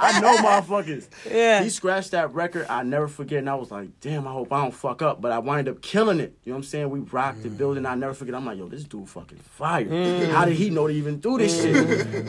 I 0.00 0.20
know 0.20 0.36
motherfuckers. 0.38 1.08
Yeah. 1.30 1.62
He 1.62 1.70
scratched 1.70 2.12
that 2.12 2.32
record. 2.32 2.66
I 2.68 2.82
never 2.84 3.08
forget. 3.08 3.40
And 3.40 3.50
I 3.50 3.54
was 3.56 3.70
like, 3.70 3.88
damn, 4.00 4.26
I 4.28 4.32
hope 4.32 4.52
I 4.52 4.62
don't 4.62 4.74
fuck 4.74 5.02
up. 5.02 5.20
But 5.20 5.32
I 5.32 5.38
wind 5.40 5.68
up 5.68 5.82
killing 5.82 6.20
it. 6.20 6.36
You 6.44 6.52
know 6.52 6.56
what 6.58 6.64
I'm 6.64 6.68
saying? 6.70 6.90
We 6.90 7.00
rocked 7.00 7.42
the 7.42 7.48
building. 7.48 7.86
I 7.86 7.94
never 7.96 8.14
forget. 8.14 8.34
I'm 8.34 8.46
like, 8.46 8.58
yo, 8.58 8.68
this 8.68 8.84
dude 8.84 9.08
fucking 9.08 9.38
fire. 9.38 9.84
Mm. 9.84 10.30
How 10.30 10.44
did 10.44 10.54
he 10.56 10.70
know 10.70 10.86
to 10.86 10.92
even 10.94 11.18
do 11.18 11.38
this 11.38 11.60
shit? 11.62 11.74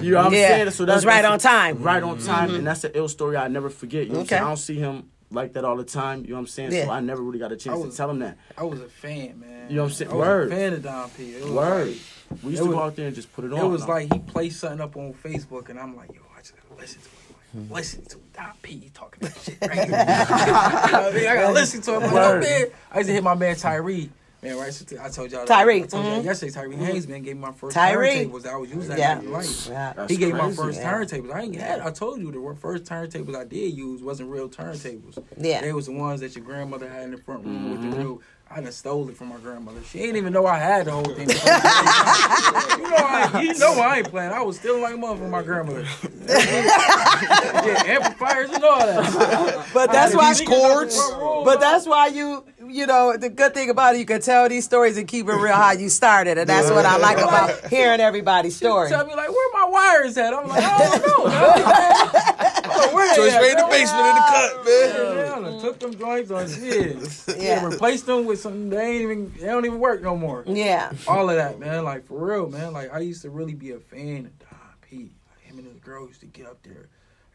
You 0.03 0.11
know 0.11 0.17
what 0.17 0.27
I'm 0.27 0.33
Yeah. 0.33 0.47
saying? 0.47 0.54
So 0.71 0.83
It 0.83 0.87
was 0.89 1.05
right 1.05 1.25
on 1.25 1.39
time. 1.39 1.81
Right 1.81 2.01
on 2.03 2.17
time. 2.19 2.53
And 2.55 2.65
that's 2.67 2.83
an 2.83 2.91
ill 2.95 3.07
story 3.07 3.37
I 3.37 3.47
never 3.47 3.69
forget. 3.69 4.03
You 4.07 4.13
know 4.13 4.19
what 4.19 4.21
I'm 4.21 4.27
saying? 4.27 4.39
Okay. 4.41 4.45
I 4.45 4.47
don't 4.47 4.57
see 4.57 4.75
him 4.75 5.09
like 5.31 5.53
that 5.53 5.65
all 5.65 5.75
the 5.75 5.83
time. 5.83 6.21
You 6.23 6.29
know 6.29 6.35
what 6.35 6.39
I'm 6.41 6.47
saying? 6.47 6.71
Yeah. 6.71 6.85
So 6.85 6.91
I 6.91 6.99
never 7.01 7.21
really 7.21 7.39
got 7.39 7.51
a 7.51 7.55
chance 7.57 7.79
I 7.83 7.89
to 7.89 7.95
tell 7.95 8.09
him 8.09 8.19
that. 8.19 8.37
I 8.57 8.63
was 8.63 8.79
a 8.81 8.87
fan, 8.89 9.39
man. 9.39 9.69
You 9.69 9.77
know 9.77 9.83
what 9.83 9.87
I'm 9.89 9.93
saying? 9.95 10.11
I 10.11 10.13
was 10.15 10.27
Word. 10.27 10.47
a 10.51 10.55
fan 10.55 10.73
of 10.73 10.83
Dom 10.83 11.09
P. 11.11 11.23
It 11.35 11.43
was 11.43 11.51
Word. 11.51 11.87
like- 11.87 11.97
We 12.43 12.49
used 12.51 12.61
It 12.61 12.63
to 12.65 12.69
was- 12.69 12.75
go 12.77 12.81
out 12.83 12.95
there 12.95 13.07
and 13.07 13.15
just 13.15 13.31
put 13.33 13.45
it 13.45 13.53
on. 13.53 13.59
It 13.59 13.67
was 13.67 13.81
No. 13.81 13.87
like 13.93 14.13
he 14.13 14.19
placed 14.19 14.59
something 14.59 14.81
up 14.81 14.95
on 14.97 15.13
Facebook, 15.13 15.69
and 15.69 15.79
I'm 15.79 15.95
like, 15.95 16.13
yo, 16.13 16.21
I 16.35 16.39
just 16.41 16.53
gotta 16.55 16.79
listen 16.81 17.01
to 17.01 17.07
it. 17.07 17.11
Hmm. 17.51 17.59
Like, 17.71 17.71
listen 17.83 18.05
to 18.05 18.17
Dom 18.33 18.51
P 18.61 18.91
talking 18.93 19.19
that 19.27 19.37
shit 19.37 19.57
right 19.61 19.73
here. 19.73 19.85
you 19.85 19.91
know 19.91 19.95
what 19.95 21.13
I 21.13 21.15
mean? 21.15 21.27
I 21.27 21.35
gotta 21.35 21.53
listen 21.53 21.81
to 21.83 21.93
him. 21.95 22.01
Like, 22.03 22.13
Word. 22.13 22.43
man. 22.43 22.65
I 22.91 22.97
used 22.97 23.07
to 23.09 23.13
hit 23.13 23.23
my 23.23 23.35
man 23.35 23.55
Tyree. 23.55 24.09
Man, 24.45 24.57
right? 24.59 24.71
So 24.71 24.85
I 25.01 25.09
told 25.09 25.31
y'all. 25.31 25.43
Tyree, 25.45 25.81
I 25.83 25.87
told 25.87 26.05
y'all 26.05 26.21
mhm. 26.21 26.25
yesterday. 26.25 26.51
Tyree 26.51 26.75
Haynes 26.75 27.07
man 27.07 27.23
gave 27.23 27.35
me 27.35 27.41
my 27.41 27.51
first 27.51 27.73
Tyree. 27.73 28.25
turntables 28.27 28.43
that 28.43 28.53
I 28.53 28.57
was 28.57 28.69
using 28.69 28.95
Yeah. 28.95 29.17
in 29.19 29.31
life. 29.31 29.67
Yeah. 29.67 29.93
That's 29.95 30.11
he 30.11 30.17
gave 30.17 30.33
me 30.33 30.39
my 30.39 30.51
first 30.51 30.79
Yeah. 30.79 30.93
turntables. 30.93 31.33
I 31.33 31.41
ain't 31.41 31.55
had. 31.55 31.79
I 31.81 31.89
told 31.89 32.21
you 32.21 32.31
the 32.31 32.55
first 32.61 32.83
turntables 32.83 33.35
I 33.35 33.43
did 33.43 33.73
use 33.75 34.03
wasn't 34.03 34.29
real 34.29 34.47
turntables. 34.47 35.17
Yeah. 35.35 35.61
they 35.61 35.73
was 35.73 35.87
the 35.87 35.93
ones 35.93 36.21
that 36.21 36.35
your 36.35 36.45
grandmother 36.45 36.87
had 36.87 37.03
in 37.05 37.11
the 37.11 37.17
front 37.17 37.43
room 37.43 37.71
with 37.71 37.79
Mm-hmm. 37.79 37.89
the 37.91 37.97
real. 37.97 38.21
I 38.49 38.61
done 38.61 38.71
stole 38.71 39.09
it 39.09 39.17
from 39.17 39.29
my 39.29 39.37
grandmother. 39.37 39.79
She 39.89 40.01
ain't 40.01 40.15
even 40.17 40.31
know 40.31 40.45
I 40.45 40.59
had 40.59 40.85
the 40.85 40.91
whole 40.91 41.03
thing. 41.03 41.27
you 41.29 41.35
know, 41.35 41.41
I, 41.43 43.41
you 43.41 43.57
know 43.57 43.73
I 43.81 43.97
ain't 43.97 44.09
playing. 44.09 44.31
I 44.31 44.41
was 44.43 44.59
stealing 44.59 44.83
like 44.83 44.93
a 44.93 44.97
mother 44.97 45.17
from 45.19 45.31
my 45.31 45.41
grandmother. 45.41 45.81
yeah, 46.27 47.83
amplifiers 47.87 48.51
and 48.51 48.63
all 48.63 48.85
that. 48.85 49.65
But 49.73 49.91
that's 49.91 50.13
why 50.15 50.25
had 50.27 50.37
These 50.37 50.45
speakers 50.47 50.55
out 50.99 51.09
the 51.09 51.15
chords. 51.15 51.45
But 51.45 51.59
that's 51.59 51.87
why 51.87 52.07
you, 52.07 52.45
you 52.69 52.85
know, 52.85 53.15
the 53.17 53.29
good 53.29 53.53
thing 53.53 53.69
about 53.69 53.95
it, 53.95 53.99
you 53.99 54.05
can 54.05 54.21
tell 54.21 54.47
these 54.49 54.65
stories 54.65 54.97
and 54.97 55.07
keep 55.07 55.27
it 55.27 55.33
real 55.33 55.53
how 55.53 55.71
you 55.71 55.89
started, 55.89 56.37
and 56.37 56.47
that's 56.49 56.69
what 56.69 56.85
I 56.85 56.97
like 56.97 57.17
about 57.17 57.67
hearing 57.67 57.99
everybody's 57.99 58.55
story. 58.55 58.89
Tell 58.89 59.05
me 59.05 59.15
like 59.15 59.29
where 59.29 59.49
are 59.49 59.65
my 59.65 59.71
wires 59.71 60.17
at? 60.17 60.33
I'm 60.33 60.47
like, 60.47 60.63
I 60.63 60.97
don't 60.97 61.07
know. 61.07 61.25
I 61.25 62.61
don't 62.63 62.93
where 62.93 63.15
So 63.15 63.21
they 63.21 63.27
it's 63.27 63.35
at, 63.35 63.41
straight 63.41 63.51
in 63.51 63.57
the 63.57 63.67
basement 63.69 64.07
in 64.07 64.15
the 64.15 64.21
cut, 64.21 64.65
man. 64.65 65.15
Yeah, 65.45 65.57
I 65.57 65.61
took 65.61 65.79
them 65.79 65.97
joints 65.97 66.31
on 66.31 66.47
shit. 66.49 67.37
Yeah. 67.37 67.43
Yeah, 67.45 67.65
replaced 67.65 68.05
them 68.05 68.25
with 68.25 68.39
something 68.39 68.69
they 68.69 68.91
ain't 68.93 69.01
even 69.03 69.33
they 69.33 69.47
don't 69.47 69.65
even 69.65 69.79
work 69.79 70.01
no 70.01 70.15
more. 70.15 70.43
Yeah, 70.47 70.91
All 71.07 71.29
of 71.29 71.35
that, 71.35 71.59
man. 71.59 71.83
Like 71.83 72.05
for 72.05 72.17
real, 72.25 72.49
man. 72.49 72.73
Like 72.73 72.93
I 72.93 72.99
used 72.99 73.21
to 73.23 73.29
really 73.29 73.53
be 73.53 73.71
a 73.71 73.79
fan 73.79 74.25
of 74.25 74.39
Dom 74.39 74.59
P. 74.81 75.11
Like 75.29 75.41
him 75.41 75.57
and 75.59 75.67
his 75.67 75.79
girl 75.79 76.07
used 76.07 76.21
to 76.21 76.27
get 76.27 76.45
up 76.45 76.61
there 76.63 76.87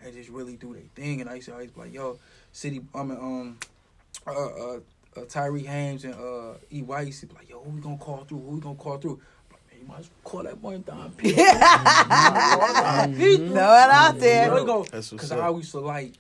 and 0.03 0.15
just 0.15 0.31
really 0.31 0.57
do 0.57 0.73
their 0.73 0.83
thing. 0.95 1.21
And 1.21 1.29
I 1.31 1.35
used 1.37 1.49
to 1.49 1.53
always 1.53 1.71
be 1.71 1.81
like, 1.81 1.93
yo, 1.95 2.19
City, 2.53 2.81
I 2.95 3.03
mean, 3.03 3.19
um, 3.19 3.59
uh, 4.27 4.31
uh, 4.47 4.81
uh 5.17 5.23
Tyree 5.29 5.65
Hames 5.65 6.05
and 6.05 6.15
uh 6.15 6.55
E. 6.71 6.83
White 6.83 7.07
used 7.09 7.21
to 7.21 7.27
be 7.27 7.35
like, 7.35 7.49
yo, 7.51 7.61
who 7.61 7.71
we 7.71 7.81
gonna 7.81 7.97
call 7.97 8.25
through? 8.25 8.39
Who 8.41 8.55
we 8.57 8.61
gonna 8.61 8.75
call 8.77 8.99
through? 8.99 9.21
I'm 9.51 9.53
like, 9.57 9.71
man, 9.71 9.81
you 9.83 9.87
might 9.89 10.01
as 10.01 10.11
well 10.11 10.33
call 10.33 10.43
that 10.45 10.61
boy 10.63 10.79
Dom 10.79 11.13
P. 11.13 11.35
Dom 11.35 13.15
P. 13.15 13.37
throw 13.37 13.47
it 13.55 13.91
out 13.91 14.19
there. 14.19 14.51
There 14.51 14.55
we 14.55 14.65
go. 14.65 14.85
Because. 14.85 15.33
I 15.33 15.41
always 15.47 15.65
used 15.65 15.73
to 15.73 15.81
like 15.81 16.13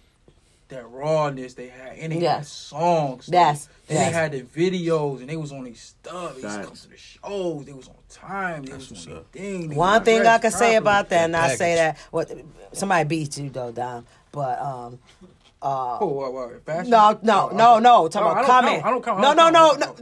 that 0.68 0.88
rawness 0.88 1.54
they 1.54 1.66
had, 1.68 1.96
and 1.98 2.12
they 2.12 2.20
had 2.20 2.46
songs. 2.46 3.28
Yes, 3.30 3.68
Then 3.88 3.96
yes. 3.96 4.06
they 4.06 4.12
had 4.12 4.32
the 4.32 4.42
videos, 4.42 5.18
and 5.20 5.28
they 5.28 5.36
was 5.36 5.50
on 5.50 5.64
these 5.64 5.80
stuff. 5.80 6.36
They 6.36 6.42
used 6.42 6.56
to 6.58 6.64
come 6.64 6.74
to 6.74 6.88
the 6.88 6.96
shows. 6.96 7.64
They 7.66 7.72
was 7.72 7.88
on 7.88 7.94
time. 8.08 8.62
They 8.62 8.72
was 8.74 8.88
what's 8.90 9.04
on 9.06 9.12
their 9.12 9.20
up. 9.20 9.32
thing. 9.32 9.68
They 9.70 9.74
One 9.76 10.04
thing 10.04 10.20
I 10.20 10.22
dressed 10.38 10.42
can 10.42 10.50
say 10.52 10.76
about 10.76 11.08
that, 11.08 11.24
and 11.24 11.36
I 11.36 11.54
say 11.56 11.74
that, 11.74 11.96
package. 11.96 12.06
what 12.12 12.32
somebody 12.72 13.08
beat 13.08 13.36
you 13.38 13.50
though, 13.50 13.72
Dom. 13.72 14.06
But 14.30 14.60
um, 14.60 15.00
Uh, 15.62 15.98
oh, 16.00 16.06
what, 16.06 16.32
what, 16.32 16.64
fashion? 16.64 16.90
no, 16.90 17.18
no, 17.22 17.50
Oh, 17.52 17.56
no, 17.56 17.74
okay. 17.74 17.82
no. 17.82 17.96
Oh, 18.04 18.08
Talking 18.08 18.28
I 18.28 18.32
about 18.32 18.46
coming. 18.46 18.72
count. 18.80 18.86
I 18.86 18.90
don't 18.90 19.04
count. 19.04 19.18
I 19.18 19.22
No, 19.22 19.34
don't 19.34 19.52
no, 19.52 19.68
count. 19.76 19.80
no, 19.80 19.86
I 19.86 19.90
no. 19.90 19.94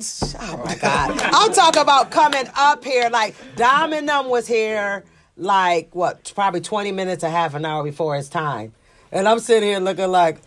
Oh 0.55 0.65
my 0.65 0.73
oh. 0.75 0.79
God! 0.81 1.21
I'm 1.35 1.53
talking 1.53 1.83
about 1.83 2.11
coming 2.13 2.45
up 2.57 2.85
here. 2.85 3.09
Like 3.11 3.35
Dom 3.57 3.93
and 3.93 4.09
them 4.09 4.29
was 4.29 4.47
here, 4.47 5.05
like 5.37 5.95
what? 5.97 6.31
Probably 6.35 6.61
20 6.61 6.93
minutes, 6.93 7.25
a 7.25 7.31
half 7.31 7.55
an 7.55 7.65
hour 7.65 7.83
before 7.83 8.15
his 8.15 8.29
time, 8.29 8.73
and 9.11 9.27
I'm 9.29 9.41
sitting 9.41 9.69
here 9.69 9.81
looking 9.81 10.11
like. 10.11 10.39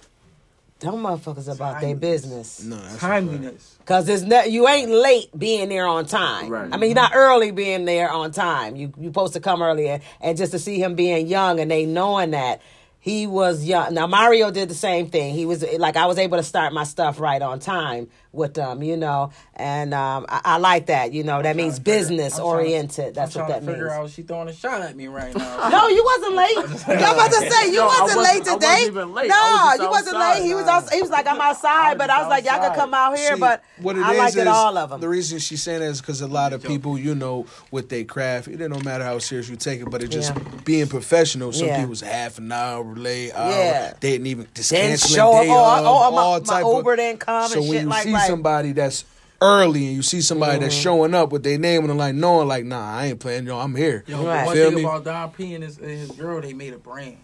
Them 0.79 0.95
motherfuckers 0.95 1.53
about 1.53 1.79
their 1.79 1.93
business. 1.95 2.63
No, 2.63 2.75
that's. 2.75 2.97
Timeliness. 2.97 3.77
Cause 3.85 4.09
it's 4.09 4.23
not, 4.23 4.49
you 4.49 4.67
ain't 4.67 4.89
late 4.89 5.27
being 5.37 5.69
there 5.69 5.85
on 5.85 6.07
time. 6.07 6.49
Right. 6.49 6.69
I 6.73 6.77
mean, 6.77 6.89
you're 6.89 6.95
not 6.95 7.11
early 7.13 7.51
being 7.51 7.85
there 7.85 8.09
on 8.11 8.31
time. 8.31 8.75
You 8.75 8.91
you 8.97 9.09
supposed 9.09 9.33
to 9.33 9.39
come 9.39 9.61
earlier, 9.61 9.99
and 10.21 10.35
just 10.39 10.53
to 10.53 10.57
see 10.59 10.81
him 10.81 10.95
being 10.95 11.27
young 11.27 11.59
and 11.59 11.69
they 11.69 11.85
knowing 11.85 12.31
that 12.31 12.63
he 13.01 13.25
was 13.27 13.65
young. 13.65 13.95
Now 13.95 14.07
Mario 14.07 14.51
did 14.51 14.69
the 14.69 14.75
same 14.75 15.09
thing. 15.09 15.33
He 15.33 15.45
was 15.45 15.65
like 15.79 15.97
I 15.97 16.05
was 16.05 16.17
able 16.17 16.37
to 16.37 16.43
start 16.43 16.71
my 16.71 16.83
stuff 16.85 17.19
right 17.19 17.41
on 17.41 17.59
time 17.59 18.07
with 18.33 18.53
them, 18.53 18.81
you 18.81 18.95
know, 18.95 19.31
and 19.55 19.93
um, 19.93 20.25
I, 20.29 20.41
I 20.45 20.57
like 20.57 20.85
that. 20.85 21.11
You 21.11 21.23
know, 21.23 21.41
that 21.41 21.55
means 21.55 21.75
trying 21.79 21.83
to 21.83 21.91
figure- 21.91 21.99
business 22.17 22.35
to- 22.37 22.43
oriented. 22.43 23.13
That's 23.15 23.35
I'm 23.35 23.41
what 23.43 23.49
that 23.49 23.59
to 23.61 23.65
figure 23.65 23.85
means. 23.87 23.93
out 23.97 24.09
she 24.09 24.21
throwing 24.21 24.47
a 24.47 24.53
shot 24.53 24.81
at 24.81 24.95
me 24.95 25.07
right 25.07 25.35
now. 25.35 25.69
No, 25.69 25.87
you 25.89 26.03
wasn't 26.03 26.35
late. 26.35 26.57
I'm 26.87 27.15
about 27.15 27.31
to 27.31 27.49
say 27.51 27.67
you 27.71 27.77
No, 27.77 27.85
wasn't 27.87 28.17
wasn't- 28.17 28.23
late 28.23 28.43
today. 28.53 28.89
wasn't 28.89 29.13
late. 29.13 29.27
No, 29.29 29.35
I 29.35 29.75
was 29.77 29.79
you 29.83 29.89
wasn't 29.89 30.17
late. 30.19 30.43
He 30.43 30.53
was 30.53 30.65
outside. 30.65 30.95
He 30.95 31.01
was 31.01 31.09
like, 31.11 31.27
I'm 31.27 31.41
outside, 31.41 31.91
I 31.91 31.95
but 31.95 32.09
I 32.09 32.17
was 32.19 32.21
just 32.23 32.29
like, 32.29 32.45
y'all 32.45 32.53
can 32.55 32.63
outside. 32.71 32.75
come 32.79 32.93
out 32.93 33.17
here. 33.17 33.33
See, 33.35 33.39
but 33.39 33.63
what 33.81 33.97
it 33.97 34.01
I 34.03 34.13
is 34.13 34.17
liked 34.19 34.35
it 34.37 34.41
is 34.41 34.47
all 34.47 34.77
of 34.77 34.89
them. 34.91 35.01
The 35.01 35.09
reason 35.09 35.39
she's 35.39 35.61
saying 35.61 35.79
that 35.81 35.87
is 35.87 35.99
because 36.01 36.21
a 36.21 36.27
lot 36.27 36.53
of 36.53 36.63
people, 36.63 36.97
you 36.97 37.15
know, 37.15 37.45
with 37.69 37.89
their 37.89 38.03
craft, 38.05 38.47
it 38.47 38.57
don't 38.57 38.85
matter 38.85 39.03
how 39.03 39.19
serious 39.19 39.49
you 39.49 39.55
take 39.57 39.81
it, 39.81 39.89
but 39.89 40.01
it 40.03 40.07
just 40.07 40.33
Yeah. 40.35 40.41
being 40.63 40.87
professional. 40.87 41.51
Some 41.51 41.67
Yeah. 41.67 41.79
people's 41.81 42.01
half 42.01 42.37
an 42.37 42.51
hour 42.51 42.83
late, 42.95 43.31
hour. 43.33 43.49
Yeah. 43.51 43.93
They 43.99 44.11
didn't 44.11 44.27
even 44.27 44.47
just 44.53 44.69
Then 44.69 44.89
canceling 44.89 45.15
show 45.15 45.33
up. 45.35 45.43
day 45.43 45.49
Oh, 45.51 45.53
of, 45.53 45.79
oh, 45.85 46.11
my- 46.11 46.21
all 46.21 46.39
my 46.39 46.45
type 46.45 46.65
of- 46.65 46.77
Uber 46.77 46.95
didn't 46.95 47.19
come 47.19 47.49
So 47.49 47.59
and 47.59 47.67
when 47.69 47.77
shit 47.77 47.83
you 47.83 47.89
like 47.89 48.03
see 48.03 48.11
that. 48.21 48.27
somebody 48.27 48.71
that's 48.73 49.05
early 49.41 49.87
and 49.87 49.95
you 49.95 50.01
see 50.03 50.21
somebody 50.21 50.59
that's 50.59 50.73
Mm-hmm. 50.75 50.83
showing 50.83 51.13
up 51.15 51.31
with 51.31 51.43
their 51.43 51.57
name 51.57 51.81
and 51.81 51.89
they're 51.89 51.95
like 51.97 52.15
knowing 52.15 52.47
like, 52.47 52.63
nah, 52.65 52.95
I 52.97 53.07
ain't 53.07 53.19
playing, 53.19 53.45
yo, 53.47 53.57
I'm 53.57 53.75
here. 53.75 54.03
Yo, 54.07 54.23
Right. 54.25 54.45
one 54.45 54.55
Feel 54.55 54.67
thing 54.69 54.75
me? 54.77 54.83
about 54.83 55.03
Dom 55.03 55.31
P 55.31 55.55
and 55.55 55.63
his, 55.63 55.77
and 55.77 55.89
his 55.89 56.11
girl, 56.11 56.41
they 56.41 56.53
made 56.53 56.73
a 56.73 56.77
brand. 56.77 57.17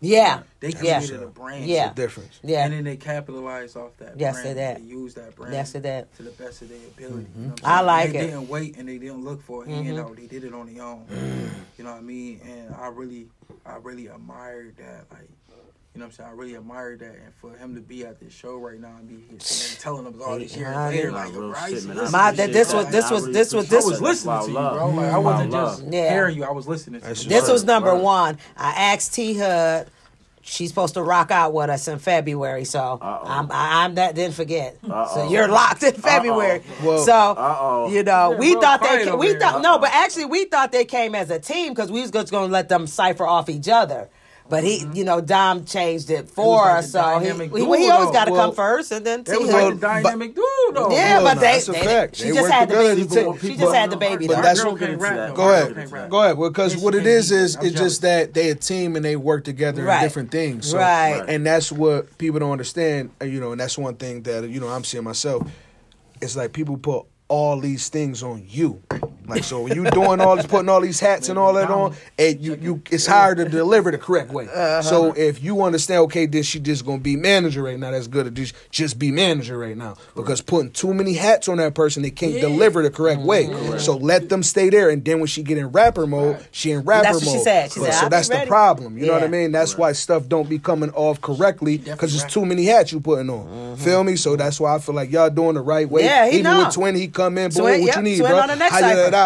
Yeah. 0.00 0.42
They 0.60 0.68
Yeah. 0.80 1.00
a 1.00 1.26
brand. 1.26 1.66
Yeah. 1.66 1.88
The 1.88 1.94
difference. 1.94 2.38
Yeah. 2.42 2.64
And 2.64 2.72
then 2.72 2.84
they 2.84 2.96
capitalized 2.96 3.76
off 3.76 3.96
that 3.98 4.14
Yes, 4.18 4.40
brand. 4.40 4.56
they 4.56 4.74
did. 4.74 4.76
They 4.76 4.88
used 4.88 5.16
that 5.16 5.34
brand 5.34 5.52
Yes, 5.52 5.72
they 5.72 5.80
did. 5.80 6.06
to 6.16 6.22
the 6.22 6.30
best 6.30 6.62
of 6.62 6.68
their 6.68 6.78
ability. 6.86 7.26
You 7.36 7.42
know 7.48 7.48
what 7.50 7.64
I 7.66 7.70
I'm 7.72 7.76
saying? 7.78 7.86
like 7.86 8.12
they 8.12 8.18
it. 8.18 8.26
didn't 8.30 8.48
wait 8.48 8.76
and 8.78 8.88
they 8.88 8.98
didn't 8.98 9.24
look 9.24 9.42
for 9.42 9.64
a 9.64 9.66
Mhm. 9.66 9.84
handout. 9.84 10.16
They 10.16 10.26
did 10.26 10.44
it 10.44 10.54
on 10.54 10.72
their 10.72 10.84
own. 10.84 11.06
You 11.78 11.84
know 11.84 11.90
what 11.92 11.98
I 11.98 12.02
mean? 12.02 12.40
And 12.44 12.74
I 12.74 12.88
really, 12.88 13.28
I 13.66 13.76
really 13.76 14.06
admired 14.08 14.76
that. 14.78 15.04
Like, 15.12 15.28
you 15.98 16.04
know 16.04 16.06
what 16.06 16.20
I'm 16.20 16.26
saying? 16.26 16.30
I 16.30 16.32
really 16.40 16.54
admired 16.54 17.00
that. 17.00 17.06
And 17.24 17.34
for 17.40 17.56
him 17.56 17.74
to 17.74 17.80
be 17.80 18.06
at 18.06 18.20
this 18.20 18.32
show 18.32 18.56
right 18.56 18.78
now 18.80 18.94
and 19.00 19.08
be 19.08 19.16
here 19.16 19.40
sitting 19.40 19.74
there 19.74 19.82
telling 19.82 20.04
them 20.04 20.22
all 20.24 20.38
these 20.38 20.56
years 20.56 20.70
Yeah, 20.70 20.86
later, 20.86 21.10
like, 21.10 21.32
yo, 21.32 21.40
Real 21.40 21.54
shit, 21.66 21.84
man. 21.86 22.10
My- 22.12 22.18
I 22.28 22.30
this 22.30 22.72
was- 22.72 22.86
this 22.86 23.10
was- 23.10 23.26
this 23.26 23.52
was- 23.52 23.64
appreciate 23.64 23.68
this 23.68 23.72
I 23.72 23.76
was 23.76 23.84
was 23.84 24.00
listening 24.00 24.40
to 24.42 24.46
you, 24.46 24.54
bro. 24.54 24.88
Like, 24.90 25.12
I 25.12 25.18
wasn't 25.18 25.50
love. 25.50 25.78
just 25.80 25.92
Yeah. 25.92 26.10
hearing 26.12 26.36
you. 26.36 26.44
I 26.44 26.52
was 26.52 26.68
listening 26.68 27.00
to 27.00 27.06
That's 27.08 27.24
you. 27.24 27.30
This 27.30 27.48
was 27.50 27.64
number 27.64 27.92
Word. 27.96 28.02
one. 28.04 28.38
I 28.56 28.92
asked 28.92 29.12
T 29.12 29.34
Hood. 29.34 29.88
She's 30.40 30.68
supposed 30.70 30.94
to 30.94 31.02
rock 31.02 31.32
out 31.32 31.52
with 31.52 31.68
us 31.68 31.88
in 31.88 31.98
February, 31.98 32.64
so 32.64 32.98
I'm 33.02 33.50
I, 33.50 33.84
I'm 33.84 33.96
that. 33.96 34.14
Didn't 34.14 34.34
forget. 34.36 34.78
So 34.86 34.92
Uh-oh. 34.92 35.28
you're 35.30 35.48
locked 35.48 35.82
in 35.82 35.94
February. 35.94 36.62
Well- 36.82 37.04
so 37.04 37.12
Uh-oh. 37.12 37.88
you 37.90 38.04
know 38.04 38.30
Yeah, 38.32 38.38
we 38.38 38.54
thought 38.54 38.80
they 38.80 38.86
quiet 38.86 39.04
ca- 39.04 39.10
over 39.10 39.18
we 39.18 39.26
here. 39.30 39.40
thought 39.40 39.62
no, 39.62 39.72
Uh-oh. 39.74 39.78
but 39.80 39.90
actually 39.92 40.26
we 40.26 40.44
thought 40.44 40.70
they 40.70 40.84
came 40.84 41.16
as 41.16 41.28
a 41.30 41.40
team 41.40 41.74
because 41.74 41.90
we 41.90 42.00
was 42.02 42.12
just 42.12 42.30
going 42.30 42.46
to 42.46 42.52
let 42.52 42.68
them 42.68 42.86
cipher 42.86 43.26
off 43.26 43.48
each 43.50 43.68
other. 43.68 44.08
But 44.50 44.64
he, 44.64 44.86
you 44.94 45.04
know, 45.04 45.20
Dom 45.20 45.66
changed 45.66 46.08
it 46.08 46.30
for 46.30 46.56
like 46.64 46.78
us, 46.78 46.92
so 46.92 47.02
he, 47.18 47.26
dynamic 47.26 47.50
he, 47.52 47.58
duo, 47.58 47.72
he 47.74 47.90
always 47.90 48.10
got 48.12 48.24
to 48.24 48.32
Well, 48.32 48.46
come 48.46 48.54
first, 48.54 48.90
and 48.92 49.04
then 49.04 49.22
T 49.22 49.32
That 49.32 49.40
was 49.42 49.50
Hood. 49.50 49.62
like 49.62 49.74
the 49.74 49.80
dynamic 49.80 50.34
dude, 50.34 50.44
though. 50.72 50.90
Yeah, 50.90 51.16
Well, 51.18 51.24
but 51.24 51.34
no, 51.34 51.40
they, 51.42 51.46
that's 51.52 51.68
a 51.68 51.72
they- 51.72 51.84
fact. 51.84 52.16
she 52.16 52.24
They 52.30 52.32
just 52.34 52.50
had 52.50 52.68
the 52.70 52.74
baby. 52.74 53.02
to 53.04 53.08
She 53.40 53.48
but- 53.50 53.58
just 53.58 53.74
had 53.74 53.90
the 53.90 53.96
baby. 53.98 54.26
but 54.26 54.40
that's 54.42 54.64
what- 54.64 54.78
can't 54.78 54.98
rap, 54.98 55.16
though. 55.16 55.34
Go 55.34 55.50
ahead. 55.52 55.66
girl 55.66 55.74
can't 55.76 55.92
rap. 55.92 56.08
Go 56.08 56.22
ahead. 56.22 56.38
Because 56.38 56.76
what 56.78 56.94
it 56.94 57.06
is 57.06 57.30
is 57.30 57.30
beat. 57.30 57.38
is 57.40 57.56
I'm 57.56 57.66
it's 57.66 57.76
just 57.78 58.02
that 58.02 58.32
they 58.32 58.48
a 58.48 58.54
team 58.54 58.96
and 58.96 59.04
they 59.04 59.16
work 59.16 59.44
together 59.44 59.82
Right. 59.84 59.98
in 59.98 60.02
different 60.02 60.30
things. 60.30 60.70
So, 60.70 60.78
Right. 60.78 61.22
And 61.28 61.44
that's 61.44 61.70
what 61.70 62.16
people 62.16 62.40
don't 62.40 62.50
understand. 62.52 63.10
uh, 63.20 63.26
You 63.26 63.40
know, 63.40 63.52
and 63.52 63.60
that's 63.60 63.76
one 63.76 63.96
thing 63.96 64.22
that 64.22 64.48
you 64.48 64.60
know 64.60 64.68
I'm 64.68 64.82
seeing 64.84 65.04
myself. 65.04 65.46
It's 66.22 66.36
like 66.36 66.54
people 66.54 66.78
put 66.78 67.04
all 67.28 67.60
these 67.60 67.90
things 67.90 68.22
on 68.22 68.44
you. 68.48 68.80
Like 69.28 69.44
so, 69.44 69.62
when 69.62 69.74
you 69.74 69.84
doing 69.90 70.20
all 70.20 70.36
this, 70.36 70.46
putting 70.46 70.68
all 70.68 70.80
these 70.80 71.00
hats 71.00 71.28
and 71.28 71.38
all 71.38 71.52
that 71.54 71.70
on, 71.70 71.94
and 72.18 72.40
you, 72.40 72.54
you, 72.60 72.82
it's 72.90 73.06
hard 73.06 73.36
to 73.38 73.48
deliver 73.48 73.90
the 73.90 73.98
correct 73.98 74.30
way. 74.30 74.46
Uh-huh. 74.46 74.82
So 74.82 75.12
if 75.12 75.42
you 75.42 75.62
understand, 75.62 76.00
okay, 76.02 76.26
then 76.26 76.42
she 76.42 76.58
just 76.60 76.84
gonna 76.84 76.98
be 76.98 77.16
manager 77.16 77.62
right 77.62 77.78
now. 77.78 77.90
That's 77.90 78.06
good 78.06 78.24
to 78.24 78.30
just 78.30 78.54
just 78.70 78.98
be 78.98 79.10
manager 79.10 79.58
right 79.58 79.76
now 79.76 79.96
because 80.16 80.40
putting 80.40 80.70
too 80.70 80.94
many 80.94 81.14
hats 81.14 81.48
on 81.48 81.58
that 81.58 81.74
person, 81.74 82.02
they 82.02 82.10
can't 82.10 82.40
deliver 82.40 82.82
the 82.82 82.90
correct 82.90 83.20
way. 83.20 83.46
So 83.78 83.96
let 83.96 84.28
them 84.28 84.42
stay 84.42 84.70
there, 84.70 84.90
and 84.90 85.04
then 85.04 85.18
when 85.18 85.26
she 85.26 85.42
get 85.42 85.58
in 85.58 85.68
rapper 85.68 86.06
mode, 86.06 86.44
she 86.50 86.70
in 86.70 86.80
rapper 86.80 87.04
That's 87.04 87.16
what 87.16 87.26
mode. 87.26 87.34
she 87.34 87.44
said. 87.44 87.72
She 87.72 87.80
said, 87.80 87.94
so 87.94 88.08
that's 88.08 88.28
the 88.28 88.44
problem. 88.46 88.98
You 88.98 89.06
know 89.06 89.12
what 89.12 89.22
I 89.22 89.28
mean? 89.28 89.52
That's 89.52 89.76
why 89.76 89.92
stuff 89.92 90.28
don't 90.28 90.48
be 90.48 90.58
coming 90.58 90.90
off 90.92 91.20
correctly 91.20 91.78
because 91.78 92.14
it's 92.14 92.32
too 92.32 92.46
many 92.46 92.64
hats 92.64 92.92
you 92.92 93.00
putting 93.00 93.30
on. 93.30 93.76
Feel 93.76 94.04
me? 94.04 94.16
So 94.16 94.36
that's 94.36 94.58
why 94.58 94.74
I 94.74 94.78
feel 94.78 94.94
like 94.94 95.10
y'all 95.10 95.30
doing 95.30 95.54
the 95.54 95.60
right 95.60 95.88
way. 95.88 96.04
Yeah, 96.04 96.26
he 96.26 96.38
Even 96.38 96.44
know. 96.44 96.64
with 96.64 96.74
Twin, 96.74 96.94
he 96.94 97.08
come 97.08 97.38
in, 97.38 97.50
boom, 97.50 97.62
Twin, 97.62 97.80
what 97.80 97.86
yep, 97.86 97.96
you 97.96 98.02
need, 98.02 98.18
bro? 98.20 98.46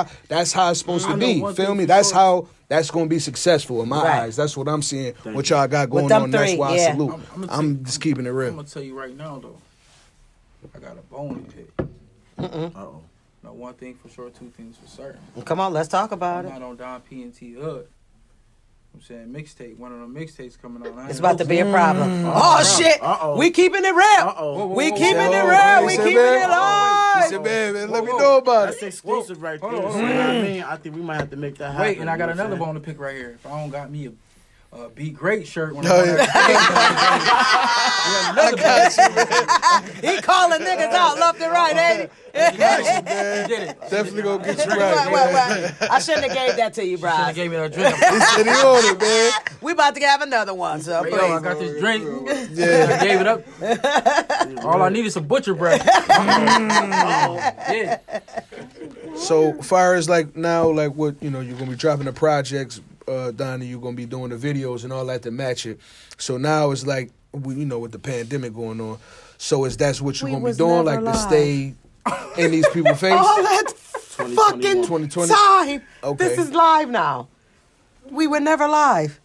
On 0.01 0.07
the 0.07 0.09
next 0.09 0.09
How 0.09 0.09
you 0.09 0.09
cypher. 0.09 0.09
da- 0.09 0.11
da- 0.13 0.19
That's 0.29 0.53
how 0.53 0.71
it's 0.71 0.79
supposed 0.81 1.07
to 1.09 1.17
be. 1.17 1.55
Feel 1.55 1.75
me? 1.75 1.85
That's 1.85 2.11
how 2.11 2.49
that's 2.69 2.91
gonna 2.91 3.07
be 3.07 3.19
successful 3.19 3.83
in 3.83 3.89
my 3.89 4.03
Right. 4.03 4.21
eyes. 4.23 4.37
That's 4.37 4.57
what 4.57 4.69
I'm 4.69 4.83
seeing. 4.83 5.13
Thank 5.15 5.37
what 5.37 5.49
you. 5.51 5.57
y'all 5.57 5.69
got 5.69 5.91
going 5.91 6.09
them 6.09 6.23
on. 6.25 6.31
That's 6.31 6.55
why 6.55 6.75
yeah. 6.77 6.83
I 6.89 6.91
salute. 6.93 7.11
I'm- 7.11 7.23
I'ma 7.35 7.47
I'm, 7.51 7.75
tell- 7.77 7.85
just 7.85 8.01
keeping 8.01 8.27
it 8.27 8.31
real. 8.31 8.49
I'm 8.51 8.57
gonna 8.57 8.69
tell 8.69 8.83
you 8.83 8.99
right 8.99 9.17
now 9.17 9.39
though. 9.39 9.59
I 10.75 10.79
got 10.79 10.93
a 10.93 11.03
bone 11.13 11.45
to 11.45 11.53
pick. 11.57 11.71
Uh-oh. 12.39 13.01
Now 13.45 13.53
one 13.53 13.75
thing 13.75 13.97
for 14.01 14.09
sure, 14.09 14.31
two 14.31 14.51
things 14.57 14.77
for 14.77 14.89
certain. 14.89 15.21
Come 15.45 15.61
on, 15.61 15.73
let's 15.73 15.89
talk 15.89 16.13
about 16.13 16.45
it. 16.45 16.49
I'm 16.49 16.57
it. 16.57 16.61
not 16.61 16.69
on 16.71 16.77
Dom 16.77 17.01
P 17.03 17.23
and 17.23 17.35
T 17.35 17.53
Hood. 17.55 17.87
I'm 18.95 19.01
saying 19.01 19.29
mixtape. 19.29 19.79
One 19.79 19.93
of 19.93 20.01
them 20.01 20.15
mixtapes 20.15 20.61
coming 20.61 20.87
on. 20.87 21.09
It's 21.09 21.19
about 21.19 21.39
to 21.39 21.45
be 21.45 21.61
a 21.61 21.71
problem. 21.71 22.09
Mm. 22.11 22.25
Oh 22.27 22.31
Uh-oh. 22.31 22.79
shit! 22.79 23.03
Uh-oh. 23.03 23.37
We 23.39 23.51
keeping 23.51 23.85
it 23.85 23.95
real. 23.95 24.69
We 24.75 24.91
keeping 24.93 25.17
whoa, 25.17 25.33
it 25.33 25.79
real. 25.81 25.87
We 25.87 25.97
keeping 25.97 26.13
it 26.13 26.49
whoa, 26.49 26.49
whoa, 26.49 27.15
live. 27.15 27.25
He 27.25 27.31
said, 27.31 27.43
man, 27.43 27.75
man, 27.75 27.91
let 27.91 28.05
me 28.05 28.17
know 28.17 28.39
about 28.39 28.67
That's 28.67 28.83
it. 28.83 28.87
exclusive 28.89 29.43
right 29.43 29.61
there. 29.61 29.71
Hold 29.71 29.85
on, 29.85 29.93
hold 29.93 30.03
you 30.03 30.09
know 30.09 30.17
what 30.19 30.37
I 30.37 30.43
mean? 30.43 30.63
I 30.63 30.77
think 30.77 30.95
we 30.95 31.03
might 31.03 31.17
have 31.17 31.31
to 31.31 31.37
make 31.37 31.57
that 31.59 31.73
happen. 31.73 31.87
Wait, 31.87 31.99
and 31.99 32.11
I 32.11 32.17
got 32.17 32.29
you 32.29 32.35
know 32.35 32.43
what 32.43 32.47
another 32.53 32.65
bone 32.65 32.75
to 32.75 32.81
pick 32.81 33.01
right 33.01 33.17
here. 33.17 33.31
If 33.31 33.47
I 33.47 33.59
don't 33.61 33.71
got 33.71 33.91
me 33.91 34.07
a 34.07 34.13
uh, 34.73 34.89
"Be 34.89 35.11
Great" 35.11 35.47
shirt. 35.47 35.75
When 35.75 35.87
Oh, 35.87 35.91
I 35.91 36.05
yeah. 36.05 36.09
won 36.09 36.17
that. 36.19 36.29
we 38.07 38.13
had 38.15 38.33
another 38.33 38.57
bag. 38.63 38.93
He 40.17 40.21
calling 40.21 40.61
niggas 40.61 40.93
out 40.93 41.19
left 41.19 41.41
and 41.41 41.53
right, 41.53 41.77
ain't 41.77 42.01
he? 42.03 42.09
He 42.43 42.57
did 43.49 43.63
it. 43.69 43.79
Definitely 43.91 44.23
gonna 44.23 44.43
get 44.45 44.57
you 44.57 44.65
Wait, 44.71 44.79
right, 44.79 45.13
wait, 45.13 45.33
man. 45.33 45.75
wait. 45.81 45.91
I 45.91 45.99
shouldn't 45.99 46.25
have 46.27 46.35
gave 46.35 46.57
that 46.57 46.73
to 46.75 46.85
you, 46.87 46.97
Should 46.97 47.07
have 47.09 47.35
gave 47.35 47.51
me 47.51 47.57
that 47.59 47.73
drink. 47.73 47.95
He 47.95 48.01
said 48.01 48.47
he 48.47 48.53
on 48.53 48.85
it, 48.97 49.01
man. 49.01 49.33
We 49.61 49.73
about 49.73 49.95
to 49.95 50.01
have 50.01 50.23
another 50.23 50.55
one, 50.55 50.81
so 50.81 51.05
Yo, 51.05 51.17
I 51.17 51.41
got 51.41 51.59
this 51.59 51.79
drink. 51.79 52.05
Yeah. 52.53 52.99
I 53.01 53.05
gave 53.05 53.21
it 53.21 53.27
up. 53.27 53.43
All 54.65 54.83
I 54.83 54.89
need 54.89 55.05
is 55.05 55.13
some 55.15 55.27
butcher 55.27 55.55
bread. 55.55 55.83
yeah. 55.85 57.99
So 59.17 59.53
far 59.63 59.95
as 59.95 60.09
like 60.09 60.35
now, 60.35 60.69
like 60.71 60.95
what 60.95 61.23
you 61.23 61.31
know, 61.31 61.41
you're 61.41 61.59
gonna 61.59 61.71
be 61.71 61.77
dropping 61.77 62.07
the 62.07 62.13
projects, 62.13 62.81
uh, 63.09 63.31
Donnie. 63.33 63.67
You're 63.67 63.81
gonna 63.81 63.97
be 63.97 64.07
doing 64.07 64.31
the 64.31 64.37
videos 64.37 64.85
and 64.85 64.93
all 64.93 65.05
that 65.07 65.23
to 65.23 65.31
match 65.31 65.67
it. 65.67 65.79
So 66.19 66.37
now 66.37 66.71
it's 66.71 66.87
like 66.87 67.11
we, 67.33 67.55
you 67.57 67.65
know, 67.65 67.79
with 67.79 67.93
the 67.93 67.99
pandemic 67.99 68.55
going 68.55 68.81
on. 68.81 68.99
So 69.39 69.65
is 69.65 69.77
that's 69.77 70.01
what 70.01 70.21
you're 70.21 70.31
We 70.31 70.33
gonna 70.37 70.45
be 70.53 70.57
doing, 70.57 70.85
never 70.85 70.85
like 70.85 70.99
to 71.01 71.05
live. 71.05 71.17
stay 71.17 71.75
in 72.43 72.51
these 72.51 72.69
people's 72.69 73.01
face? 73.01 73.13
All 73.13 73.43
that 73.43 73.73
fucking 73.77 74.83
2020? 74.83 75.33
time. 75.33 75.83
Okay. 76.05 76.29
This 76.29 76.39
is 76.39 76.53
live 76.53 76.91
now. 76.91 77.29
We 78.11 78.27
were 78.27 78.41
never 78.41 78.69
live. 78.69 79.21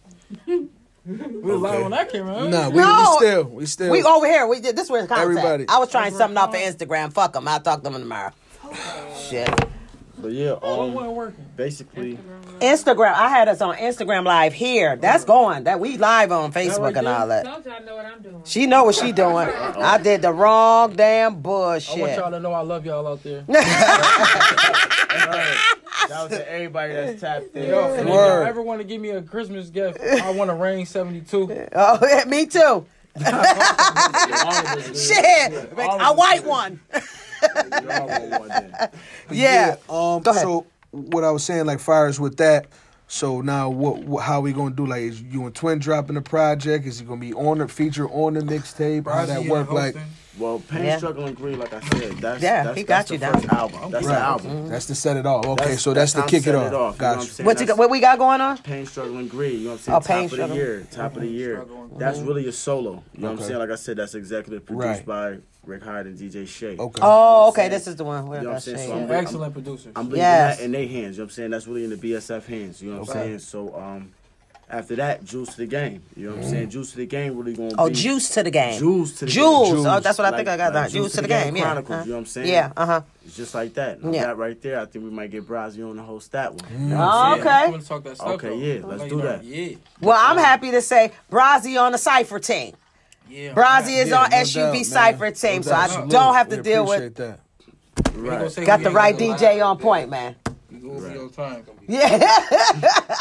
We 1.06 1.16
were 1.40 1.56
live 1.56 1.84
on 1.84 1.90
that 1.92 2.12
camera. 2.12 2.34
Huh? 2.34 2.48
Nah, 2.48 2.68
we, 2.68 2.76
No. 2.76 3.16
we 3.18 3.26
still, 3.26 3.44
we 3.44 3.66
still. 3.66 3.90
We 3.92 4.02
over 4.02 4.26
here. 4.26 4.46
We 4.46 4.60
did 4.60 4.76
this 4.76 4.90
was 4.90 5.06
contact. 5.06 5.22
Everybody. 5.22 5.64
I 5.66 5.78
was 5.78 5.90
trying 5.90 6.12
something 6.12 6.36
off 6.36 6.50
of 6.50 6.60
Instagram. 6.60 7.14
Fuck 7.14 7.32
them. 7.32 7.48
I'll 7.48 7.60
talk 7.60 7.82
to 7.82 7.84
them 7.88 7.94
tomorrow. 7.94 8.30
Shit. 9.30 9.48
But 10.20 10.32
yeah, 10.32 10.58
um, 10.62 11.32
basically, 11.56 12.18
Instagram. 12.60 13.14
I 13.14 13.28
had 13.28 13.48
us 13.48 13.60
on 13.60 13.76
Instagram 13.76 14.24
live 14.24 14.52
here. 14.52 14.96
That's 14.96 15.24
going. 15.24 15.64
That 15.64 15.78
we 15.78 15.96
live 15.96 16.32
on 16.32 16.52
Facebook 16.52 16.96
and 16.96 17.06
all 17.06 17.28
that. 17.28 17.44
Know 17.44 17.96
what 17.96 18.06
I'm 18.06 18.22
doing? 18.22 18.42
She 18.44 18.66
know 18.66 18.84
what 18.84 18.96
she 18.96 19.12
doing. 19.12 19.48
I 19.48 19.98
did 19.98 20.22
the 20.22 20.32
wrong 20.32 20.94
damn 20.94 21.40
bullshit. 21.40 21.96
I 21.96 22.00
want 22.00 22.16
y'all 22.16 22.30
to 22.32 22.40
know 22.40 22.52
I 22.52 22.60
love 22.62 22.84
y'all 22.84 23.06
out 23.06 23.22
there. 23.22 23.44
shout 26.08 26.10
out 26.12 26.30
to 26.30 26.50
everybody 26.52 26.92
that's 26.94 27.20
tapped 27.20 27.54
in. 27.54 27.68
Yo, 27.68 27.94
if 27.94 28.06
y'all 28.06 28.42
ever 28.42 28.62
want 28.62 28.80
to 28.80 28.84
give 28.84 29.00
me 29.00 29.10
a 29.10 29.22
Christmas 29.22 29.70
gift, 29.70 30.00
I 30.00 30.30
want 30.32 30.50
a 30.50 30.54
Rain 30.54 30.84
72. 30.86 31.68
Oh, 31.74 31.98
yeah, 32.02 32.24
me 32.24 32.46
too. 32.46 32.86
Shit, 33.18 33.28
a 35.72 36.12
white 36.14 36.44
one. 36.44 36.80
Yeah. 39.30 39.76
Um. 39.88 40.20
Go 40.22 40.30
ahead. 40.30 40.42
So 40.42 40.66
what 40.90 41.24
I 41.24 41.30
was 41.30 41.44
saying, 41.44 41.66
like, 41.66 41.80
fires 41.80 42.18
with 42.18 42.36
that. 42.38 42.66
So 43.10 43.40
now, 43.40 43.70
what, 43.70 44.04
what? 44.04 44.22
How 44.24 44.40
we 44.40 44.52
gonna 44.52 44.74
do? 44.74 44.86
Like, 44.86 45.02
is 45.02 45.22
you 45.22 45.46
and 45.46 45.54
Twin 45.54 45.78
dropping 45.78 46.14
the 46.14 46.20
project? 46.20 46.86
Is 46.86 46.98
he 47.00 47.06
gonna 47.06 47.20
be 47.20 47.32
on 47.32 47.58
the 47.58 47.68
feature 47.68 48.08
on 48.08 48.34
the 48.34 48.40
mixtape? 48.40 49.06
How 49.06 49.24
that 49.24 49.40
Brazzy, 49.40 49.48
work? 49.48 49.72
Like. 49.72 49.96
Well, 50.38 50.60
Pain, 50.68 50.84
Yeah. 50.84 50.98
Struggle, 50.98 51.24
and 51.26 51.36
Greed, 51.36 51.58
like 51.58 51.72
I 51.72 51.80
said, 51.80 52.12
that's 52.18 52.40
Yeah, 52.40 52.62
that's, 52.62 52.76
he 52.76 52.84
that's 52.84 53.10
got 53.10 53.12
you 53.12 53.18
the 53.18 53.26
down. 53.26 53.40
first 53.40 53.52
album. 53.52 53.90
That's 53.90 54.06
the 54.06 54.12
Right. 54.12 54.20
album. 54.22 54.68
that's 54.68 54.86
to 54.86 54.94
set 54.94 55.16
it 55.16 55.26
off. 55.26 55.44
Okay, 55.44 55.64
That's- 55.64 55.82
so 55.82 55.92
that's, 55.92 56.12
how 56.12 56.22
to 56.22 56.28
kick 56.28 56.44
set 56.44 56.54
it 56.54 56.58
it 56.58 56.60
off. 56.60 56.66
off, 56.66 56.70
you 56.72 56.78
know 56.78 56.86
what 56.90 56.98
Got 56.98 57.14
I'm 57.16 57.20
you. 57.22 57.26
saying? 57.26 57.44
What 57.46 57.60
you 57.60 57.74
what 57.74 57.90
we 57.90 57.98
got 57.98 58.18
going 58.20 58.40
on? 58.40 58.58
Pain, 58.58 58.86
struggle, 58.86 59.16
and 59.16 59.28
greed. 59.28 59.54
You 59.58 59.58
know 59.64 59.70
what 59.70 59.72
I'm 59.72 59.78
saying? 59.80 59.96
Oh, 59.96 59.98
top 59.98 60.06
Pain, 60.06 60.24
of 60.26 60.30
Struggle. 60.30 60.48
the 60.50 60.54
year, 60.62 60.86
top 60.92 61.16
of 61.16 61.22
the 61.22 61.26
year. 61.28 61.54
Struggle 61.56 61.90
That's 61.98 62.18
really 62.20 62.46
a 62.46 62.52
solo. 62.52 63.02
You 63.14 63.22
know 63.22 63.32
what 63.32 63.40
I'm 63.40 63.46
saying? 63.48 63.58
Like 63.58 63.70
I 63.70 63.74
said, 63.74 63.96
that's 63.96 64.14
executive 64.14 64.64
produced 64.64 64.86
Right. 64.86 65.06
by 65.06 65.38
Rick 65.68 65.82
Hyde 65.84 66.06
and 66.06 66.18
DJ 66.18 66.48
Shay. 66.48 66.76
Okay. 66.78 67.00
Oh, 67.02 67.48
okay. 67.50 67.68
This 67.68 67.86
is 67.86 67.96
the 67.96 68.04
one. 68.04 68.26
Where 68.26 68.38
You 68.38 68.44
know 68.44 68.50
what 68.50 68.54
I'm 68.56 68.60
saying? 68.62 68.76
shade. 68.78 68.86
So 68.88 68.94
I'm- 68.94 69.10
Excellent 69.12 69.52
producers. 69.52 69.92
I'm 69.94 70.06
leaving 70.06 70.18
Yes. 70.20 70.56
that 70.58 70.64
in 70.64 70.72
their 70.72 70.88
hands. 70.88 70.94
You 70.94 71.02
know 71.02 71.10
what 71.10 71.22
I'm 71.24 71.30
saying? 71.30 71.50
That's 71.50 71.66
really 71.66 71.84
in 71.84 71.90
the 71.90 71.96
BSF 71.96 72.46
hands. 72.46 72.82
You 72.82 72.90
know 72.92 73.00
what 73.00 73.08
I'm 73.10 73.14
saying? 73.14 73.38
So 73.40 73.74
um, 73.76 74.12
after 74.70 74.96
that, 74.96 75.24
juice 75.24 75.50
to 75.50 75.56
the 75.58 75.66
game. 75.66 76.02
You 76.16 76.30
know 76.30 76.36
what 76.36 76.44
I'm 76.44 76.50
saying? 76.50 76.70
Juice 76.70 76.90
to 76.92 76.96
the 76.98 77.06
game 77.06 77.36
really 77.36 77.54
gonna 77.54 77.70
Oh, 77.78 77.88
be 77.88 77.94
juice 77.94 78.30
to 78.30 78.42
the 78.42 78.50
game. 78.50 78.78
Juice 78.78 79.14
to 79.18 79.24
the 79.26 79.30
Jules. 79.30 79.68
game. 79.74 79.86
Oh, 79.86 80.00
that's 80.00 80.16
what 80.18 80.24
I 80.26 80.30
Like- 80.30 80.38
think 80.38 80.48
I 80.48 80.56
got 80.56 80.74
like 80.74 80.84
down. 80.84 80.90
Juice 80.90 81.12
to 81.12 81.22
the 81.22 81.28
game. 81.28 81.56
Yeah. 81.56 81.62
Chronicles, 81.62 81.90
Uh-huh. 81.94 82.04
you 82.04 82.10
know 82.10 82.16
what 82.16 82.20
I'm 82.20 82.26
saying? 82.26 82.48
Yeah. 82.48 82.72
Uh 82.76 82.86
huh. 82.86 83.00
It's 83.26 83.36
just 83.36 83.54
like 83.54 83.74
that. 83.74 84.02
Now 84.02 84.10
Yeah. 84.12 84.26
That 84.26 84.38
right 84.38 84.62
there, 84.62 84.80
I 84.80 84.86
think 84.86 85.04
we 85.04 85.10
might 85.10 85.30
get 85.30 85.46
Brazzy 85.46 85.86
on 85.88 85.96
to 85.96 86.02
host 86.02 86.32
that 86.32 86.54
one. 86.54 86.60
Mm. 86.70 86.80
You 86.80 86.86
know 86.94 87.10
Oh, 87.12 87.38
okay. 87.40 87.48
I'm 87.50 87.70
gonna 87.72 87.82
talk 87.82 88.04
that 88.04 88.16
stuff. 88.16 88.28
Okay, 88.28 88.48
though. 88.48 88.54
yeah, 88.56 88.80
let's 88.96 89.10
do 89.10 89.20
that. 89.22 89.44
Yeah. 89.44 89.76
Well, 90.00 90.18
I'm 90.18 90.38
happy 90.38 90.70
to 90.70 90.80
say 90.80 91.12
Brazzy 91.30 91.78
on 91.80 91.92
the 91.92 91.98
Cipher 91.98 92.38
team. 92.38 92.72
Yeah. 93.28 93.52
Brazzy 93.54 94.02
is 94.02 94.08
Yeah, 94.08 94.22
on 94.22 94.30
no 94.30 94.36
SUV 94.36 94.54
doubt, 94.54 94.72
man. 94.72 94.84
Cipher 94.84 95.30
team, 95.30 95.56
No 95.56 95.62
so 95.62 95.70
doubt. 95.70 95.78
I 95.80 95.86
Salute. 95.88 96.10
don't 96.10 96.34
have 96.34 96.48
to 96.50 96.56
We 96.56 96.62
deal 96.62 96.86
with. 96.86 96.96
appreciate 96.98 97.16
that. 97.16 97.40
We 98.14 98.20
ain't 98.22 98.38
gonna 98.38 98.50
say 98.50 98.64
Got 98.64 98.82
the 98.82 98.90
right 98.90 99.16
DJ 99.16 99.64
on 99.64 99.78
point, 99.78 100.10
man. 100.10 100.36
We 100.70 100.78
go 100.78 100.90
over 100.92 101.10
your 101.12 101.28
time. 101.30 101.64
Yeah. 101.86 102.26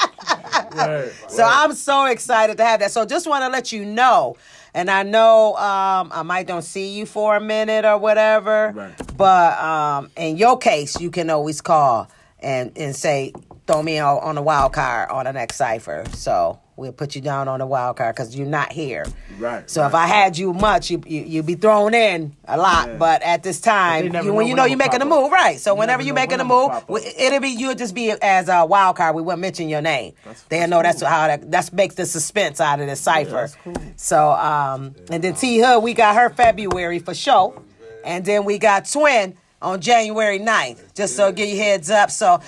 Right. 0.74 1.12
So 1.30 1.43
I'm 1.48 1.74
so 1.74 2.06
excited 2.06 2.58
to 2.58 2.63
have 2.65 2.80
that. 2.82 2.91
So 2.91 3.06
just 3.06 3.26
want 3.28 3.43
to 3.43 3.50
let 3.50 3.72
you 3.72 3.86
know, 3.86 4.36
and 4.74 4.89
I 4.89 5.04
know 5.04 5.56
um, 5.56 6.12
I 6.13 6.24
might 6.24 6.46
don't 6.48 6.62
see 6.62 6.89
you 6.98 7.06
for 7.06 7.36
a 7.36 7.39
minute 7.39 7.86
or 7.86 7.98
whatever, 7.98 8.74
Right. 8.76 9.17
but 9.17 9.58
um, 9.60 10.10
in 10.17 10.38
your 10.38 10.58
case, 10.58 11.00
you 11.00 11.10
can 11.10 11.30
always 11.30 11.62
call 11.62 12.10
and 12.39 12.72
and 12.78 12.96
say 12.96 13.34
throw 13.65 13.82
me 13.82 13.98
on, 14.00 14.17
on 14.20 14.36
the 14.36 14.41
wild 14.41 14.74
card 14.74 15.10
on 15.10 15.26
the 15.26 15.34
next 15.34 15.56
cipher. 15.58 16.04
So 16.13 16.60
we'll 16.78 16.94
put 16.94 17.16
you 17.16 17.22
down 17.22 17.48
on 17.50 17.60
the 17.60 17.66
wild 17.66 17.98
card 17.98 18.16
because 18.16 18.36
you're 18.36 18.48
not 18.48 18.72
here. 18.72 19.06
Right. 19.38 19.70
So 19.70 19.86
if. 19.86 19.94
I 19.94 20.06
had 20.08 20.38
you 20.38 20.54
much, 20.54 20.90
you, 20.90 21.04
you 21.06 21.24
you'd 21.24 21.46
be 21.46 21.56
thrown 21.56 21.94
in 21.94 22.36
a 22.48 22.56
lot. 22.58 22.88
Yeah. 22.88 22.96
But 22.98 23.22
at 23.24 23.44
this 23.44 23.60
time, 23.60 24.13
you, 24.13 24.34
when 24.34 24.48
you 24.48 24.56
know 24.56 24.63
you're 24.66 24.78
making 24.78 25.02
a 25.02 25.06
move, 25.06 25.32
right? 25.32 25.60
So 25.60 25.74
You 25.74 25.80
whenever 25.80 26.02
you're 26.04 26.16
making 26.16 26.40
a 26.40 26.46
move, 26.46 26.70
pop 26.70 26.84
up. 26.84 26.88
w- 26.88 27.06
it'll 27.18 27.40
be 27.42 27.50
you'll 27.50 27.76
just 27.76 27.94
be 27.94 28.12
as 28.12 28.48
a 28.48 28.66
wild 28.66 28.96
card. 28.96 29.16
We 29.16 29.22
won't 29.24 29.42
mention 29.42 29.68
your 29.68 29.82
name. 29.82 30.13
They'll 30.50 30.68
know 30.70 30.82
that's 30.82 31.02
how 31.02 31.28
that 31.28 31.52
that 31.52 31.74
makes 31.74 31.96
the 31.96 32.06
suspense 32.06 32.62
out 32.62 32.80
of 32.80 32.88
the 32.88 32.96
cipher. 32.96 33.32
that's 33.32 33.56
cool. 33.56 33.74
So 33.98 34.30
um, 34.32 34.96
and 35.10 35.24
then 35.24 35.34
T 35.34 35.60
Hood, 35.60 35.84
we 35.84 35.94
got 35.94 36.16
her 36.16 36.30
February 36.30 37.00
for 37.00 37.13
sure, 37.13 37.60
and 38.06 38.24
then 38.24 38.46
we 38.46 38.60
got 38.60 38.90
Twin 38.90 39.36
on 39.62 39.82
January 39.82 40.39
9th. 40.39 40.93
Just 40.93 41.15
so 41.15 41.32
give 41.32 41.50
you 41.50 41.58
heads 41.58 41.89
up. 41.89 42.12
So 42.12 42.39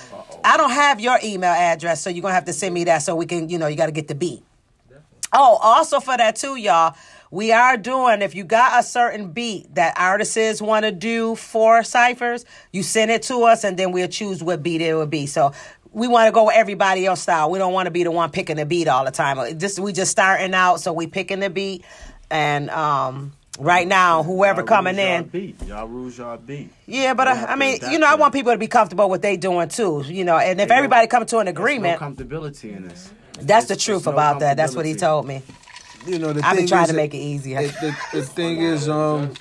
I 0.43 0.57
don't 0.57 0.71
have 0.71 0.99
your 0.99 1.19
email 1.23 1.51
address, 1.51 2.01
so 2.01 2.09
you're 2.09 2.21
gonna 2.21 2.33
have 2.33 2.45
to 2.45 2.53
send 2.53 2.73
me 2.73 2.83
that 2.85 2.99
so 2.99 3.15
we 3.15 3.25
can, 3.25 3.49
you 3.49 3.57
know, 3.57 3.67
you 3.67 3.75
got 3.75 3.87
to 3.87 3.91
get 3.91 4.07
the 4.07 4.15
beat. 4.15 4.43
Oh, 5.31 5.59
also 5.61 5.99
for 5.99 6.17
that 6.17 6.35
too, 6.35 6.55
y'all. 6.55 6.95
We 7.31 7.51
are 7.51 7.77
doing 7.77 8.23
if 8.23 8.33
you 8.33 8.43
got 8.43 8.79
a 8.79 8.83
certain 8.83 9.31
beat 9.31 9.75
that 9.75 9.93
artists 9.97 10.61
want 10.61 10.85
to 10.85 10.91
do 10.91 11.35
for 11.35 11.83
ciphers, 11.83 12.43
you 12.71 12.81
send 12.81 13.11
it 13.11 13.21
to 13.23 13.43
us 13.43 13.63
and 13.63 13.77
then 13.77 13.91
we'll 13.91 14.07
choose 14.07 14.43
what 14.43 14.63
beat 14.63 14.81
it 14.81 14.95
would 14.95 15.11
be. 15.11 15.27
So 15.27 15.51
we 15.91 16.07
want 16.07 16.27
to 16.27 16.31
go 16.31 16.45
with 16.45 16.55
everybody 16.55 17.05
else 17.05 17.21
style. 17.21 17.51
We 17.51 17.59
don't 17.59 17.73
want 17.73 17.85
to 17.85 17.91
be 17.91 18.03
the 18.03 18.09
one 18.09 18.31
picking 18.31 18.55
the 18.55 18.65
beat 18.65 18.87
all 18.87 19.05
the 19.05 19.11
time. 19.11 19.59
Just 19.59 19.79
we 19.79 19.93
just 19.93 20.11
starting 20.11 20.55
out, 20.55 20.81
so 20.81 20.91
we 20.91 21.05
picking 21.05 21.39
the 21.39 21.51
beat. 21.51 21.85
And 22.31 22.71
um 22.71 23.33
right 23.59 23.87
now, 23.87 24.23
whoever 24.23 24.61
Y'all 24.61 24.67
coming 24.67 24.97
in, 24.97 25.25
beat. 25.25 25.61
Y'all 25.63 25.87
rules 25.87 26.17
y'all 26.17 26.37
beat. 26.37 26.69
yeah, 26.87 27.13
but 27.13 27.27
You 27.27 27.33
uh, 27.33 27.35
have 27.35 27.49
I 27.51 27.55
mean, 27.55 27.79
you 27.91 27.99
know, 27.99 28.07
I 28.07 28.15
want 28.15 28.33
people 28.33 28.51
to 28.51 28.57
be 28.57 28.67
comfortable 28.67 29.05
with 29.05 29.17
what 29.17 29.21
they 29.21 29.37
doing 29.37 29.69
too. 29.69 30.03
You 30.07 30.23
know, 30.23 30.37
and 30.37 30.59
if 30.59 30.71
everybody 30.71 31.07
come 31.07 31.25
to 31.25 31.39
an 31.39 31.47
agreement, 31.47 32.01
no 32.01 32.07
comfortability 32.07 32.75
in 32.75 32.87
this. 32.87 33.11
that's 33.41 33.67
the 33.67 33.75
truth 33.75 34.05
no 34.05 34.13
about 34.13 34.39
that. 34.39 34.57
That's 34.57 34.75
what 34.75 34.85
he 34.85 34.95
told 34.95 35.27
me. 35.27 35.43
You 36.07 36.17
know, 36.17 36.33
the 36.33 36.45
I've 36.45 36.55
thing 36.55 36.65
been 36.65 36.67
trying 36.67 36.83
is 36.85 36.89
to 36.91 36.95
make 36.95 37.13
it 37.13 37.17
easier. 37.17 37.61
The, 37.61 37.67
the, 38.13 38.19
the 38.19 38.25
thing 38.25 38.61
is, 38.61 38.87
um, 38.87 39.33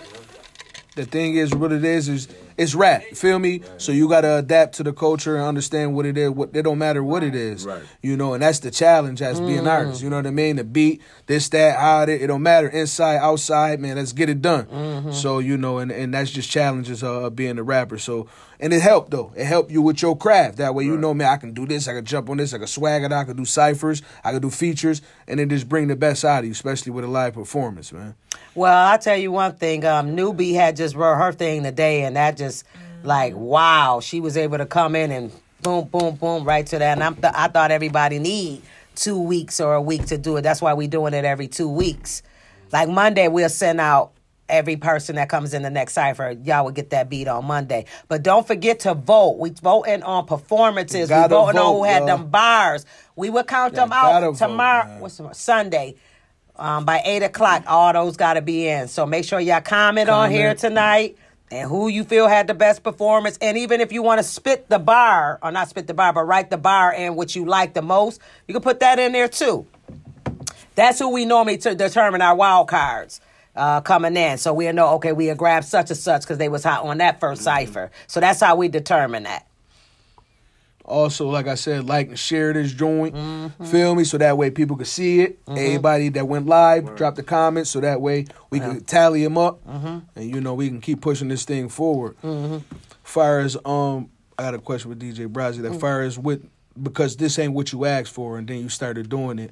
the 0.96 1.04
thing 1.04 1.36
is, 1.36 1.54
what 1.54 1.70
it 1.70 1.84
is 1.84 2.08
is 2.08 2.28
it's 2.58 2.74
rap. 2.74 3.02
Feel 3.14 3.38
me? 3.38 3.62
So 3.78 3.92
you 3.92 4.08
gotta 4.08 4.38
adapt 4.38 4.74
to 4.76 4.82
the 4.82 4.92
culture 4.92 5.36
and 5.36 5.46
understand 5.46 5.94
what 5.94 6.04
it 6.04 6.18
is. 6.18 6.30
What 6.30 6.50
it 6.54 6.62
don't 6.62 6.78
matter 6.78 7.02
what 7.02 7.22
it 7.22 7.34
is. 7.34 7.64
Right. 7.64 7.82
You 8.02 8.16
know, 8.16 8.34
and 8.34 8.42
that's 8.42 8.58
the 8.58 8.70
challenge 8.70 9.22
as 9.22 9.40
being 9.40 9.60
an 9.60 9.68
artist. 9.68 10.02
You 10.02 10.10
know 10.10 10.16
what 10.16 10.26
I 10.26 10.30
mean? 10.30 10.56
The 10.56 10.64
beat, 10.64 11.00
this, 11.26 11.48
that, 11.50 11.78
how 11.78 12.02
it. 12.02 12.10
It 12.20 12.26
don't 12.26 12.42
matter 12.42 12.68
inside, 12.68 13.18
outside. 13.18 13.80
Man, 13.80 13.96
let's 13.96 14.12
get 14.12 14.28
it 14.28 14.42
done. 14.42 15.12
So 15.12 15.38
you 15.38 15.56
know, 15.56 15.78
and 15.78 15.90
and 15.90 16.12
that's 16.12 16.30
just 16.30 16.50
challenges 16.50 17.02
uh, 17.02 17.22
of 17.22 17.36
being 17.36 17.58
a 17.58 17.62
rapper. 17.62 17.96
So 17.98 18.28
and 18.60 18.72
it 18.72 18.80
helped 18.80 19.10
though. 19.10 19.32
It 19.36 19.44
helped 19.44 19.70
you 19.70 19.82
with 19.82 20.02
your 20.02 20.16
craft. 20.16 20.58
That 20.58 20.74
way, 20.74 20.84
you 20.84 20.96
know, 20.96 21.14
man, 21.14 21.28
I 21.28 21.36
can 21.36 21.52
do 21.52 21.66
this. 21.66 21.88
I 21.88 21.94
can 21.94 22.04
jump 22.04 22.28
on 22.30 22.38
this. 22.38 22.52
I 22.54 22.58
can 22.58 22.66
swag 22.66 23.02
it. 23.02 23.12
I 23.12 23.24
can 23.24 23.36
do 23.36 23.44
ciphers. 23.44 24.02
I 24.24 24.32
can 24.32 24.42
do 24.42 24.50
features, 24.50 25.02
and 25.26 25.38
then 25.38 25.48
just 25.48 25.68
bring 25.68 25.88
the 25.88 25.96
best 25.96 26.24
out 26.24 26.40
of 26.40 26.44
you, 26.46 26.52
especially 26.52 26.92
with 26.92 27.04
a 27.04 27.08
live 27.08 27.34
performance, 27.34 27.92
man. 27.92 28.14
Well, 28.54 28.76
I'll 28.76 28.98
tell 28.98 29.16
you 29.16 29.32
one 29.32 29.54
thing. 29.54 29.84
Um, 29.84 30.16
Newbie 30.16 30.54
had 30.54 30.76
just 30.76 30.94
wrote 30.94 31.16
her 31.16 31.32
thing 31.32 31.62
today, 31.62 32.02
and 32.02 32.16
that 32.16 32.36
just 32.36 32.64
like 33.02 33.34
wow, 33.34 34.00
she 34.00 34.20
was 34.20 34.36
able 34.36 34.58
to 34.58 34.66
come 34.66 34.96
in 34.96 35.10
and 35.10 35.32
boom, 35.62 35.84
boom, 35.86 36.16
boom, 36.16 36.44
right 36.44 36.66
to 36.66 36.78
that. 36.78 36.92
And 36.92 37.04
I'm 37.04 37.14
th- 37.14 37.34
I 37.34 37.48
thought 37.48 37.70
everybody 37.70 38.18
need 38.18 38.62
two 38.94 39.20
weeks 39.20 39.60
or 39.60 39.74
a 39.74 39.82
week 39.82 40.06
to 40.06 40.18
do 40.18 40.36
it. 40.36 40.42
That's 40.42 40.60
why 40.60 40.74
we 40.74 40.86
doing 40.86 41.14
it 41.14 41.24
every 41.24 41.46
two 41.46 41.68
weeks. 41.68 42.22
Like 42.72 42.88
Monday, 42.88 43.28
we'll 43.28 43.48
send 43.48 43.80
out 43.80 44.12
every 44.48 44.76
person 44.76 45.16
that 45.16 45.28
comes 45.28 45.54
in 45.54 45.62
the 45.62 45.70
next 45.70 45.92
cipher. 45.94 46.36
Y'all 46.44 46.64
will 46.64 46.72
get 46.72 46.90
that 46.90 47.08
beat 47.08 47.28
on 47.28 47.44
Monday. 47.44 47.84
But 48.08 48.22
don't 48.22 48.46
forget 48.46 48.80
to 48.80 48.94
vote. 48.94 49.38
We 49.38 49.50
voting 49.50 50.02
on 50.02 50.26
performances. 50.26 51.10
We 51.10 51.16
voting 51.28 51.58
on 51.58 51.74
who 51.74 51.84
had 51.84 51.98
y'all. 51.98 52.18
them 52.18 52.26
bars. 52.30 52.86
We 53.16 53.30
will 53.30 53.44
count 53.44 53.74
Yeah, 53.74 53.80
them 53.80 53.92
out 53.92 54.36
tomorrow. 54.36 54.86
man. 54.86 55.00
what's 55.00 55.16
tomorrow? 55.16 55.34
Sunday. 55.34 55.96
Um, 56.56 56.84
by 56.84 57.02
eight 57.04 57.22
o'clock, 57.22 57.64
all 57.68 57.92
those 57.92 58.16
got 58.16 58.34
to 58.34 58.42
be 58.42 58.66
in. 58.66 58.88
So 58.88 59.06
make 59.06 59.24
sure 59.24 59.38
y'all 59.38 59.60
comment, 59.60 60.08
on 60.08 60.30
here 60.30 60.54
tonight 60.54 61.16
and 61.50 61.68
who 61.68 61.88
you 61.88 62.04
feel 62.04 62.26
had 62.26 62.46
the 62.48 62.54
best 62.54 62.82
performance. 62.82 63.38
And 63.40 63.56
even 63.58 63.80
if 63.80 63.92
you 63.92 64.02
want 64.02 64.18
to 64.18 64.24
spit 64.24 64.68
the 64.68 64.78
bar, 64.78 65.38
or 65.40 65.52
not 65.52 65.68
spit 65.68 65.86
the 65.86 65.94
bar, 65.94 66.12
but 66.12 66.22
write 66.24 66.50
the 66.50 66.58
bar 66.58 66.92
and 66.92 67.16
what 67.16 67.36
you 67.36 67.44
like 67.44 67.74
the 67.74 67.82
most, 67.82 68.20
you 68.46 68.54
can 68.54 68.62
put 68.62 68.80
that 68.80 68.98
in 68.98 69.12
there 69.12 69.28
too. 69.28 69.66
That's 70.74 70.98
who 70.98 71.10
we 71.10 71.24
normally 71.24 71.58
to 71.58 71.74
determine 71.74 72.22
our 72.22 72.34
wild 72.34 72.68
cards 72.68 73.20
uh, 73.58 73.80
coming 73.82 74.16
in. 74.16 74.38
So 74.38 74.52
we'll 74.54 74.72
know, 74.72 74.94
okay, 74.94 75.12
we'll 75.12 75.34
grab 75.34 75.64
such 75.64 75.90
and 75.90 75.98
such 75.98 76.22
because 76.22 76.38
they 76.38 76.48
was 76.48 76.64
hot 76.64 76.84
on 76.84 76.98
that 76.98 77.20
1st 77.20 77.38
cipher. 77.38 77.90
So 78.06 78.20
that's 78.20 78.40
how 78.40 78.56
we 78.56 78.68
determine 78.68 79.24
that. 79.24 79.46
Also, 80.84 81.28
like 81.28 81.46
I 81.46 81.54
said, 81.54 81.86
like 81.86 82.08
and 82.08 82.18
share 82.18 82.54
this 82.54 82.72
joint. 82.72 83.14
Mm-hmm. 83.14 83.64
Feel 83.66 83.94
me? 83.94 84.04
So 84.04 84.16
that 84.16 84.38
way 84.38 84.50
people 84.50 84.74
can 84.76 84.86
see 84.86 85.20
it. 85.20 85.38
Everybody 85.46 86.08
that 86.10 86.26
went 86.26 86.46
live, 86.46 86.96
drop 86.96 87.14
the 87.14 87.22
comments 87.22 87.68
so 87.68 87.80
that 87.80 88.00
way 88.00 88.24
we 88.48 88.58
can 88.58 88.80
tally 88.84 89.22
them 89.22 89.36
up, 89.36 89.62
Mm-hmm. 89.66 89.98
and 90.16 90.34
you 90.34 90.40
know 90.40 90.54
we 90.54 90.68
can 90.68 90.80
keep 90.80 91.02
pushing 91.02 91.28
this 91.28 91.44
thing 91.44 91.68
forward. 91.68 92.16
Fire 93.02 93.40
as 93.40 93.56
um, 93.66 94.08
I 94.38 94.44
got 94.44 94.54
a 94.54 94.58
question 94.58 94.88
with 94.88 94.98
DJ 94.98 95.26
Brazzy. 95.28 95.58
Mm. 95.58 95.62
That 95.72 95.80
fire 95.80 96.02
is 96.02 96.18
with 96.18 96.48
because 96.82 97.16
this 97.16 97.38
ain't 97.38 97.52
what 97.52 97.70
you 97.72 97.84
asked 97.84 98.12
for, 98.14 98.38
and 98.38 98.48
then 98.48 98.58
you 98.60 98.70
started 98.70 99.10
doing 99.10 99.38
it. 99.38 99.50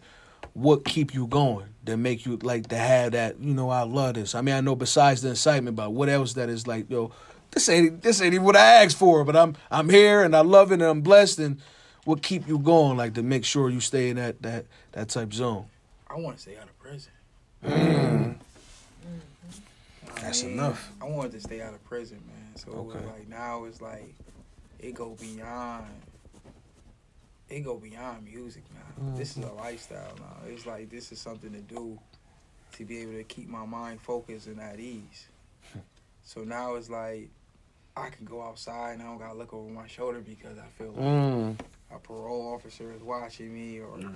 What 0.55 0.87
keep 0.87 1.13
you 1.13 1.27
going? 1.27 1.67
That 1.87 1.97
make 1.97 2.27
you 2.27 2.37
like 2.37 2.69
to 2.69 2.77
have 2.77 3.13
that? 3.13 3.41
You 3.41 3.55
know, 3.55 3.71
I 3.71 3.83
love 3.83 4.15
this. 4.15 4.35
I 4.35 4.43
mean, 4.43 4.55
I 4.55 4.61
know 4.61 4.77
besides 4.77 5.23
the 5.23 5.31
excitement, 5.31 5.77
but 5.77 5.93
what 5.93 6.09
else 6.09 6.35
that 6.35 6.49
is 6.49 6.67
like, 6.67 6.91
yo, 6.91 7.13
this 7.53 7.69
ain't 7.69 8.03
this 8.03 8.21
ain't 8.21 8.35
even 8.35 8.45
what 8.45 8.57
I 8.57 8.83
asked 8.85 8.99
for, 8.99 9.25
but 9.25 9.37
I'm 9.37 9.57
I'm 9.71 9.89
here 9.89 10.23
and 10.23 10.37
I 10.37 10.41
love 10.41 10.73
it 10.73 10.75
and 10.75 10.83
I'm 10.83 11.01
blessed. 11.01 11.39
And 11.39 11.61
what 12.05 12.23
keep 12.23 12.47
you 12.47 12.59
going? 12.59 12.97
Like 12.97 13.15
to 13.15 13.23
make 13.23 13.45
sure 13.45 13.71
you 13.71 13.81
stay 13.81 14.11
in 14.11 14.17
that 14.17 14.43
that 14.43 14.67
that 14.93 15.09
type 15.09 15.33
zone. 15.33 15.67
I 16.09 16.17
want 16.17 16.37
to 16.37 16.43
stay 16.43 16.57
out 16.57 16.65
of 16.65 16.79
prison. 16.79 17.13
I 17.65 18.35
That's 20.21 20.43
mean, 20.43 20.53
enough. 20.53 20.93
I 21.01 21.05
wanted 21.07 21.33
to 21.33 21.41
stay 21.41 21.61
out 21.61 21.75
of 21.75 21.85
prison, 21.85 22.21
man. 22.27 22.57
So 22.57 22.71
Okay. 22.73 23.05
like 23.07 23.29
now 23.29 23.65
it's 23.65 23.81
like 23.81 24.15
it 24.81 24.95
go 24.95 25.17
beyond. 25.21 25.87
It 27.49 27.61
go 27.61 27.77
beyond 27.77 28.25
music 28.25 28.65
now. 28.75 29.15
This 29.17 29.37
is 29.37 29.45
a 29.45 29.53
lifestyle 29.53 30.15
now. 30.19 30.37
It's 30.49 30.67
like 30.67 30.91
this 30.91 31.13
is 31.13 31.21
something 31.21 31.53
to 31.53 31.61
do 31.61 31.99
to 32.73 32.85
be 32.85 32.99
able 32.99 33.13
to 33.13 33.23
keep 33.25 33.49
my 33.49 33.65
mind 33.65 34.01
focused 34.01 34.49
and 34.49 34.61
at 34.61 34.81
ease. 34.81 35.29
so 36.25 36.43
now 36.43 36.75
it's 36.75 36.91
like 36.91 37.29
I 37.97 38.11
can 38.11 38.27
go 38.27 38.43
outside 38.43 38.93
and 38.95 39.03
I 39.03 39.07
don't 39.07 39.19
gotta 39.19 39.39
look 39.39 39.55
over 39.55 39.71
my 39.71 39.87
shoulder 39.87 40.21
because 40.21 40.59
I 40.59 40.67
feel 40.77 40.89
like 40.89 40.99
Mm. 40.99 41.59
a 41.93 41.99
parole 41.99 42.53
officer 42.55 42.93
is 42.93 43.03
watching 43.03 43.55
me 43.55 43.79
or 43.81 43.97
Mm. 43.97 44.15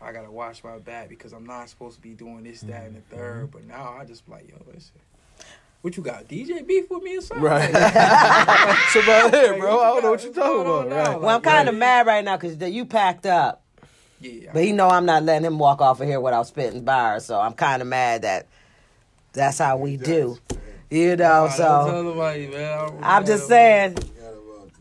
I 0.00 0.12
gotta 0.12 0.30
watch 0.30 0.62
my 0.62 0.78
back 0.78 1.08
because 1.08 1.32
I'm 1.32 1.46
not 1.46 1.70
supposed 1.70 1.96
to 1.96 2.02
be 2.02 2.10
doing 2.12 2.44
this, 2.44 2.60
that, 2.60 2.84
and 2.84 2.94
the 2.96 3.00
third. 3.00 3.50
But 3.50 3.64
now 3.64 3.96
I 3.98 4.04
just 4.04 4.28
like, 4.28 4.46
yo, 4.50 4.56
listen. 4.72 5.00
What 5.86 5.96
you 5.96 6.02
got? 6.02 6.26
DJ 6.26 6.66
beef 6.66 6.90
with 6.90 7.00
me 7.04 7.16
or 7.16 7.20
something? 7.20 7.44
Right. 7.44 7.72
Like, 7.72 7.94
That's 7.94 8.96
about 8.96 9.32
it, 9.34 9.60
bro. 9.60 9.78
I 9.78 9.84
don't 9.84 10.02
know 10.02 10.10
what 10.10 10.24
you're 10.24 10.32
talking 10.32 10.62
about. 10.62 10.88
now? 10.88 10.96
Right. 11.12 11.20
Well, 11.20 11.36
I'm 11.36 11.40
kind 11.42 11.68
of 11.68 11.76
right. 11.76 11.78
mad 11.78 12.06
right 12.08 12.24
now 12.24 12.36
because 12.36 12.60
you 12.72 12.86
packed 12.86 13.24
up. 13.24 13.62
Yeah. 14.20 14.50
But 14.52 14.64
he 14.64 14.72
know 14.72 14.88
I'm 14.88 15.06
not 15.06 15.22
letting 15.22 15.46
him 15.46 15.60
walk 15.60 15.80
off 15.80 16.00
of 16.00 16.08
here 16.08 16.18
without 16.20 16.48
spitting 16.48 16.84
bars, 16.84 17.24
so 17.24 17.40
I'm 17.40 17.52
kind 17.52 17.82
of 17.82 17.86
mad 17.86 18.22
that 18.22 18.48
that's 19.32 19.58
how 19.58 19.76
we 19.76 19.96
do. 19.96 20.36
You 20.90 21.14
know, 21.14 21.44
Nah, 21.44 21.48
so 21.50 22.02
nobody, 22.02 22.48
man. 22.48 22.98
I'm 23.04 23.24
just 23.24 23.46
saying, 23.46 23.96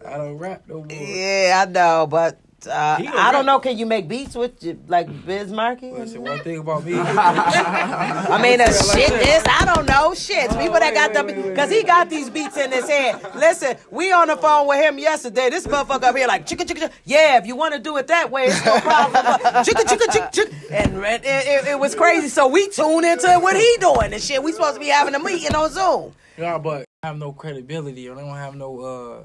I 0.03 0.17
don't 0.17 0.39
rap 0.39 0.63
no 0.67 0.85
more. 0.85 0.87
yeah, 0.91 1.63
I 1.67 1.69
know, 1.69 2.07
but 2.09 2.39
uh, 2.67 2.97
He 2.97 3.07
a 3.07 3.11
I 3.11 3.31
don't 3.31 3.45
know. 3.45 3.59
Can 3.59 3.77
you 3.77 3.85
make 3.85 4.07
beats 4.07 4.35
with 4.35 4.63
you, 4.63 4.79
like 4.87 5.07
Biz 5.25 5.51
Markie? 5.51 5.91
Listen, 5.91 6.21
one 6.21 6.39
thing 6.39 6.59
about 6.59 6.83
me. 6.83 6.93
I 6.99 8.39
mean, 8.41 8.61
uh, 8.61 8.71
shit, 8.71 9.09
this 9.09 9.43
I 9.47 9.71
don't 9.73 9.87
know. 9.87 10.13
Shit, 10.13 10.49
people 10.51 10.79
that 10.79 10.93
got 10.93 11.13
the 11.13 11.23
wait, 11.23 11.37
wait, 11.37 11.49
because 11.49 11.69
he 11.69 11.83
got 11.83 12.09
these 12.09 12.29
beats 12.29 12.57
in 12.57 12.71
his 12.71 12.87
head. 12.87 13.21
Listen, 13.35 13.77
we 13.91 14.11
on 14.11 14.27
the 14.27 14.37
phone 14.37 14.67
with 14.67 14.83
him 14.83 14.99
yesterday. 14.99 15.49
This 15.49 15.67
motherfucker 15.67 16.03
up 16.03 16.15
here 16.15 16.27
like 16.27 16.45
chicka 16.45 16.65
chicka. 16.65 16.87
chicka. 16.87 16.91
Yeah, 17.05 17.37
if 17.37 17.47
you 17.47 17.55
want 17.55 17.73
to 17.73 17.79
do 17.79 17.97
it 17.97 18.07
that 18.07 18.31
way, 18.31 18.45
it's 18.45 18.65
no 18.65 18.79
problem. 18.79 19.23
Chicka 19.65 19.83
chicka 19.83 20.07
chicka 20.07 20.31
chicka. 20.31 20.71
And 20.71 21.03
it, 21.03 21.21
it, 21.25 21.67
it 21.67 21.79
was 21.79 21.95
crazy. 21.95 22.27
So 22.29 22.47
we 22.47 22.69
tune 22.69 23.05
into 23.05 23.27
what 23.39 23.55
he 23.55 23.77
doing 23.79 24.13
and 24.13 24.21
shit. 24.21 24.41
We 24.43 24.51
supposed 24.51 24.75
to 24.75 24.79
be 24.79 24.87
having 24.87 25.15
a 25.15 25.19
meeting 25.19 25.55
on 25.55 25.69
Zoom. 25.69 26.13
Nah, 26.37 26.59
but 26.59 26.85
I 27.03 27.07
have 27.07 27.17
no 27.17 27.31
credibility 27.31 28.09
or 28.09 28.15
they 28.15 28.21
don't 28.21 28.35
have 28.35 28.55
no 28.55 28.79
uh 28.79 29.23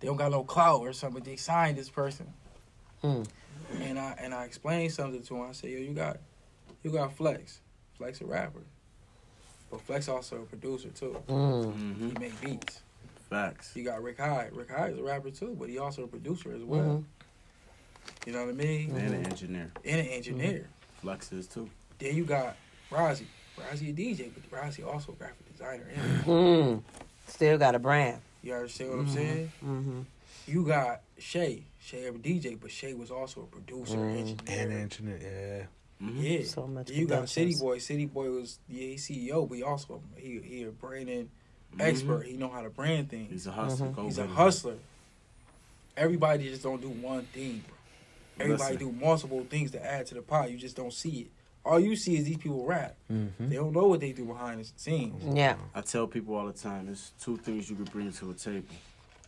they 0.00 0.06
don't 0.06 0.16
got 0.16 0.30
no 0.30 0.44
clout 0.44 0.80
or 0.80 0.92
something. 0.92 1.22
They 1.22 1.36
signed 1.36 1.76
this 1.76 1.90
person. 1.90 2.32
Hmm. 3.02 3.22
And 3.82 3.98
I 3.98 4.14
and 4.20 4.34
I 4.34 4.44
explained 4.44 4.92
something 4.92 5.22
to 5.22 5.36
him. 5.36 5.48
I 5.48 5.52
said, 5.52 5.70
Yo, 5.70 5.78
you 5.78 5.92
got 5.92 6.18
you 6.82 6.90
got 6.90 7.14
Flex. 7.16 7.60
Flex 7.96 8.20
a 8.20 8.26
rapper. 8.26 8.62
But 9.70 9.80
Flex 9.82 10.08
also 10.08 10.36
a 10.36 10.44
producer 10.46 10.88
too. 10.90 11.16
Mm-hmm. 11.28 12.08
He 12.08 12.18
make 12.18 12.40
beats. 12.40 12.80
Facts. 13.28 13.72
You 13.76 13.84
got 13.84 14.02
Rick 14.02 14.18
Hyde. 14.18 14.56
Rick 14.56 14.70
Hyde 14.70 14.92
is 14.92 14.98
a 14.98 15.02
rapper 15.02 15.30
too, 15.30 15.54
but 15.58 15.68
he 15.68 15.78
also 15.78 16.04
a 16.04 16.06
producer 16.06 16.52
as 16.54 16.62
well. 16.62 16.80
Mhm. 17.02 17.04
You 18.26 18.32
know 18.32 18.40
what 18.46 18.50
I 18.50 18.52
mean? 18.52 18.90
And 18.96 19.14
an 19.14 19.26
engineer. 19.26 19.70
And 19.84 20.00
an 20.00 20.06
engineer. 20.06 20.66
Flex 21.02 21.30
is 21.32 21.46
too. 21.46 21.68
Then 21.98 22.16
you 22.16 22.24
got 22.24 22.56
Rozzy. 22.90 23.26
Rozzy 23.58 23.90
a 23.90 23.92
DJ, 23.92 24.30
but 24.32 24.50
Rozzy 24.58 24.86
also 24.86 25.12
a 25.12 25.16
graphic 25.16 25.52
designer. 25.52 25.86
And 25.94 26.24
Mm. 26.24 26.82
Still 27.26 27.58
got 27.58 27.74
a 27.74 27.78
brand. 27.78 28.22
you 28.42 28.54
understand 28.54 28.90
what 28.90 28.98
I'm 29.00 29.08
saying? 29.10 29.52
Mm-hmm. 29.62 30.00
You 30.46 30.64
got 30.64 31.02
Shay. 31.18 31.64
Shay 31.88 32.04
a 32.06 32.12
DJ, 32.12 32.60
but 32.60 32.70
Shay 32.70 32.92
was 32.92 33.10
also 33.10 33.42
a 33.42 33.46
producer, 33.46 33.96
Mm. 33.96 34.18
engineer. 34.18 34.60
And 34.62 34.72
engineer, 34.74 35.18
yeah. 35.22 36.06
Mm-hmm. 36.06 36.20
Yeah. 36.22 36.44
So 36.44 36.66
much 36.66 36.90
you 36.90 37.06
got 37.06 37.28
City. 37.30 37.54
Boy. 37.58 37.78
City 37.78 38.04
Boy 38.04 38.30
was 38.30 38.58
yeah, 38.68 38.94
CEO, 38.96 39.48
but 39.48 39.56
he 39.56 39.62
also 39.62 40.02
he 40.16 40.38
he 40.40 40.62
a 40.64 40.70
branding 40.70 41.30
Mhm. 41.74 41.80
expert. 41.80 42.26
He 42.26 42.36
know 42.36 42.48
how 42.48 42.60
to 42.60 42.68
brand 42.70 43.08
things. 43.08 43.30
He's 43.32 43.46
a 43.46 43.52
hustler. 43.52 43.88
Go 43.88 44.04
He's 44.04 44.18
a 44.18 44.26
hustler. 44.26 44.76
Everybody 45.96 46.48
just 46.50 46.62
don't 46.62 46.80
do 46.80 46.90
one 46.90 47.24
thing. 47.32 47.64
Bro. 47.66 48.44
Everybody 48.44 48.74
Listen. 48.74 48.92
do 48.92 49.04
multiple 49.04 49.46
things 49.48 49.70
to 49.72 49.84
add 49.84 50.06
to 50.06 50.14
the 50.14 50.22
pot. 50.22 50.50
You 50.50 50.58
just 50.58 50.76
don't 50.76 50.92
see 50.92 51.22
it. 51.22 51.26
All 51.64 51.80
you 51.80 51.96
see 51.96 52.16
is 52.16 52.24
these 52.26 52.36
people 52.36 52.64
rap. 52.64 52.96
Mm-hmm. 53.10 53.48
They 53.48 53.56
don't 53.56 53.72
know 53.72 53.88
what 53.88 54.00
they 54.00 54.12
do 54.12 54.24
behind 54.26 54.60
the 54.60 54.68
scenes. 54.76 55.22
Yeah. 55.36 55.56
I 55.74 55.80
tell 55.80 56.06
people 56.06 56.36
all 56.36 56.46
the 56.46 56.52
time, 56.52 56.86
there's 56.86 57.12
two 57.20 57.36
things 57.38 57.68
you 57.68 57.76
can 57.76 57.86
bring 57.86 58.12
to 58.12 58.30
a 58.30 58.34
table. 58.34 58.66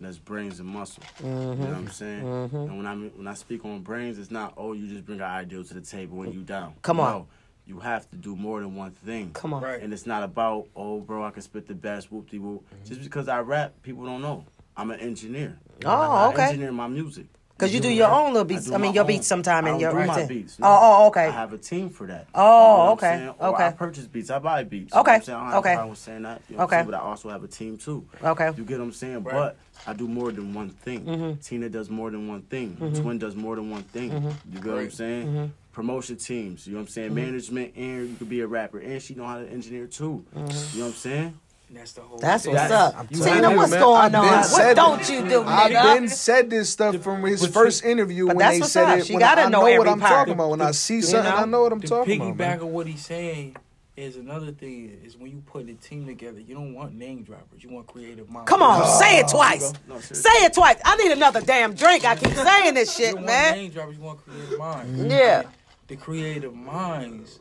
And 0.01 0.09
that's 0.09 0.17
brains 0.19 0.61
and 0.61 0.69
muscle. 0.69 1.03
You 1.21 1.27
Mm-hmm. 1.27 1.63
know 1.63 1.69
what 1.69 1.77
I'm 1.77 1.89
saying? 1.91 2.27
And 2.27 2.77
when 2.79 2.87
I 2.87 2.95
when 2.97 3.27
I 3.29 3.35
speak 3.35 3.67
on 3.67 3.81
brains, 3.83 4.19
it's 4.19 4.31
not 4.31 4.55
oh 4.57 4.73
you 4.73 4.87
just 4.89 5.05
bring 5.05 5.21
an 5.21 5.27
idea 5.27 5.63
to 5.63 5.75
the 5.75 5.83
table 5.83 6.17
when 6.17 6.33
you 6.33 6.41
down. 6.41 6.73
Come 6.81 7.01
on. 7.01 7.13
No, 7.13 7.27
you 7.67 7.81
have 7.81 8.09
to 8.11 8.17
do 8.17 8.35
more 8.35 8.61
than 8.61 8.75
one 8.75 8.93
thing. 8.93 9.33
Come 9.35 9.53
on. 9.53 9.63
Right. 9.63 9.83
And 9.83 9.93
it's 9.93 10.07
not 10.07 10.23
about 10.23 10.69
oh 10.75 11.01
bro 11.01 11.23
I 11.23 11.31
can 11.31 11.43
spit 11.43 11.69
the 11.69 11.75
best 11.75 12.11
whoop 12.11 12.31
de 12.31 12.39
whoop. 12.39 12.65
Just 12.87 13.03
because 13.03 13.29
I 13.29 13.41
rap, 13.41 13.75
people 13.83 14.07
don't 14.07 14.23
know. 14.23 14.47
I'm 14.75 14.91
an 14.91 15.01
engineer. 15.01 15.59
Oh, 15.85 15.91
I 15.91 16.29
okay. 16.29 16.45
engineer 16.45 16.73
my 16.73 16.89
music. 16.89 17.27
Cause 17.61 17.75
you 17.75 17.81
do 17.81 17.91
your 17.91 18.09
own 18.09 18.33
little 18.33 18.45
beats. 18.45 18.67
do 18.67 18.75
I, 18.75 18.79
mean, 18.79 18.89
my 18.91 18.95
your 18.95 19.03
own. 19.03 19.09
beats 19.09 19.27
sometime 19.27 19.67
I 19.67 19.71
in 19.71 19.81
your 19.81 19.91
do 19.93 19.99
my 19.99 20.07
routine. 20.15 20.27
beats. 20.29 20.57
Oh, 20.63 20.79
oh, 21.03 21.07
okay. 21.09 21.27
I 21.27 21.31
have 21.31 21.53
a 21.53 21.59
team 21.59 21.91
for 21.91 22.07
that. 22.07 22.27
Oh, 22.35 22.41
You 22.43 22.49
know 22.49 22.79
what 22.95 23.05
I'm 23.05 23.29
okay. 23.29 23.29
Or 23.39 23.55
okay. 23.55 23.67
I 23.67 23.71
purchase 23.73 24.07
beats. 24.07 24.31
I 24.31 24.39
buy 24.39 24.65
beats. 24.65 24.95
Okay, 24.95 25.21
You 25.27 25.33
know 25.33 25.39
what 25.39 25.45
I'm 25.45 25.45
saying? 25.45 25.53
I 25.53 25.57
okay. 25.59 25.73
a 25.73 25.75
problem 25.75 25.91
with 25.91 25.99
saying 25.99 26.23
that. 26.23 26.43
You 26.49 26.57
know 26.57 26.59
what 26.61 26.65
Okay. 26.65 26.77
I'm 26.77 26.81
saying? 26.85 26.91
But 26.91 26.97
I 26.97 27.01
also 27.03 27.29
have 27.29 27.45
a 27.45 27.49
team 27.49 27.77
too. 27.79 28.07
Okay. 28.25 28.51
You 28.57 28.65
get 28.65 28.79
what 28.79 28.85
I'm 28.87 28.93
saying? 28.93 29.23
Right. 29.25 29.35
But 29.35 29.57
I 29.87 29.93
do 29.93 30.09
more 30.09 30.33
than 30.33 30.55
one 30.55 30.71
thing. 30.71 31.05
Mm-hmm. 31.05 31.41
Tina 31.41 31.69
does 31.69 31.91
more 31.91 32.11
than 32.11 32.27
one 32.29 32.43
thing. 32.43 32.77
Twin 32.95 33.19
does 33.19 33.37
more 33.37 33.57
than 33.57 33.71
one 33.71 33.83
thing. 33.83 34.11
You 34.53 34.61
get 34.61 34.67
what 34.67 34.79
I'm 34.79 34.91
saying? 34.91 35.27
Mm-hmm. 35.27 35.45
Promotion 35.73 36.17
teams. 36.17 36.67
You 36.67 36.73
know 36.73 36.79
what 36.81 36.83
I'm 36.85 36.89
saying? 36.89 37.15
Management 37.15 37.77
and 37.77 38.09
you 38.09 38.17
could 38.17 38.29
be 38.29 38.41
a 38.41 38.47
rapper. 38.47 38.79
And 38.81 39.01
she 39.01 39.15
know 39.15 39.25
how 39.25 39.39
to 39.39 39.47
engineer 39.49 39.87
too. 39.87 40.25
You 40.35 40.41
know 40.41 40.45
what 40.47 40.85
I'm 40.87 40.93
saying? 40.93 41.39
And 41.71 41.79
that's 41.79 41.93
the 41.93 42.01
whole. 42.01 42.19
Mm-hmm. 42.19 42.27
That's 42.27 42.45
thing. 42.45 42.55
what's 42.55 42.69
That's- 42.69 42.95
up. 42.95 42.99
I'm 42.99 43.07
Tina, 43.07 43.57
what's 43.57 43.71
man, 43.71 43.81
going 43.81 44.15
on? 44.17 44.27
What 44.27 44.45
said 44.45 44.75
don't 44.75 45.01
it. 45.01 45.09
you 45.11 45.29
do, 45.29 45.45
I've 45.45 45.97
been 45.97 46.09
said 46.09 46.51
this 46.51 46.69
stuff 46.69 46.97
from 46.97 47.23
his 47.23 47.43
but 47.43 47.53
first 47.53 47.85
interview 47.85 48.27
when 48.27 48.39
that's 48.39 48.57
they 48.57 48.61
what's 48.61 48.73
said 48.73 48.89
up. 48.89 48.99
it. 48.99 49.07
She 49.07 49.13
when 49.13 49.21
gotta 49.21 49.43
I 49.43 49.49
know 49.49 49.65
know 49.65 49.79
what 49.79 49.87
I'm 49.89 50.01
part. 50.01 50.11
talking 50.13 50.33
about. 50.35 50.51
When 50.51 50.61
I 50.61 50.73
see 50.73 51.01
something, 51.01 51.31
know? 51.31 51.37
I 51.37 51.45
know 51.45 51.63
what 51.63 51.73
I'm 51.73 51.79
the 51.79 51.87
talking 51.87 52.21
piggyback 52.21 52.31
about. 52.33 52.37
man. 52.39 52.61
of 52.61 52.67
what 52.69 52.87
he's 52.89 53.07
saying 53.07 53.57
is 53.97 54.17
another 54.17 54.51
thing 54.51 55.01
is 55.05 55.17
when 55.17 55.31
you 55.31 55.43
put 55.47 55.69
a 55.69 55.75
team 55.75 56.07
together, 56.07 56.41
you 56.41 56.55
don't 56.57 56.75
want 56.75 56.93
name 56.95 57.23
droppers. 57.23 57.63
You 57.63 57.71
want 57.71 57.87
creative 57.87 58.29
minds. 58.29 58.49
Come 58.49 58.63
on, 58.63 58.85
say 58.99 59.19
it 59.21 59.29
twice. 59.29 59.73
No. 59.89 60.01
Say 60.01 60.29
it 60.45 60.53
twice. 60.55 60.77
I 60.85 60.97
need 60.97 61.13
another 61.13 61.41
damn 61.41 61.75
drink. 61.75 62.05
I 62.05 62.17
keep 62.17 62.33
saying 62.35 62.75
this 62.75 62.99
You 62.99 63.05
shit, 63.05 63.15
don't 63.15 63.25
want 63.25 63.27
man. 63.27 63.55
name 63.55 63.71
droppers. 63.71 63.97
You 63.97 64.03
want 64.03 64.25
creative 64.25 64.59
minds. 64.59 65.05
Yeah. 65.13 65.43
The 65.87 65.95
creative 65.97 66.55
minds 66.55 67.39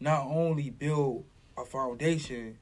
not 0.00 0.26
only 0.26 0.68
build 0.70 1.24
a 1.56 1.64
foundation, 1.64 2.58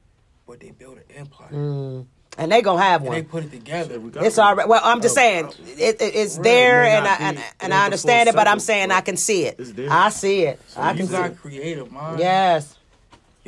but 0.49 0.59
they 0.59 0.71
build 0.71 0.97
an 0.97 1.03
empire. 1.15 1.49
Mm. 1.51 2.07
And 2.37 2.51
they 2.51 2.61
gonna 2.61 2.81
have 2.81 3.03
And 3.03 3.13
they 3.13 3.21
put 3.21 3.43
it 3.43 3.51
together. 3.51 3.99
We 3.99 4.11
It's 4.15 4.39
all 4.39 4.55
right. 4.55 4.67
Well, 4.67 4.81
I'm 4.83 5.01
just 5.01 5.13
saying 5.13 5.51
it, 5.77 6.01
it, 6.01 6.15
it's 6.15 6.37
Right, 6.37 6.43
there, 6.43 6.85
and 6.85 7.07
I 7.07 7.15
and, 7.15 7.43
and 7.59 7.73
I 7.73 7.85
understand 7.85 8.29
it, 8.29 8.35
but 8.35 8.47
I'm 8.47 8.59
saying 8.59 8.89
I 8.91 9.01
can 9.01 9.15
see 9.15 9.43
it. 9.43 9.57
it's 9.59 9.73
there. 9.73 9.91
I 9.91 10.09
see 10.09 10.41
it. 10.43 10.59
I 10.75 10.91
you 10.91 10.97
can 10.97 11.07
see 11.07 11.11
got 11.11 11.31
it. 11.31 11.37
creative 11.37 11.91
minds. 11.91 12.19
Yes. 12.19 12.78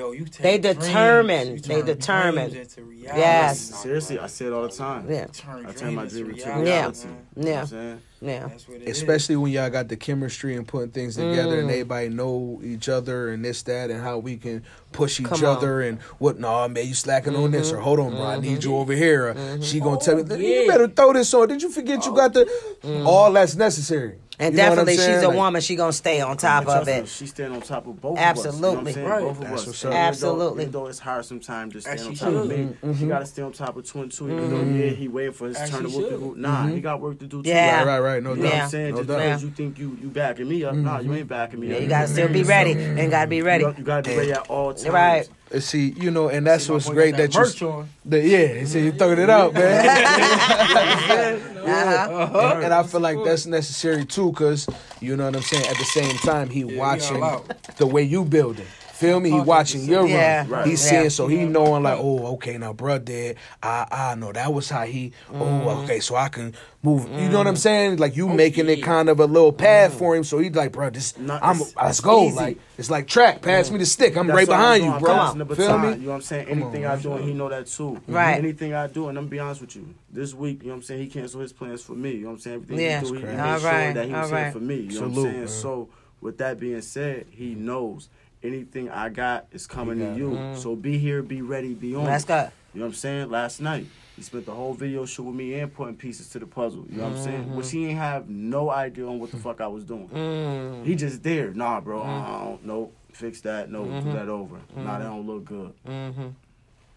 Yo, 0.01 0.11
you 0.13 0.25
take 0.25 0.41
They 0.41 0.57
dreams, 0.57 0.77
determine. 0.87 1.47
you 1.49 1.59
They 1.59 1.75
turn 1.77 1.85
determine. 1.85 2.55
into. 2.55 2.91
Yes. 2.97 3.59
Seriously, 3.59 4.17
I 4.17 4.25
say 4.25 4.45
it 4.47 4.51
all 4.53 4.63
the 4.63 4.69
time. 4.69 5.05
Yeah. 5.07 5.27
Turn 5.27 5.63
I 5.67 5.71
turn 5.73 5.93
my 5.93 6.05
dreams 6.05 6.13
dream 6.13 6.29
into 6.31 6.39
into 6.49 6.59
reality. 6.61 6.69
reality. 6.71 7.07
man. 7.07 7.17
You 7.35 7.43
know 7.43 7.61
what 7.61 7.71
Yeah. 7.71 7.77
I'm? 7.79 8.01
Yeah. 8.23 8.47
That's 8.47 8.67
what 8.67 8.77
it 8.77 8.83
is. 8.87 8.97
Especially 8.97 9.35
when 9.35 9.51
y'all 9.51 9.69
got 9.69 9.89
the 9.89 9.95
chemistry 9.95 10.55
and 10.55 10.67
putting 10.67 10.89
things 10.89 11.17
together 11.17 11.59
and 11.59 11.69
Mm. 11.69 11.73
everybody 11.73 12.09
know 12.09 12.59
each 12.63 12.89
other 12.89 13.29
and 13.29 13.45
this, 13.45 13.61
that, 13.63 13.91
and 13.91 14.01
how 14.01 14.17
we 14.17 14.37
can 14.37 14.63
push 14.91 15.19
each 15.19 15.27
Come 15.27 15.33
on. 15.33 15.39
Mm-hmm. 15.43 15.57
other 15.57 15.81
and 15.81 16.01
what, 16.17 16.39
no, 16.39 16.67
man, 16.67 16.87
you 16.87 16.95
slacking 16.95 17.35
on 17.35 17.51
this, 17.51 17.71
or 17.71 17.77
hold 17.79 17.99
on, 17.99 18.09
bro, 18.11 18.23
I 18.25 18.39
need 18.39 18.63
you 18.63 18.75
over 18.77 18.93
here. 18.93 19.27
Or 19.29 19.61
she 19.61 19.79
gonna 19.79 19.99
tell 19.99 20.15
me, 20.15 20.23
Oh, 20.27 20.35
you 20.35 20.47
yeah. 20.47 20.67
better 20.71 20.87
throw 20.87 21.13
this 21.13 21.31
on. 21.35 21.47
Did 21.47 21.61
you 21.61 21.69
forget 21.69 22.03
you 22.07 22.15
got 22.15 22.33
the, 22.33 22.45
Mm. 22.83 23.05
all 23.05 23.31
that's 23.33 23.55
necessary. 23.55 24.15
And 24.41 24.55
You 24.55 24.57
know 24.57 24.69
what 24.69 24.79
I'm 24.79 24.85
definitely, 24.85 24.93
she's 24.95 25.05
saying? 25.05 25.23
a 25.23 25.27
Like- 25.27 25.37
woman. 25.37 25.61
She 25.61 25.75
gonna 25.75 25.93
stay 25.93 26.19
on 26.19 26.35
top 26.35 26.67
of 26.67 26.87
it. 26.87 27.07
She 27.07 27.27
stand 27.27 27.53
on 27.53 27.61
top 27.61 27.85
of 27.85 28.01
both 28.01 28.17
Absolutely. 28.17 28.49
of 28.49 28.55
us. 28.55 28.55
You 28.55 28.61
know 28.61 28.69
what 28.71 28.87
I'm 28.87 28.93
saying? 28.93 29.07
Right. 29.07 29.21
Both 29.21 29.37
of 29.37 29.41
That's 29.41 29.53
us. 29.61 29.67
what's 29.67 29.83
And 29.83 29.91
even 29.93 29.99
though- 30.01 30.07
Absolutely. 30.07 30.61
Even 30.63 30.71
though 30.71 30.87
it's 30.87 30.99
hard 30.99 31.25
sometimes 31.25 31.73
to 31.73 31.81
stand 31.81 31.99
As 31.99 32.07
on 32.07 32.13
she 32.13 32.19
top 32.19 32.33
of 32.33 32.47
me, 32.49 32.55
Mm-hmm. 32.55 32.93
she 32.99 33.05
got 33.07 33.19
to 33.19 33.25
stay 33.27 33.41
on 33.43 33.51
top 33.51 33.77
of 33.77 33.87
Twin 33.87 34.09
too. 34.09 34.25
Even 34.31 34.49
though 34.49 34.57
mm-hmm. 34.57 34.79
yeah, 34.81 34.87
he 34.89 35.07
waiting 35.07 35.33
for 35.33 35.47
his 35.47 35.57
As 35.57 35.69
turn 35.69 35.83
to 35.83 35.89
she 35.89 35.95
whoop 35.97 36.09
the 36.09 36.17
hoop. 36.17 36.37
Nah, 36.37 36.63
he 36.65 36.71
mm-hmm. 36.71 36.79
got 36.81 36.99
work 37.01 37.19
to 37.19 37.27
do 37.27 37.43
too. 37.43 37.49
Yeah. 37.49 37.77
Right, 37.83 37.85
right, 37.87 37.99
right. 37.99 38.23
No 38.23 38.31
You 38.33 38.37
know 38.37 38.43
doubt. 38.43 38.53
what 38.53 38.63
I'm 38.63 38.69
saying? 38.69 38.91
No 38.95 39.03
Just 39.03 39.07
because 39.07 39.43
you 39.43 39.49
think 39.51 39.77
you 39.77 39.97
you 40.01 40.07
backing 40.09 40.49
me 40.49 40.63
up, 40.63 40.73
nah, 40.75 40.97
you 40.97 41.03
mm-hmm. 41.09 41.13
ain't 41.17 41.27
backing 41.27 41.59
me 41.59 41.67
Yeah, 41.67 41.75
up. 41.75 41.81
you 41.83 41.87
gotta 41.87 42.07
still 42.07 42.27
be 42.27 42.41
ready 42.43 42.71
and 42.71 43.11
gotta 43.11 43.27
be 43.27 43.41
ready. 43.43 43.63
You, 43.65 43.75
you 43.77 43.83
gotta 43.83 44.09
be 44.09 44.17
ready 44.17 44.31
at 44.33 44.49
all 44.49 44.73
times. 44.73 44.89
Right. 44.91 45.29
See, 45.59 45.93
you 45.97 46.09
know, 46.11 46.29
and 46.29 46.47
that's 46.47 46.65
See, 46.65 46.71
what's 46.71 46.89
great 46.89 47.11
got 47.11 47.17
that 47.17 47.33
you. 47.35 47.39
merch 47.41 47.61
on. 47.61 47.89
That, 48.05 48.23
yeah, 48.23 48.63
see, 48.65 48.85
you 48.85 48.91
throwing 48.93 49.19
it 49.19 49.29
out, 49.29 49.53
man. 49.53 51.41
Uh-huh. 51.63 52.53
and, 52.55 52.63
and 52.65 52.73
I 52.73 52.83
feel 52.83 53.01
like 53.01 53.17
that's 53.23 53.45
necessary 53.45 54.05
too, 54.05 54.31
cause 54.33 54.67
you 54.99 55.15
know 55.15 55.25
what 55.25 55.35
I'm 55.35 55.41
saying. 55.41 55.65
At 55.67 55.77
the 55.77 55.85
same 55.85 56.15
time, 56.17 56.49
he 56.49 56.63
we 56.63 56.75
watching 56.77 57.21
all 57.21 57.45
the 57.77 57.85
way 57.87 58.03
you 58.03 58.25
building. 58.25 58.65
Feel 59.01 59.19
me? 59.19 59.31
He 59.31 59.39
watching 59.39 59.83
your 59.85 60.07
Yeah. 60.07 60.41
run. 60.41 60.49
Right. 60.49 60.67
He's 60.67 60.81
seeing, 60.81 61.09
so 61.09 61.27
he 61.27 61.45
knowing 61.45 61.83
like, 61.83 61.97
oh, 61.99 62.33
okay, 62.33 62.57
now 62.57 62.73
bruh 62.73 63.03
did. 63.03 63.37
I 63.63 63.87
I 63.91 64.15
know 64.15 64.31
that 64.31 64.53
was 64.53 64.69
how 64.69 64.83
he. 64.83 65.11
Mm-hmm. 65.31 65.41
Oh, 65.41 65.45
mm. 65.45 65.83
okay, 65.83 65.99
so 65.99 66.15
I 66.15 66.29
can 66.29 66.53
move. 66.83 67.09
You 67.09 67.29
know 67.29 67.39
what 67.39 67.47
I'm 67.47 67.55
mm. 67.55 67.57
saying? 67.57 67.97
Like 67.97 68.15
you 68.15 68.29
oh, 68.29 68.33
making 68.33 68.69
it 68.69 68.83
kind 68.83 69.09
of 69.09 69.19
a 69.19 69.25
little 69.25 69.53
path 69.53 69.93
mm. 69.93 69.97
for 69.97 70.15
him. 70.15 70.23
So 70.23 70.37
he's 70.37 70.53
like, 70.53 70.71
bruh, 70.71 70.93
this. 70.93 71.17
No, 71.17 71.39
I'm. 71.41 71.55
it's- 71.55 71.73
Let's 71.75 71.97
it's 71.97 72.01
go. 72.01 72.25
easy. 72.25 72.35
Like 72.35 72.59
it's 72.77 72.89
like 72.91 73.07
track. 73.07 73.41
Pass 73.41 73.71
me 73.71 73.79
the 73.79 73.85
stick. 73.85 74.15
I'm 74.15 74.27
That's 74.27 74.37
right 74.37 74.47
behind 74.47 74.83
you, 74.83 74.91
I'm 74.91 75.01
bro. 75.01 75.13
passing 75.13 75.39
the 75.39 75.45
Feel 75.47 75.67
baton, 75.67 75.81
me? 75.81 75.87
You 75.89 76.01
know 76.01 76.09
what 76.09 76.15
I'm 76.15 76.21
saying? 76.21 76.47
Anything 76.47 76.85
I 76.85 76.95
do, 76.95 77.13
and 77.13 77.23
he 77.25 77.33
know 77.33 77.49
that 77.49 77.67
too. 77.67 77.83
Mm-hmm. 77.83 78.13
Right. 78.13 78.37
Anything 78.37 78.73
I 78.73 78.87
do, 78.87 79.09
and 79.09 79.17
I'm 79.17 79.27
be 79.27 79.39
honest 79.39 79.61
with 79.61 79.75
you. 79.75 79.93
This 80.11 80.33
week, 80.33 80.61
you 80.61 80.67
know 80.67 80.73
what 80.73 80.77
I'm 80.77 80.83
saying? 80.83 81.01
He 81.01 81.07
canceled 81.07 81.43
his 81.43 81.53
plans 81.53 81.81
for 81.81 81.93
me. 81.93 82.11
You 82.11 82.21
know 82.21 82.27
what 82.27 82.33
I'm 82.33 82.39
saying? 82.39 82.55
Everything 82.55 82.85
Yeah. 82.85 83.01
he 83.01 83.07
do, 83.07 83.13
he, 83.13 83.23
made 83.23 83.59
sure 83.61 83.93
that 83.93 84.05
he 84.05 84.13
was 84.13 84.53
for 84.53 84.59
me. 84.59 84.75
You 84.75 85.01
know 85.01 85.07
what 85.07 85.17
I'm 85.17 85.33
saying? 85.33 85.47
So 85.47 85.89
with 86.21 86.37
that 86.37 86.59
being 86.59 86.81
said, 86.81 87.25
he 87.31 87.55
knows 87.55 88.09
anything 88.43 88.89
I 88.89 89.09
got 89.09 89.47
is 89.51 89.67
coming 89.67 89.99
He 89.99 90.05
to 90.05 90.09
got 90.09 90.17
you. 90.17 90.55
So 90.55 90.75
be 90.75 90.97
here, 90.97 91.21
be 91.21 91.41
ready, 91.41 91.73
be 91.73 91.95
on. 91.95 92.05
Let's 92.05 92.23
it. 92.23 92.27
go. 92.27 92.51
You 92.73 92.79
know 92.79 92.85
what 92.85 92.91
I'm 92.91 92.93
saying? 92.95 93.29
Last 93.29 93.59
night, 93.59 93.87
he 94.15 94.21
spent 94.21 94.45
the 94.45 94.53
whole 94.53 94.73
video 94.73 95.05
shoot 95.05 95.23
with 95.23 95.35
me 95.35 95.55
and 95.55 95.73
putting 95.73 95.95
pieces 95.95 96.29
to 96.29 96.39
the 96.39 96.45
puzzle. 96.45 96.85
You 96.89 96.97
know 96.97 97.09
what 97.09 97.17
I'm 97.17 97.23
saying? 97.23 97.55
Which 97.55 97.71
he 97.71 97.87
ain't 97.87 97.97
have 97.97 98.29
no 98.29 98.69
idea 98.69 99.07
on 99.07 99.19
what 99.19 99.31
the 99.31 99.37
fuck 99.37 99.61
I 99.61 99.67
was 99.67 99.83
doing. 99.83 100.07
Mm. 100.09 100.85
He 100.85 100.95
just 100.95 101.21
there. 101.23 101.53
Nah, 101.53 101.81
bro. 101.81 102.01
Uh, 102.01 102.57
nope. 102.63 102.95
Fix 103.11 103.41
that. 103.41 103.69
No, 103.69 103.83
do 103.83 103.91
mm-hmm. 103.91 104.13
that 104.13 104.29
over. 104.29 104.57
Nah, 104.75 104.99
that 104.99 105.05
don't 105.05 105.27
look 105.27 105.43
good. 105.43 105.73
Mm-hmm. 105.85 106.27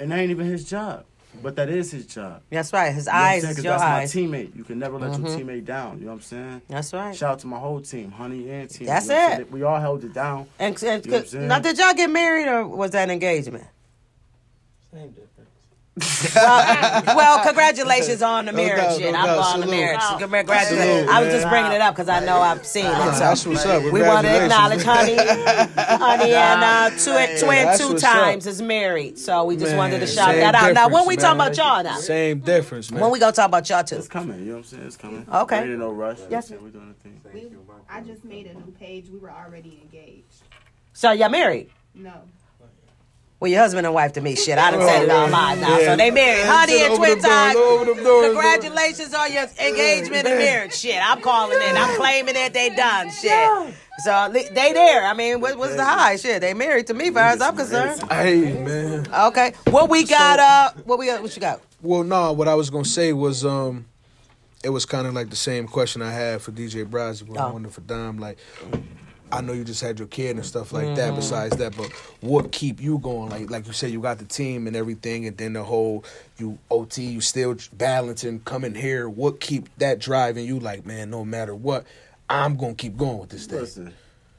And 0.00 0.12
that 0.12 0.18
ain't 0.18 0.30
even 0.30 0.46
his 0.46 0.68
job. 0.68 1.04
But 1.42 1.56
that 1.56 1.68
is 1.68 1.90
his 1.90 2.06
job. 2.06 2.42
That's 2.50 2.72
right. 2.72 2.92
His 2.94 3.06
You 3.06 3.12
know 3.12 3.18
eyes 3.18 3.42
saying? 3.42 3.50
is 3.50 3.56
'Cause 3.56 3.64
your 3.64 3.72
that's 3.74 3.82
eyes. 3.82 4.14
my 4.14 4.20
teammate. 4.22 4.56
You 4.56 4.64
can 4.64 4.78
never 4.78 4.98
let 4.98 5.18
your 5.18 5.28
mm-hmm. 5.28 5.48
teammate 5.48 5.64
down. 5.64 5.98
You 5.98 6.04
know 6.06 6.12
what 6.12 6.16
I'm 6.16 6.22
saying? 6.22 6.62
That's 6.68 6.92
right. 6.92 7.14
Shout 7.14 7.32
out 7.32 7.38
to 7.40 7.46
my 7.46 7.58
whole 7.58 7.80
team, 7.80 8.10
Honey 8.10 8.48
and 8.50 8.70
team. 8.70 8.86
That's 8.86 9.06
You 9.06 9.12
know 9.14 9.30
it. 9.40 9.52
We 9.52 9.62
all 9.62 9.78
held 9.80 10.04
it 10.04 10.14
down. 10.14 10.46
And, 10.58 10.74
and 10.82 11.04
You 11.04 11.10
know 11.10 11.16
what 11.18 11.24
I'm 11.24 11.28
saying? 11.28 11.48
now, 11.48 11.58
did 11.58 11.78
y'all 11.78 11.92
get 11.94 12.08
married 12.10 12.48
or 12.48 12.66
was 12.66 12.92
that 12.92 13.10
engagement? 13.10 13.64
Same 14.92 15.08
difference. 15.08 15.28
Well, 16.34 17.02
well, 17.16 17.44
congratulations 17.44 18.20
on 18.20 18.46
the 18.46 18.52
No 18.52 18.56
marriage 18.56 18.82
doubt, 18.82 18.98
shit. 18.98 19.12
no 19.12 19.18
I'm 19.18 19.26
doubt. 19.26 19.54
on 19.54 19.60
the 19.60 19.66
marriage. 19.66 20.00
Salute, 20.00 20.20
Congratulations. 20.20 21.08
I 21.10 21.22
was 21.22 21.32
just 21.32 21.48
bringing 21.48 21.72
it 21.72 21.80
up 21.80 21.94
because 21.94 22.08
I 22.08 22.18
know 22.24 22.38
I've 22.38 22.66
seen 22.66 22.86
it. 22.86 22.90
So 22.94 23.10
That's 23.20 23.46
what's 23.46 23.64
up. 23.64 23.82
we 23.84 24.02
want 24.02 24.26
to 24.26 24.42
acknowledge 24.42 24.82
Honey, 24.82 25.16
Honey, 25.16 26.32
and 26.34 26.64
uh, 26.64 26.90
twin, 26.90 27.38
twin 27.38 27.64
That's 27.66 27.78
two 27.78 27.96
times 27.98 28.46
up. 28.46 28.50
is 28.50 28.60
married. 28.62 29.18
So 29.18 29.44
we 29.44 29.54
just 29.56 29.68
Man, 29.70 29.78
wanted 29.78 30.00
to 30.00 30.06
shout 30.06 30.34
that 30.34 30.54
out. 30.54 30.74
Now, 30.74 30.88
when 30.88 31.06
we 31.06 31.16
man. 31.16 31.22
talking 31.24 31.40
about 31.40 31.56
y'all 31.56 31.84
now? 31.84 31.96
Same 31.98 32.40
difference, 32.40 32.90
man. 32.90 33.00
When 33.00 33.10
we 33.12 33.20
gonna 33.20 33.32
talk 33.32 33.46
about 33.46 33.68
y'all 33.70 33.84
too? 33.84 33.96
It's 33.96 34.08
coming. 34.08 34.40
You 34.40 34.44
know 34.46 34.52
what 34.52 34.58
I'm 34.58 34.64
saying? 34.64 34.82
It's 34.86 34.96
coming. 34.96 35.26
Okay. 35.32 35.60
Ain't 35.60 35.78
no 35.78 35.92
rush. 35.92 36.18
Yes. 36.28 36.50
We're 36.50 36.70
doing 36.70 36.88
the 36.88 36.94
thing. 36.94 37.20
We, 37.32 37.50
I 37.88 38.00
just 38.00 38.24
made 38.24 38.46
a 38.46 38.54
new 38.54 38.72
page. 38.80 39.08
We 39.10 39.18
were 39.18 39.30
already 39.30 39.78
engaged. 39.82 40.42
So 40.92 41.12
y'all 41.12 41.28
married? 41.28 41.70
No. 41.94 42.22
Well, 43.44 43.50
your 43.52 43.60
husband 43.60 43.86
and 43.86 43.94
wife 43.94 44.14
to 44.14 44.22
me. 44.22 44.36
Shit, 44.36 44.56
I 44.56 44.70
done 44.70 44.80
said 44.80 45.02
it 45.02 45.10
all 45.10 45.28
live 45.28 45.60
now. 45.60 45.78
Yeah. 45.78 45.84
So 45.84 45.96
they 45.96 46.10
married. 46.10 46.46
Honey 46.46 46.80
and 46.80 46.96
twin 46.96 47.18
them 47.18 47.52
doors, 47.52 47.86
them 47.94 48.02
doors. 48.02 48.26
Congratulations 48.32 49.12
on 49.12 49.30
your 49.30 49.42
engagement 49.60 50.26
and 50.26 50.38
marriage. 50.38 50.74
Shit, 50.74 50.98
I'm 50.98 51.20
calling 51.20 51.58
it. 51.60 51.74
I'm 51.76 51.94
claiming 51.98 52.32
that 52.32 52.54
They 52.54 52.70
done. 52.70 53.10
Shit. 53.10 53.74
So 53.98 54.30
they 54.32 54.72
there. 54.72 55.04
I 55.04 55.12
mean, 55.12 55.42
what, 55.42 55.58
what's 55.58 55.76
the 55.76 55.84
high? 55.84 56.16
Shit, 56.16 56.40
they 56.40 56.54
married 56.54 56.86
to 56.86 56.94
me, 56.94 57.10
far 57.10 57.24
as 57.24 57.42
I'm 57.42 57.54
concerned. 57.54 58.00
Hey, 58.10 58.50
man. 58.62 59.06
Okay. 59.12 59.52
What 59.68 59.90
we 59.90 60.06
got? 60.06 60.38
Uh, 60.38 60.80
what 60.84 60.98
we 60.98 61.04
got? 61.04 61.20
What 61.20 61.36
you 61.36 61.40
got? 61.42 61.60
Well, 61.82 62.02
no, 62.02 62.32
what 62.32 62.48
I 62.48 62.54
was 62.54 62.70
gonna 62.70 62.86
say 62.86 63.12
was 63.12 63.44
um, 63.44 63.84
it 64.64 64.70
was 64.70 64.86
kind 64.86 65.06
of 65.06 65.12
like 65.12 65.28
the 65.28 65.36
same 65.36 65.68
question 65.68 66.00
I 66.00 66.12
had 66.12 66.40
for 66.40 66.50
DJ 66.50 66.86
Brazzy, 66.86 67.28
but 67.28 67.38
I 67.38 67.48
Oh. 67.50 67.52
wanted 67.52 67.72
for 67.74 67.82
Dom. 67.82 68.16
Like, 68.16 68.38
I 69.32 69.40
know 69.40 69.52
you 69.52 69.64
just 69.64 69.80
had 69.80 69.98
your 69.98 70.08
kid 70.08 70.36
and 70.36 70.44
stuff 70.46 70.72
like 70.72 70.86
Mm-hmm. 70.88 70.94
that. 70.96 71.14
Besides 71.16 71.56
that, 71.56 71.76
but 71.76 71.90
what 72.20 72.52
keep 72.52 72.80
you 72.80 72.98
going? 72.98 73.30
Like, 73.30 73.50
like 73.50 73.66
you 73.66 73.72
said, 73.72 73.90
you 73.90 74.00
got 74.00 74.18
the 74.18 74.24
team 74.24 74.66
and 74.66 74.76
everything, 74.76 75.26
and 75.26 75.36
then 75.36 75.54
the 75.54 75.64
whole 75.64 76.04
you 76.38 76.58
OT, 76.70 77.04
you 77.04 77.20
still 77.20 77.56
balancing, 77.72 78.40
coming 78.40 78.74
here. 78.74 79.08
What 79.08 79.40
keep 79.40 79.68
that 79.78 79.98
driving 79.98 80.46
you? 80.46 80.60
Like, 80.60 80.86
man, 80.86 81.10
no 81.10 81.24
matter 81.24 81.54
what, 81.54 81.84
I'm 82.28 82.56
gonna 82.56 82.74
keep 82.74 82.96
going 82.96 83.18
with 83.18 83.30
this 83.30 83.46
thing. 83.46 83.58
Listen, 83.60 83.94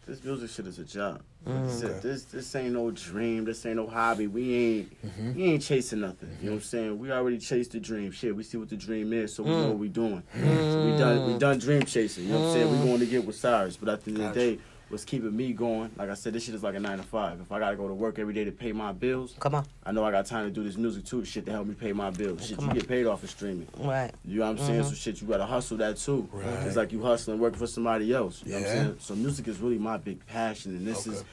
this 0.07 0.23
music 0.23 0.49
shit 0.51 0.67
is 0.67 0.79
a 0.79 0.83
job. 0.85 1.21
Mm. 1.47 1.63
I 1.63 1.67
said, 1.67 2.01
this 2.01 2.23
this 2.23 2.55
ain't 2.55 2.73
no 2.73 2.89
dream. 2.91 3.45
This 3.45 3.65
ain't 3.65 3.75
no 3.75 3.87
hobby. 3.87 4.27
We 4.27 4.55
ain't 4.55 5.05
Mm-hmm. 5.05 5.33
we 5.35 5.43
ain't 5.43 5.61
chasing 5.61 5.99
nothing. 6.01 6.29
You 6.39 6.45
know 6.47 6.51
what 6.53 6.57
I'm 6.57 6.63
saying? 6.63 6.99
We 6.99 7.11
already 7.11 7.37
chased 7.37 7.71
the 7.73 7.79
dream. 7.79 8.11
Shit, 8.11 8.35
we 8.35 8.43
see 8.43 8.57
what 8.57 8.69
the 8.69 8.77
dream 8.77 9.13
is, 9.13 9.35
so 9.35 9.43
we 9.43 9.51
Mm. 9.51 9.59
know 9.59 9.67
what 9.69 9.77
we 9.79 9.89
doing. 9.89 10.23
So 10.69 10.79
we 10.79 10.93
done 10.93 11.23
we 11.25 11.33
done 11.35 11.59
dream 11.59 11.83
chasing. 11.83 12.23
You 12.25 12.29
know 12.31 12.37
what 12.37 12.45
I'm 12.45 12.51
saying? 12.51 12.69
We 12.69 12.77
going 12.77 12.99
to 12.99 13.05
get 13.05 13.25
with 13.25 13.35
Cyrus, 13.35 13.77
but 13.77 13.89
at 13.89 14.03
the 14.05 14.11
end 14.11 14.21
of 14.21 14.33
the 14.33 14.39
day. 14.39 14.59
What's 14.89 15.03
keeping 15.03 15.35
me 15.35 15.51
going? 15.53 15.89
Like 15.97 16.09
I 16.09 16.13
said, 16.13 16.33
this 16.33 16.43
shit 16.43 16.53
is 16.53 16.61
like 16.61 16.75
a 16.75 16.79
nine 16.79 16.97
to 16.97 17.03
five. 17.03 17.41
If 17.41 17.51
I 17.51 17.57
gotta 17.59 17.75
go 17.75 17.87
to 17.87 17.93
work 17.93 18.19
every 18.19 18.33
day 18.35 18.43
to 18.43 18.51
pay 18.51 18.71
my 18.71 18.91
bills, 18.91 19.35
Come 19.39 19.55
on. 19.55 19.65
I 19.83 19.91
know 19.91 20.03
I 20.03 20.11
got 20.11 20.27
time 20.27 20.45
to 20.45 20.51
do 20.51 20.63
this 20.63 20.77
music 20.77 21.05
too. 21.05 21.25
Shit 21.25 21.45
to 21.47 21.51
help 21.51 21.65
me 21.67 21.73
pay 21.73 21.91
my 21.91 22.11
bills. 22.11 22.45
Shit, 22.47 22.61
you 22.61 22.69
get 22.71 22.87
paid 22.87 23.07
off 23.07 23.23
of 23.23 23.31
streaming. 23.31 23.67
Right. 23.79 24.11
You 24.23 24.39
know 24.39 24.45
what 24.45 24.51
I'm 24.51 24.57
saying? 24.59 24.79
Mm-hmm. 24.81 24.89
So 24.89 24.95
shit, 24.95 25.21
you 25.21 25.27
gotta 25.27 25.45
hustle 25.45 25.77
that 25.77 25.97
too. 25.97 26.29
Right. 26.31 26.67
It's 26.67 26.75
like 26.75 26.91
you 26.91 27.01
hustling, 27.01 27.39
working 27.39 27.57
for 27.59 27.67
somebody 27.67 28.13
else. 28.13 28.43
You 28.45 28.51
know 28.53 28.59
what 28.59 28.67
I'm 28.69 28.75
Yeah. 28.75 28.83
saying? 28.83 28.95
So 28.99 29.15
music 29.15 29.47
is 29.47 29.59
really 29.59 29.79
my 29.79 29.97
big 29.97 30.23
passion, 30.27 30.75
and 30.75 30.85
this 30.87 31.07
Okay. 31.07 31.17
is 31.17 31.23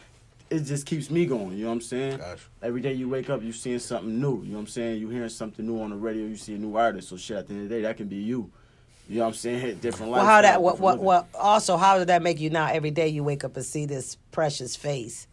it 0.51 0.61
just 0.65 0.85
keeps 0.85 1.11
me 1.11 1.25
going. 1.25 1.57
You 1.57 1.65
know 1.65 1.69
what 1.71 1.77
I'm 1.77 1.81
saying? 1.81 2.19
Gotcha. 2.19 2.43
Every 2.63 2.81
day 2.83 2.93
you 2.93 3.09
wake 3.09 3.31
up, 3.31 3.43
you 3.43 3.53
seeing 3.53 3.79
something 3.79 4.21
new. 4.21 4.43
You 4.43 4.49
know 4.51 4.55
what 4.55 4.61
I'm 4.61 4.67
saying? 4.67 5.01
You 5.01 5.09
hearing 5.09 5.31
something 5.31 5.67
new 5.67 5.81
on 5.81 5.91
the 5.91 5.97
radio. 5.97 6.27
You 6.27 6.37
see 6.37 6.55
a 6.55 6.59
new 6.59 6.77
artist. 6.77 7.09
So 7.09 7.17
shit, 7.17 7.39
at 7.39 7.49
the 7.49 7.55
end 7.55 7.63
of 7.65 7.69
the 7.71 7.75
day, 7.77 7.83
that 7.83 7.97
can 7.97 8.07
be 8.09 8.17
you. 8.17 8.51
You 9.09 9.17
know 9.17 9.23
what 9.23 9.29
I'm 9.29 9.35
saying? 9.35 9.61
Hit 9.61 9.81
different 9.81 10.13
Well, 10.13 10.25
how 10.25 10.43
that? 10.43 10.63
What? 10.63 10.79
What? 10.79 10.93
living. 10.93 11.05
What? 11.05 11.29
Also, 11.35 11.77
how 11.77 11.99
did 11.99 12.09
that 12.09 12.23
make 12.23 12.41
you 12.41 12.51
now? 12.51 12.67
Every 12.67 12.91
day 12.91 13.09
you 13.09 13.25
wake 13.25 13.45
up 13.45 13.57
and 13.57 13.65
see 13.65 13.87
this 13.87 14.17
precious 14.31 14.77
face. 14.77 15.27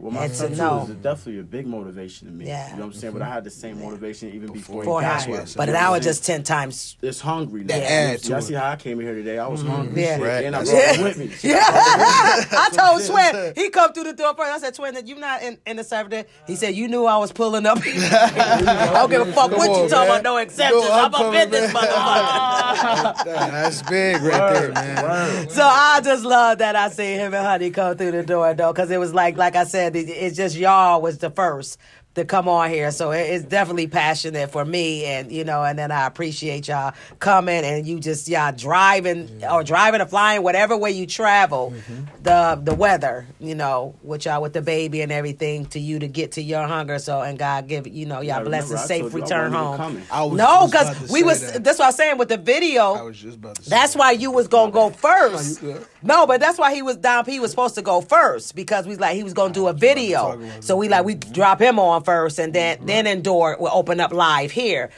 Well, 0.00 0.12
my 0.12 0.24
And 0.24 0.32
to 0.32 0.36
son 0.38 0.56
know. 0.56 0.86
is 0.88 0.94
definitely 0.96 1.40
a 1.40 1.42
big 1.42 1.66
motivation 1.66 2.26
to 2.28 2.32
me. 2.32 2.46
Yeah. 2.46 2.70
You 2.70 2.76
know 2.76 2.86
what 2.86 2.94
I'm 2.94 3.00
saying? 3.00 3.12
But 3.12 3.20
I 3.20 3.28
had 3.28 3.44
the 3.44 3.50
same 3.50 3.82
motivation 3.82 4.32
even 4.32 4.50
before, 4.50 4.82
For 4.82 5.00
he 5.02 5.04
him. 5.04 5.10
got 5.10 5.18
That's 5.18 5.26
why 5.28 5.34
I 5.34 5.36
here. 5.36 5.46
said 5.46 5.56
But 5.58 5.68
You 5.68 5.74
know 5.74 5.80
now 5.80 5.90
what 5.90 5.96
it's 5.98 6.06
just 6.06 6.24
ten 6.24 6.42
times. 6.42 6.96
it's 7.02 7.20
hungry. 7.20 7.64
That 7.64 7.80
now. 7.80 7.84
add 7.86 8.18
to 8.22 8.28
Y'all 8.30 8.40
see 8.40 8.54
how 8.54 8.70
I 8.70 8.76
came 8.76 8.98
in 8.98 9.04
here 9.06 9.14
today? 9.14 9.38
I 9.38 9.46
was 9.46 9.60
mm-hmm. 9.62 9.70
hungry. 9.72 10.02
Yeah. 10.02 10.18
Right, 10.22 10.44
And 10.46 10.56
I 10.56 10.60
that's 10.60 10.70
brought 10.70 10.82
it. 10.84 10.96
him 10.96 11.04
with 11.04 11.18
me. 11.18 11.28
Shit. 11.28 11.50
Yeah, 11.50 11.60
I 11.60 12.70
told 12.72 13.04
Twin. 13.06 13.52
He 13.56 13.68
come 13.68 13.92
through 13.92 14.04
the 14.04 14.12
door 14.14 14.32
first. 14.34 14.50
I 14.50 14.58
said, 14.58 14.74
Twin, 14.74 14.94
that 14.94 15.06
you 15.06 15.16
not 15.16 15.42
in, 15.42 15.58
in 15.66 15.76
the 15.76 15.84
Saturday. 15.84 16.24
He 16.46 16.56
said, 16.56 16.74
you 16.74 16.88
knew 16.88 17.04
I 17.04 17.18
was 17.18 17.30
pulling 17.30 17.66
up. 17.66 17.78
I 17.84 18.90
don't 18.94 19.10
give 19.10 19.28
a 19.28 19.32
fuck 19.32 19.50
what 19.50 19.68
you 19.68 19.82
on, 19.84 19.88
talking 19.90 20.10
about. 20.10 20.22
No 20.22 20.38
exceptions. 20.38 20.82
I'm 20.90 21.14
I'm 21.14 21.14
up 21.14 21.34
in 21.34 21.50
this 21.50 21.72
motherfucker. 21.72 23.24
That's 23.24 23.82
big 23.82 24.22
right 24.22 24.52
there, 24.54 24.72
man. 24.72 25.50
so 25.50 25.62
I 25.62 26.00
just 26.02 26.24
love 26.24 26.58
that 26.58 26.74
I 26.76 26.88
see 26.88 27.14
him 27.14 27.34
and 27.34 27.46
Honey 27.46 27.70
come 27.70 27.96
through 27.98 28.12
the 28.12 28.22
door 28.22 28.54
though, 28.54 28.72
because 28.72 28.90
it 28.90 28.98
was 28.98 29.12
like, 29.12 29.36
like 29.36 29.56
I 29.56 29.64
said, 29.64 29.89
it, 29.96 30.08
it's 30.08 30.36
just 30.36 30.56
y'all 30.56 31.00
was 31.00 31.18
the 31.18 31.30
first 31.30 31.78
to 32.16 32.24
come 32.24 32.48
on 32.48 32.68
here. 32.70 32.90
So 32.90 33.12
it's 33.12 33.44
definitely 33.44 33.86
passionate 33.86 34.50
for 34.50 34.64
me, 34.64 35.04
and 35.04 35.30
you 35.30 35.44
know, 35.44 35.62
and 35.62 35.78
then 35.78 35.92
I 35.92 36.06
appreciate 36.06 36.66
y'all 36.66 36.92
coming 37.20 37.64
and 37.64 37.86
you 37.86 38.00
just 38.00 38.28
y'all 38.28 38.50
driving 38.52 39.44
or 39.48 39.62
driving 39.62 40.00
or 40.00 40.06
flying, 40.06 40.42
whatever 40.42 40.76
way 40.76 40.90
you 40.90 41.06
travel, 41.06 41.72
mm-hmm. 41.74 42.22
the 42.24 42.60
the 42.64 42.74
weather, 42.74 43.26
you 43.38 43.54
know, 43.54 43.94
with 44.02 44.24
y'all 44.24 44.42
with 44.42 44.54
the 44.54 44.60
baby 44.62 45.02
and 45.02 45.12
everything 45.12 45.66
to 45.66 45.78
you 45.78 46.00
to 46.00 46.08
get 46.08 46.32
to 46.32 46.42
your 46.42 46.66
hunger. 46.66 46.98
So 46.98 47.20
and 47.22 47.38
God 47.38 47.68
give 47.68 47.86
you 47.86 48.06
know 48.06 48.16
y'all 48.16 48.24
Yeah, 48.24 48.42
bless 48.42 48.64
remember, 48.64 48.74
and 48.74 48.80
I 48.82 48.86
safe 48.86 49.00
told 49.02 49.12
you 49.12 49.18
I 49.18 49.22
return 49.22 49.52
home. 49.52 49.76
coming. 49.76 50.02
I 50.10 50.24
was 50.24 50.36
No, 50.36 50.66
because 50.66 51.10
we 51.12 51.22
was. 51.22 51.52
that. 51.52 51.62
That's 51.62 51.78
what 51.78 51.84
I 51.84 51.88
was 51.88 51.96
saying 51.96 52.18
with 52.18 52.28
the 52.28 52.38
video. 52.38 52.94
I 52.94 53.02
was 53.02 53.18
just 53.18 53.36
about 53.36 53.54
to 53.54 53.62
say 53.62 53.70
That's 53.70 53.92
that. 53.92 53.98
why 54.00 54.10
you 54.12 54.32
was 54.32 54.48
gonna 54.48 54.72
go 54.72 54.90
first. 54.90 55.62
No, 56.02 56.26
but 56.26 56.40
that's 56.40 56.58
why 56.58 56.74
he 56.74 56.82
was 56.82 56.96
Dom 56.96 57.24
P 57.24 57.40
was 57.40 57.50
supposed 57.50 57.74
to 57.74 57.82
go 57.82 58.00
first 58.00 58.54
because 58.54 58.86
we 58.86 58.96
like 58.96 59.16
he 59.16 59.22
was 59.22 59.34
gonna 59.34 59.52
do 59.52 59.68
a 59.68 59.72
video. 59.72 60.40
So 60.60 60.76
we 60.76 60.88
like 60.88 61.04
we 61.04 61.14
drop 61.14 61.60
him 61.60 61.78
on 61.78 62.02
first 62.04 62.38
and 62.38 62.52
then 62.54 62.78
then 62.86 63.06
Endure 63.06 63.56
will 63.60 63.70
open 63.72 64.00
up 64.00 64.12
live 64.12 64.50
here. 64.50 64.90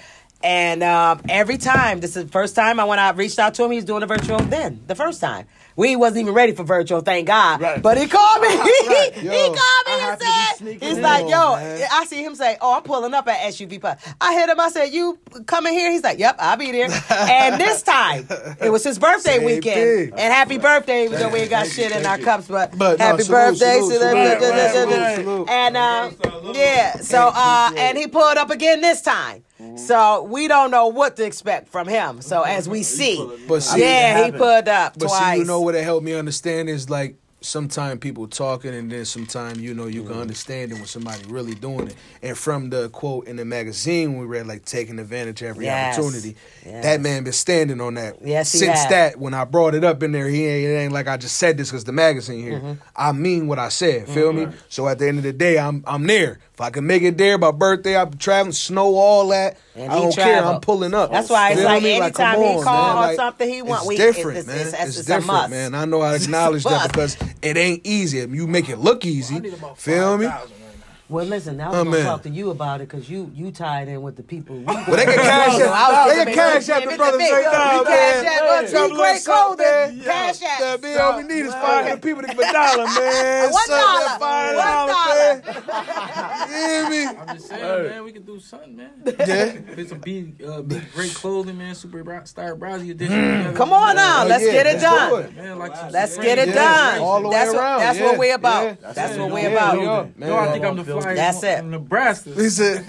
And 0.44 0.82
um, 0.82 1.20
every 1.28 1.56
time, 1.56 2.00
this 2.00 2.16
is 2.16 2.24
the 2.24 2.30
first 2.32 2.56
time 2.56 2.80
I 2.80 2.84
went 2.84 3.00
out, 3.00 3.16
reached 3.16 3.38
out 3.38 3.54
to 3.54 3.64
him. 3.64 3.70
He 3.70 3.76
was 3.76 3.84
doing 3.84 4.02
a 4.02 4.06
virtual 4.06 4.38
then, 4.40 4.82
the 4.88 4.96
first 4.96 5.20
time. 5.20 5.46
We 5.76 5.96
wasn't 5.96 6.22
even 6.22 6.34
ready 6.34 6.52
for 6.52 6.64
virtual, 6.64 7.00
thank 7.00 7.26
God. 7.26 7.60
Right. 7.60 7.80
But 7.82 7.98
he 7.98 8.06
called 8.06 8.42
me. 8.42 8.48
Right. 8.92 9.12
he 9.14 9.26
Yo, 9.26 9.32
called 9.32 9.58
I 9.58 9.84
me 9.86 9.92
and 9.92 10.00
have 10.02 10.18
to 10.18 10.24
be 10.24 10.30
said, 10.30 10.56
sneaking 10.56 10.88
he's 10.88 10.98
like, 10.98 11.22
yo, 11.28 11.56
man. 11.56 11.88
I 11.92 12.04
see 12.06 12.22
him 12.22 12.34
say, 12.34 12.56
oh, 12.60 12.76
I'm 12.76 12.82
pulling 12.82 13.14
up 13.14 13.26
at 13.28 13.40
SUV 13.52 13.80
Plus. 13.80 14.02
I 14.20 14.34
hit 14.34 14.48
him. 14.48 14.60
I 14.60 14.68
said, 14.68 14.86
you 14.92 15.18
coming 15.46 15.72
here? 15.72 15.90
He's 15.90 16.02
like, 16.02 16.18
yep, 16.18 16.36
I'll 16.38 16.56
be 16.56 16.72
there. 16.72 16.88
and 17.10 17.60
this 17.60 17.82
time, 17.82 18.26
it 18.60 18.70
was 18.70 18.84
his 18.84 18.98
birthday 18.98 19.36
Same 19.38 19.44
weekend. 19.44 20.10
thing. 20.10 20.18
And 20.18 20.32
happy 20.32 20.58
birthday, 20.58 21.04
even 21.04 21.18
though 21.18 21.28
we 21.30 21.40
ain't 21.40 21.50
got 21.50 21.66
Thank 21.66 21.78
you, 21.78 21.84
shit 21.84 21.96
in 21.96 22.04
our 22.06 22.18
you. 22.18 22.24
cups, 22.24 22.48
but, 22.48 22.76
But 22.76 22.98
no, 22.98 23.04
happy 23.04 23.22
salute, 23.22 23.58
birthday. 23.58 23.80
salute, 23.80 25.14
salute. 25.14 25.48
And 25.48 25.76
uh, 25.76 26.10
yeah, 26.54 26.96
so 26.96 27.30
uh, 27.34 27.70
and 27.76 27.96
he 27.98 28.06
pulled 28.08 28.36
up 28.36 28.50
again 28.50 28.80
this 28.80 29.02
time. 29.02 29.44
So 29.76 30.22
we 30.24 30.48
don't 30.48 30.70
know 30.70 30.86
what 30.88 31.16
to 31.16 31.24
expect 31.24 31.68
from 31.68 31.88
him. 31.88 32.20
So 32.22 32.42
as 32.42 32.68
we 32.68 32.82
see, 32.98 33.16
But 33.48 33.60
see, 33.62 33.80
yeah, 33.80 34.16
he 34.16 34.22
happened. 34.24 34.38
pulled 34.38 34.68
up 34.68 34.98
But 34.98 35.06
twice. 35.08 35.34
see, 35.34 35.38
you 35.40 35.44
know 35.46 35.60
what 35.60 35.74
it 35.74 35.84
helped 35.84 36.04
me 36.04 36.14
understand 36.14 36.68
is 36.68 36.88
like 36.90 37.16
sometimes 37.40 37.98
people 37.98 38.28
talking 38.28 38.72
and 38.72 38.88
then 38.92 39.04
sometimes 39.04 39.58
you 39.58 39.74
know 39.74 39.86
you 39.86 40.02
Mm-hmm. 40.02 40.12
can 40.12 40.20
understand 40.20 40.70
it 40.70 40.76
when 40.76 40.86
somebody 40.86 41.24
really 41.26 41.56
doing 41.56 41.88
it. 41.88 41.96
And 42.22 42.38
from 42.38 42.70
the 42.70 42.88
quote 42.90 43.26
in 43.26 43.34
the 43.34 43.44
magazine 43.44 44.16
we 44.16 44.26
read 44.26 44.46
like 44.46 44.64
taking 44.64 45.00
advantage 45.00 45.42
of 45.42 45.48
every 45.48 45.64
Yes. 45.64 45.98
opportunity. 45.98 46.36
Yes. 46.64 46.84
That 46.84 47.00
man 47.00 47.24
been 47.24 47.32
standing 47.32 47.80
on 47.80 47.94
that. 47.94 48.18
Yes, 48.24 48.50
Since 48.50 48.84
that 48.84 49.18
when 49.18 49.34
I 49.34 49.44
brought 49.44 49.74
it 49.74 49.82
up 49.82 50.04
in 50.04 50.12
there, 50.12 50.28
he 50.28 50.46
ain't 50.46 50.66
it 50.70 50.74
ain't 50.76 50.92
like 50.92 51.08
I 51.08 51.16
just 51.16 51.36
said 51.36 51.56
this 51.56 51.68
because 51.70 51.82
the 51.82 51.90
magazine 51.92 52.42
here. 52.44 52.60
Mm-hmm. 52.60 52.72
I 52.94 53.10
mean 53.10 53.48
what 53.48 53.58
I 53.58 53.70
said. 53.70 54.08
Feel 54.08 54.32
me? 54.32 54.46
So 54.68 54.86
at 54.86 55.00
the 55.00 55.08
end 55.08 55.18
of 55.18 55.24
the 55.24 55.32
day, 55.32 55.58
I'm 55.58 55.82
I'm 55.84 56.06
there. 56.06 56.38
If 56.62 56.66
I 56.66 56.70
can 56.70 56.86
make 56.86 57.02
it 57.02 57.18
there 57.18 57.38
by 57.38 57.50
birthday, 57.50 57.96
I'm 57.96 58.16
traveling, 58.18 58.52
snow, 58.52 58.94
all 58.94 59.26
that. 59.30 59.58
And 59.74 59.90
I 59.90 59.96
don't 59.96 60.14
care. 60.14 60.44
I'm 60.44 60.60
pulling 60.60 60.94
up. 60.94 61.10
That's 61.10 61.28
why 61.28 61.50
it's 61.50 61.60
Feel 61.60 61.68
like 61.68 61.82
me? 61.82 61.96
anytime 62.00 62.36
come 62.36 62.44
he 62.44 62.50
on, 62.50 62.62
call 62.62 62.86
man. 62.86 62.96
or 62.96 63.00
Like, 63.08 63.16
something 63.16 63.48
he 63.50 63.62
want, 63.62 63.80
it's 63.80 63.88
we- 63.88 63.96
different, 63.96 64.38
it's- 64.38 64.46
man. 64.46 64.56
it's- 64.60 64.72
it's- 64.74 64.88
It's, 64.90 64.98
it's 64.98 65.08
a 65.08 65.10
different, 65.10 65.26
must. 65.26 65.50
man. 65.50 65.74
I 65.74 65.84
know 65.86 66.00
I 66.02 66.14
acknowledge 66.14 66.62
that 66.62 66.92
because 66.92 67.16
it 67.42 67.56
ain't 67.56 67.80
easy. 67.84 68.18
You 68.18 68.46
make 68.46 68.68
it 68.68 68.78
look 68.78 69.04
I 69.04 69.08
easy. 69.08 69.40
need 69.40 69.54
about 69.54 69.76
Feel 69.76 70.18
me? 70.18 70.26
5,000 70.26 70.50
right 70.52 70.58
now. 70.60 70.84
Well, 71.08 71.26
listen, 71.26 71.56
now 71.58 71.72
Oh, 71.72 71.80
I'm 71.80 71.84
gonna 71.86 71.96
man. 71.98 72.06
talk 72.06 72.22
to 72.22 72.30
you 72.30 72.50
about 72.52 72.80
it 72.80 72.88
because 72.88 73.10
you 73.10 73.30
you 73.34 73.50
tied 73.50 73.88
in 73.88 74.00
with 74.00 74.16
the 74.16 74.22
people. 74.22 74.56
We 74.56 74.64
Well, 74.64 74.84
they 74.86 75.04
can 75.04 75.14
cash 75.18 75.58
So 75.58 75.68
out. 75.68 76.08
They 76.08 76.14
can 76.16 76.24
make- 76.26 76.34
cash 76.36 76.68
out 76.70 76.80
Give 76.80 76.88
the 76.88 76.94
it 76.94 76.98
brothers 76.98 77.18
to 77.18 77.24
me. 77.24 77.32
right 77.32 77.42
now, 77.52 77.78
We 77.80 77.84
cash 77.84 78.22
man. 78.24 78.32
out. 78.32 78.40
Well, 78.40 78.62
Drop 78.62 78.70
T 78.70 78.76
a 78.76 78.80
little 78.82 78.96
Great 78.96 79.20
something, 79.20 79.66
Clothing. 79.66 79.98
man. 79.98 80.04
Cash 80.06 80.42
out. 80.42 80.60
That 80.60 80.80
be 80.82 80.94
all 80.94 81.16
we 81.18 81.22
need 81.24 81.44
is 81.44 81.52
five 81.52 81.84
hundred 81.84 82.02
people 82.02 82.22
to 82.22 82.28
give 82.28 82.38
a 82.38 82.52
dollar, 82.52 82.84
man. 82.96 83.50
One 83.50 83.68
dollar. 83.68 84.00
that 84.08 84.20
Five 84.20 84.56
One 84.56 84.88
dollars, 84.88 85.44
man. 85.44 86.16
You 86.16 86.21
hear 86.52 86.90
me? 86.90 87.06
I'm 87.06 87.36
just 87.36 87.48
saying, 87.48 87.88
man, 87.88 88.04
we 88.04 88.12
can 88.12 88.22
do 88.22 88.38
something, 88.40 88.76
man. 88.76 88.90
Yeah. 89.04 89.52
Get 89.56 89.88
some 89.88 89.98
big, 90.00 90.42
uh, 90.42 90.62
big, 90.62 90.90
great 90.92 91.14
clothing, 91.14 91.58
man. 91.58 91.74
Super 91.74 92.02
Bra- 92.04 92.24
Star 92.24 92.54
Browsy 92.56 92.90
edition. 92.90 93.20
together. 93.38 93.56
Come 93.56 93.72
on 93.72 93.96
now, 93.96 94.24
Oh, 94.24 94.26
let's 94.26 94.44
yeah, 94.44 94.52
get 94.52 94.66
it 94.66 94.80
let's 94.80 94.82
do 94.82 94.90
done. 94.90 95.22
it. 95.24 95.36
Man, 95.36 95.58
like 95.58 95.76
some 95.76 95.90
Let's 95.90 96.16
get 96.18 96.38
it 96.38 96.48
Yeah, 96.48 96.54
done. 96.54 97.00
all 97.00 97.20
the 97.22 97.28
way 97.28 97.34
that's 97.34 97.54
around, 97.54 97.74
What, 97.74 97.80
that's 97.80 97.98
yeah, 97.98 98.04
what 98.06 98.18
we're 98.18 98.34
about. 98.34 98.80
That's, 98.80 98.94
That's 98.94 99.16
what 99.18 99.30
we're 99.32 99.50
about. 99.50 99.76
yeah. 99.80 100.06
Man, 100.16 100.28
Yo, 100.28 100.36
I 100.36 100.52
think 100.52 100.64
I'm 100.64 100.76
the 100.76 100.82
That's 100.82 101.06
flyest 101.06 101.44
it. 101.44 101.58
from 101.58 101.70
Nebraska. 101.70 102.30
He 102.34 102.48
said, 102.48 102.84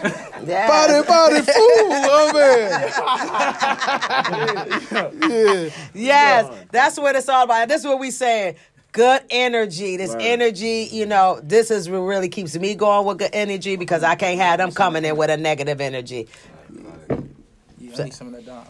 Yeah. 0.46 0.68
"Body, 0.68 1.08
body, 1.08 1.42
fool, 1.42 1.54
oh 1.56 2.32
man." 2.34 2.92
yeah. 5.30 5.70
Yes, 5.94 6.66
that's 6.72 6.98
what 6.98 7.16
it's 7.16 7.30
all 7.30 7.44
about. 7.46 7.68
This 7.68 7.82
is 7.82 7.88
what 7.88 8.00
we 8.00 8.12
saying. 8.12 8.56
Good 8.94 9.24
energy. 9.32 9.98
This 9.98 10.12
Right. 10.12 10.22
energy, 10.22 10.88
you 10.92 11.08
know, 11.08 11.40
this 11.44 11.72
is 11.72 11.90
what 11.90 11.98
really 11.98 12.30
keeps 12.30 12.56
me 12.56 12.76
going 12.76 13.08
with 13.08 13.18
good 13.18 13.32
energy 13.34 13.76
because 13.76 14.04
I 14.04 14.14
can't 14.14 14.40
have 14.40 14.60
them 14.60 14.72
coming 14.72 15.04
in 15.04 15.18
with 15.18 15.32
a 15.32 15.38
negative 15.38 15.82
energy. 15.82 16.28
Yeah, 17.94 18.02
I 18.02 18.06
need 18.06 18.14
some 18.14 18.28
of 18.28 18.34
that 18.34 18.46
down. 18.46 18.68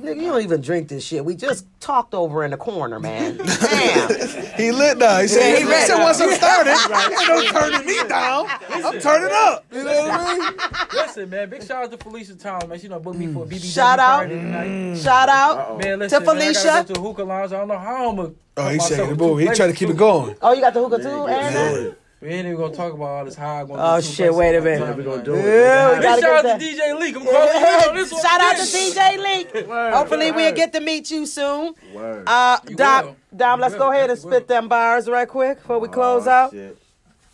Nigga, 0.00 0.16
you 0.16 0.22
don't 0.30 0.42
even 0.42 0.60
drink 0.60 0.88
this 0.88 1.04
shit. 1.04 1.24
We 1.24 1.34
just 1.34 1.66
talked 1.80 2.14
over 2.14 2.44
in 2.44 2.50
the 2.50 2.56
corner, 2.56 2.98
man. 2.98 3.36
Damn. 3.60 4.08
He 4.56 4.72
lit 4.72 4.98
now. 4.98 5.20
He 5.20 5.28
said, 5.28 5.40
Yeah, 5.40 5.56
he 5.58 5.64
he 5.64 5.70
ready. 5.70 5.86
said 5.86 6.02
once 6.02 6.20
I'm 6.20 6.32
started, 6.32 6.70
ain't 6.72 7.28
no 7.28 7.60
turning 7.60 7.86
me 7.86 8.08
down. 8.08 8.46
I'm 8.70 8.98
turning 9.00 9.30
up. 9.32 9.64
You 9.70 9.84
know 9.84 10.08
what 10.08 10.10
I 10.10 10.34
mean? 10.38 10.58
Listen, 10.94 11.30
man, 11.30 11.50
big 11.50 11.62
shout 11.62 11.84
out 11.84 11.90
to 11.90 11.98
Felicia 11.98 12.34
Town, 12.36 12.68
man. 12.68 12.78
She 12.80 12.88
done 12.88 13.02
booked 13.02 13.18
me 13.18 13.26
mm. 13.26 13.34
for 13.34 13.44
a 13.44 13.46
BBW 13.46 13.74
Shout 13.74 13.98
out. 13.98 14.18
Friday 14.20 14.36
tonight. 14.36 14.68
Mm. 14.68 15.02
Shout 15.04 15.28
out 15.28 15.58
Uh-oh. 15.58 15.78
Man, 15.78 15.98
listen, 15.98 16.20
to 16.20 16.26
man, 16.26 16.36
I 16.36 16.40
Felicia. 16.40 16.64
gotta 16.64 16.88
go 16.88 16.94
to 16.94 17.00
hookah 17.00 17.24
lounge. 17.24 17.52
I 17.52 17.58
don't 17.58 17.68
know 17.68 17.78
how 17.78 18.10
I'm 18.10 18.16
gonna. 18.16 18.32
Oh, 18.56 18.68
he 18.68 18.78
myself 18.78 18.88
shaking 18.88 19.04
the 19.04 19.10
with 19.10 19.18
boo. 19.18 19.36
He 19.36 19.46
trying 19.54 19.70
to 19.72 19.76
keep 19.76 19.90
it 19.90 19.96
going. 19.96 20.36
oh, 20.40 20.52
you 20.54 20.60
got 20.62 20.72
the 20.74 20.80
hookah 20.88 21.02
too, 21.02 21.26
Yeah, 21.28 21.80
yeah. 21.80 21.90
We 22.20 22.28
ain't 22.28 22.46
even 22.46 22.56
gonna 22.58 22.74
talk 22.74 22.92
about 22.94 23.04
all 23.04 23.24
this 23.26 23.34
how 23.34 23.56
I'm 23.60 23.66
gonna 23.66 23.82
Oh 23.96 24.00
shit! 24.00 24.34
Wait 24.34 24.54
a 24.54 24.56
at 24.56 24.62
one 24.62 24.64
minute. 24.64 24.86
time 24.86 24.96
we 24.96 25.04
gonna 25.04 25.22
tonight. 25.22 25.24
do 25.42 25.48
it. 25.48 25.52
Yeah, 25.60 25.96
we 25.96 26.02
gotta 26.02 26.22
shout 26.22 26.46
out 26.46 26.58
get 26.58 26.60
to. 26.60 26.82
DJ 26.82 27.00
Leak. 27.00 27.16
I'm 27.16 27.24
calling 27.26 27.60
you 27.60 27.88
on 27.90 27.94
this 27.96 28.12
one. 28.12 28.22
Shout 28.22 28.40
out 28.40 28.56
to 28.56 28.62
again. 28.62 28.92
DJ 28.92 29.22
Link. 29.22 29.68
Hopefully 29.94 30.32
we'll 30.32 30.52
get 30.54 30.72
to 30.72 30.80
meet 30.80 31.10
you 31.10 31.26
soon. 31.26 31.74
Word. 31.94 32.24
Uh, 32.26 32.58
You 32.68 32.76
Dom, 32.76 33.04
will. 33.04 33.16
Dom, 33.36 33.58
You 33.58 33.62
let's 33.62 33.72
will. 33.74 33.78
go 33.80 33.90
ahead 33.92 34.08
and 34.10 34.18
you 34.18 34.22
spit 34.22 34.32
will. 34.42 34.46
them 34.46 34.68
bars 34.68 35.08
right 35.10 35.28
quick 35.28 35.58
before 35.58 35.78
we 35.78 35.88
close 35.88 36.26
Oh, 36.26 36.30
out. 36.30 36.50
shit. 36.52 36.78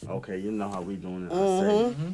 Okay, 0.08 0.38
you 0.38 0.50
know 0.50 0.68
how 0.68 0.80
we 0.82 0.96
doing 0.96 1.26
it. 1.26 1.32
I. 1.32 1.36
Mm-hmm. 1.36 2.10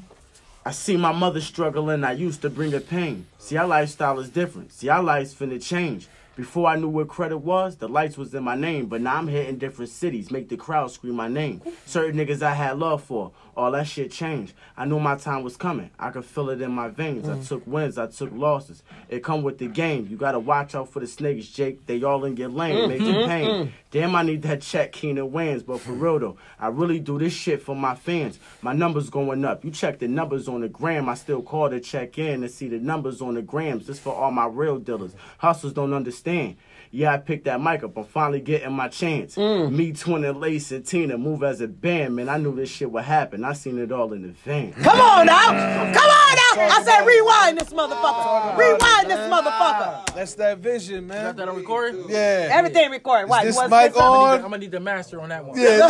I 0.66 0.70
see 0.72 0.98
my 0.98 1.12
mother 1.12 1.40
struggling. 1.40 2.04
I 2.04 2.12
used 2.12 2.42
to 2.42 2.50
bring 2.50 2.72
her 2.72 2.80
pain. 2.80 3.24
See, 3.38 3.56
our 3.56 3.66
lifestyle 3.66 4.20
is 4.20 4.28
different. 4.28 4.72
See, 4.74 4.90
our 4.90 5.02
life's 5.02 5.34
finna 5.34 5.62
change. 5.62 6.06
Before 6.38 6.68
I 6.68 6.76
knew 6.76 6.86
what 6.86 7.08
credit 7.08 7.38
was, 7.38 7.78
the 7.78 7.88
lights 7.88 8.16
was 8.16 8.32
in 8.32 8.44
my 8.44 8.54
name. 8.54 8.86
But 8.86 9.00
now 9.00 9.16
I'm 9.16 9.26
hitting 9.26 9.58
different 9.58 9.90
cities, 9.90 10.30
make 10.30 10.48
the 10.48 10.56
crowd 10.56 10.92
scream 10.92 11.16
my 11.16 11.26
name. 11.26 11.60
Certain 11.84 12.16
niggas 12.16 12.42
I 12.42 12.54
had 12.54 12.78
love 12.78 13.02
for, 13.02 13.32
all 13.58 13.72
that 13.72 13.88
shit 13.88 14.12
changed. 14.12 14.54
I 14.76 14.84
knew 14.84 15.00
my 15.00 15.16
time 15.16 15.42
was 15.42 15.56
coming. 15.56 15.90
I 15.98 16.10
could 16.10 16.24
feel 16.24 16.48
it 16.50 16.62
in 16.62 16.70
my 16.70 16.88
veins. 16.88 17.28
I 17.28 17.34
mm. 17.34 17.46
took 17.46 17.66
wins, 17.66 17.98
I 17.98 18.06
took 18.06 18.30
losses. 18.32 18.84
It 19.08 19.24
come 19.24 19.42
with 19.42 19.58
the 19.58 19.66
game. 19.66 20.06
You 20.08 20.16
gotta 20.16 20.38
watch 20.38 20.76
out 20.76 20.92
for 20.92 21.00
the 21.00 21.08
snakes, 21.08 21.48
Jake. 21.48 21.84
They 21.84 22.02
all 22.04 22.24
in 22.24 22.36
your 22.36 22.50
lane, 22.50 22.76
mm-hmm, 22.76 22.88
make 22.88 23.00
you 23.00 23.26
pain. 23.26 23.48
Mm-hmm. 23.48 23.70
Damn, 23.90 24.14
I 24.14 24.22
need 24.22 24.42
that 24.42 24.62
check, 24.62 24.92
Keenan 24.92 25.32
wins. 25.32 25.64
But 25.64 25.80
for 25.80 25.90
real 25.90 26.20
though, 26.20 26.36
I 26.60 26.68
really 26.68 27.00
do 27.00 27.18
this 27.18 27.32
shit 27.32 27.60
for 27.60 27.74
my 27.74 27.96
fans. 27.96 28.38
My 28.62 28.72
numbers 28.72 29.10
going 29.10 29.44
up. 29.44 29.64
You 29.64 29.72
check 29.72 29.98
the 29.98 30.06
numbers 30.06 30.46
on 30.46 30.60
the 30.60 30.68
gram. 30.68 31.08
I 31.08 31.14
still 31.14 31.42
call 31.42 31.68
to 31.68 31.80
check 31.80 32.16
in 32.16 32.44
and 32.44 32.52
see 32.52 32.68
the 32.68 32.78
numbers 32.78 33.20
on 33.20 33.34
the 33.34 33.42
grams. 33.42 33.88
This 33.88 33.98
for 33.98 34.14
all 34.14 34.30
my 34.30 34.46
real 34.46 34.78
dealers. 34.78 35.16
Hustlers 35.38 35.72
don't 35.72 35.92
understand. 35.92 36.56
Yeah, 36.90 37.12
I 37.12 37.18
picked 37.18 37.44
that 37.44 37.60
mic 37.60 37.84
up. 37.84 37.96
I'm 37.96 38.04
finally 38.04 38.40
getting 38.40 38.72
my 38.72 38.88
chance. 38.88 39.36
Mm. 39.36 39.72
Me, 39.72 39.92
Twin, 39.92 40.24
and 40.24 40.40
Lace, 40.40 40.72
and 40.72 40.86
Tina 40.86 41.18
move 41.18 41.42
as 41.42 41.60
a 41.60 41.68
band. 41.68 42.16
Man, 42.16 42.28
I 42.28 42.38
knew 42.38 42.54
this 42.54 42.70
shit 42.70 42.90
would 42.90 43.04
happen. 43.04 43.44
I 43.44 43.52
seen 43.52 43.78
it 43.78 43.92
all 43.92 44.12
in 44.12 44.24
advance. 44.24 44.74
Come 44.82 45.00
on 45.00 45.26
now, 45.26 45.46
come 45.48 46.10
on 46.10 46.34
now. 46.34 46.48
I 46.56 46.82
said 46.84 47.04
rewind 47.04 47.58
this 47.58 47.70
motherfucker. 47.70 48.56
Rewind 48.56 49.10
this 49.10 49.20
motherfucker. 49.30 50.14
That's 50.14 50.34
that 50.36 50.58
vision, 50.58 51.06
man. 51.06 51.24
Got 51.24 51.36
man. 51.36 51.36
that 51.36 51.48
on 51.50 51.56
recording? 51.56 52.04
Yeah. 52.08 52.48
Everything 52.52 52.90
recorded. 52.90 53.28
Why? 53.28 53.44
this 53.44 53.54
you 53.54 53.62
wasn't 53.62 53.80
mic 53.80 53.90
spit 53.92 54.02
something? 54.02 54.20
on? 54.20 54.34
I'm 54.36 54.42
gonna 54.42 54.58
need 54.58 54.70
the 54.70 54.80
master 54.80 55.20
on 55.20 55.28
that 55.28 55.44
one. 55.44 55.58
Yeah. 55.58 55.88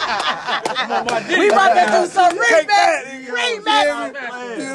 We 0.90 1.48
about 1.48 1.74
to 1.74 1.86
do 2.00 2.06
some 2.10 2.30
Take 2.30 2.66
that, 2.66 3.04
remix. 3.06 3.62
nigga. 3.64 4.14
Remix. 4.14 4.69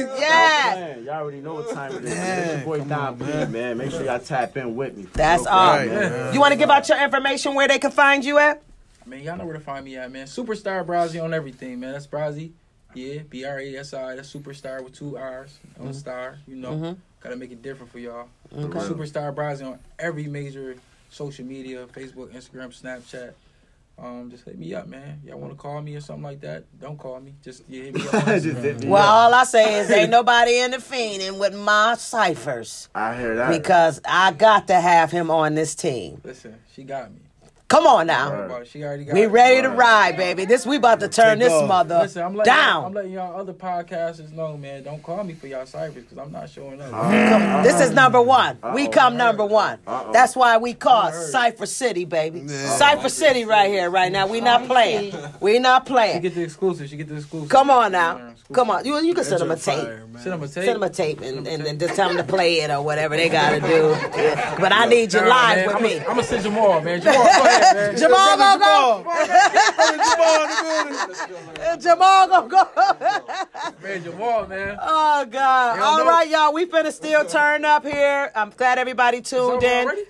You 0.00 0.06
know 0.06 0.12
what 0.12 0.22
I 0.22 0.94
mean? 0.96 1.04
Yeah. 1.04 1.12
Y'all 1.12 1.22
already 1.22 1.40
know 1.40 1.54
what 1.54 1.70
time 1.74 1.92
it 1.96 2.04
is. 2.04 2.12
It's 2.12 2.52
your 2.56 2.64
boy 2.64 2.84
Dom 2.84 3.18
P, 3.18 3.24
man. 3.46 3.78
Make 3.78 3.90
sure 3.90 4.04
y'all 4.04 4.18
tap 4.20 4.56
in 4.56 4.76
with 4.76 4.96
me. 4.96 5.06
That's 5.12 5.44
Real 5.44 5.52
all. 5.54 5.76
man. 5.76 6.34
You 6.34 6.40
want 6.40 6.52
to 6.52 6.58
give 6.58 6.70
out 6.70 6.88
your 6.88 7.02
information 7.02 7.54
where 7.54 7.68
they 7.68 7.78
can 7.78 7.90
find 7.90 8.24
you 8.24 8.38
at? 8.38 8.62
Man, 9.06 9.22
y'all 9.22 9.36
know 9.38 9.44
where 9.46 9.54
to 9.54 9.60
find 9.60 9.84
me 9.84 9.96
at, 9.96 10.10
man. 10.12 10.26
Superstar 10.26 10.84
Browsy 10.84 11.22
on 11.22 11.32
everything, 11.32 11.80
man. 11.80 11.92
That's 11.92 12.06
Browsy. 12.06 12.52
Yeah, 12.94 13.20
B 13.28 13.44
R 13.44 13.58
A 13.58 13.76
S 13.76 13.92
I. 13.94 14.16
That's 14.16 14.32
Superstar 14.32 14.82
with 14.82 14.94
two 14.94 15.16
R's 15.18 15.58
on 15.80 15.92
star. 15.94 16.38
You 16.46 16.56
know, 16.56 16.72
Mhm. 16.72 16.96
gotta 17.20 17.36
make 17.36 17.52
it 17.52 17.62
different 17.62 17.92
for 17.92 17.98
y'all. 17.98 18.28
Okay. 18.52 18.78
Superstar 18.80 19.34
Browsy 19.34 19.66
on 19.66 19.78
every 19.98 20.26
major 20.26 20.74
social 21.10 21.44
media: 21.44 21.86
Facebook, 21.86 22.32
Instagram, 22.32 22.68
Snapchat. 22.78 23.32
Um, 24.00 24.30
just 24.30 24.44
hit 24.44 24.56
me 24.56 24.72
up, 24.74 24.86
man. 24.86 25.20
Y'all 25.24 25.38
want 25.40 25.52
to 25.52 25.56
call 25.56 25.82
me 25.82 25.96
or 25.96 26.00
something 26.00 26.22
like 26.22 26.40
that? 26.42 26.64
Don't 26.80 26.96
call 26.96 27.18
me. 27.20 27.34
Just 27.42 27.64
yeah, 27.68 27.84
hit 27.84 27.94
me 27.94 28.02
up. 28.02 28.10
Just 28.26 28.46
Instagram. 28.46 28.62
hit 28.62 28.80
me 28.80 28.88
Well, 28.88 29.02
all 29.08 29.34
I 29.34 29.42
say 29.44 29.80
is 29.80 29.90
ain't 29.92 30.10
nobody 30.10 30.60
intervening 30.62 31.38
with 31.38 31.54
my 31.54 31.96
ciphers 31.98 32.88
I 32.94 33.16
hear 33.16 33.34
that. 33.36 33.50
because 33.50 34.00
I 34.04 34.32
got 34.32 34.68
to 34.68 34.74
have 34.80 35.10
him 35.10 35.30
on 35.32 35.54
this 35.56 35.74
team. 35.74 36.20
Listen, 36.22 36.54
she 36.74 36.84
got 36.84 37.12
me. 37.12 37.22
Come 37.68 37.86
on 37.86 38.06
now. 38.06 38.30
worry 38.30 38.46
about 38.46 38.62
it. 38.62 38.68
She 38.68 38.82
already 38.82 39.04
got 39.04 39.12
We 39.14 39.26
ready 39.26 39.60
to 39.60 39.68
ride, 39.68 40.16
baby. 40.16 40.46
This 40.46 40.64
we 40.64 40.76
about 40.76 41.00
to 41.00 41.08
turn 41.08 41.38
this 41.38 41.52
off. 41.52 41.68
mother 41.68 41.98
Listen, 42.00 42.22
I'm 42.22 42.34
letting, 42.34 42.54
y'all, 42.54 42.86
I'm 42.86 42.94
letting 42.94 43.12
y'all 43.12 43.38
other 43.38 43.52
podcasters 43.52 44.32
know, 44.32 44.56
man. 44.56 44.84
Don't 44.84 45.02
call 45.02 45.22
me 45.22 45.34
for 45.34 45.48
y'all 45.48 45.66
ciphers 45.66 46.04
because 46.04 46.16
I'm 46.16 46.32
not 46.32 46.48
showing 46.48 46.80
up. 46.80 46.90
Uh-huh. 46.94 47.62
This 47.62 47.78
is 47.82 47.90
number 47.90 48.22
one. 48.22 48.56
We 48.74 48.84
Uh-oh. 48.84 48.90
come 48.90 49.16
number 49.18 49.44
one. 49.44 49.80
Uh-oh. 49.86 50.12
That's 50.14 50.34
why 50.34 50.56
we 50.56 50.72
call. 50.72 51.12
Cipher 51.12 51.66
City, 51.66 52.06
baby. 52.06 52.40
Yeah. 52.46 52.76
Cipher 52.76 53.10
City 53.10 53.44
right 53.44 53.70
here, 53.70 53.90
right 53.90 54.10
now. 54.10 54.26
We 54.26 54.40
not 54.40 54.64
playing. 54.64 55.14
We 55.40 55.58
not 55.58 55.84
playing. 55.84 55.88
She 55.88 56.20
playing. 56.20 56.22
get 56.22 56.34
the 56.36 56.42
exclusive. 56.44 56.88
She 56.88 56.96
get 56.96 57.08
the 57.08 57.16
exclusive. 57.16 57.50
Come 57.50 57.68
on 57.70 57.92
now. 57.92 58.32
Come 58.50 58.70
on. 58.70 58.86
You, 58.86 58.98
you 59.02 59.12
can 59.12 59.24
send 59.24 59.42
them 59.42 59.50
a 59.50 59.56
tape. 59.56 59.86
Send 60.18 60.32
them 60.32 60.42
a 60.42 60.48
tape. 60.48 60.64
Send 60.64 60.68
them 60.76 60.82
a 60.82 60.88
tape 60.88 61.20
and, 61.20 61.26
Send 61.26 61.38
'em 61.38 61.46
a 61.46 61.50
and, 61.50 61.66
and 61.66 61.80
just 61.80 61.94
tell 61.96 62.08
them 62.08 62.16
to 62.16 62.24
play 62.24 62.60
it 62.60 62.70
or 62.70 62.80
whatever 62.82 63.14
they 63.14 63.28
got 63.28 63.50
to 63.50 63.60
do. 63.60 63.94
But 64.58 64.72
I 64.72 64.86
need 64.86 65.12
you 65.12 65.20
live 65.20 65.66
with 65.66 65.76
I'm 65.76 65.82
me. 65.82 65.98
I'm 66.00 66.06
gonna 66.06 66.22
send 66.24 66.42
Jamal, 66.42 66.80
man. 66.80 67.00
Jamal, 67.00 67.22
go 67.60 67.74
man. 67.74 67.96
Jamal 67.96 68.36
gonna 68.36 68.58
go. 68.64 69.04
Jamal 71.80 72.28
gonna 72.28 72.48
go. 72.48 72.68
Man, 73.82 74.02
Jamal, 74.04 74.46
man. 74.46 74.78
Oh 74.80 75.26
God! 75.30 75.76
Hell 75.76 75.84
All 75.86 75.98
no. 75.98 76.06
right, 76.06 76.28
y'all. 76.28 76.52
We 76.52 76.66
finna 76.66 76.92
still 76.92 77.24
turn 77.24 77.64
up 77.64 77.84
here. 77.84 78.30
I'm 78.34 78.50
glad 78.50 78.78
everybody 78.78 79.20
tuned 79.22 79.62
in. 79.62 79.84
already? 79.86 80.02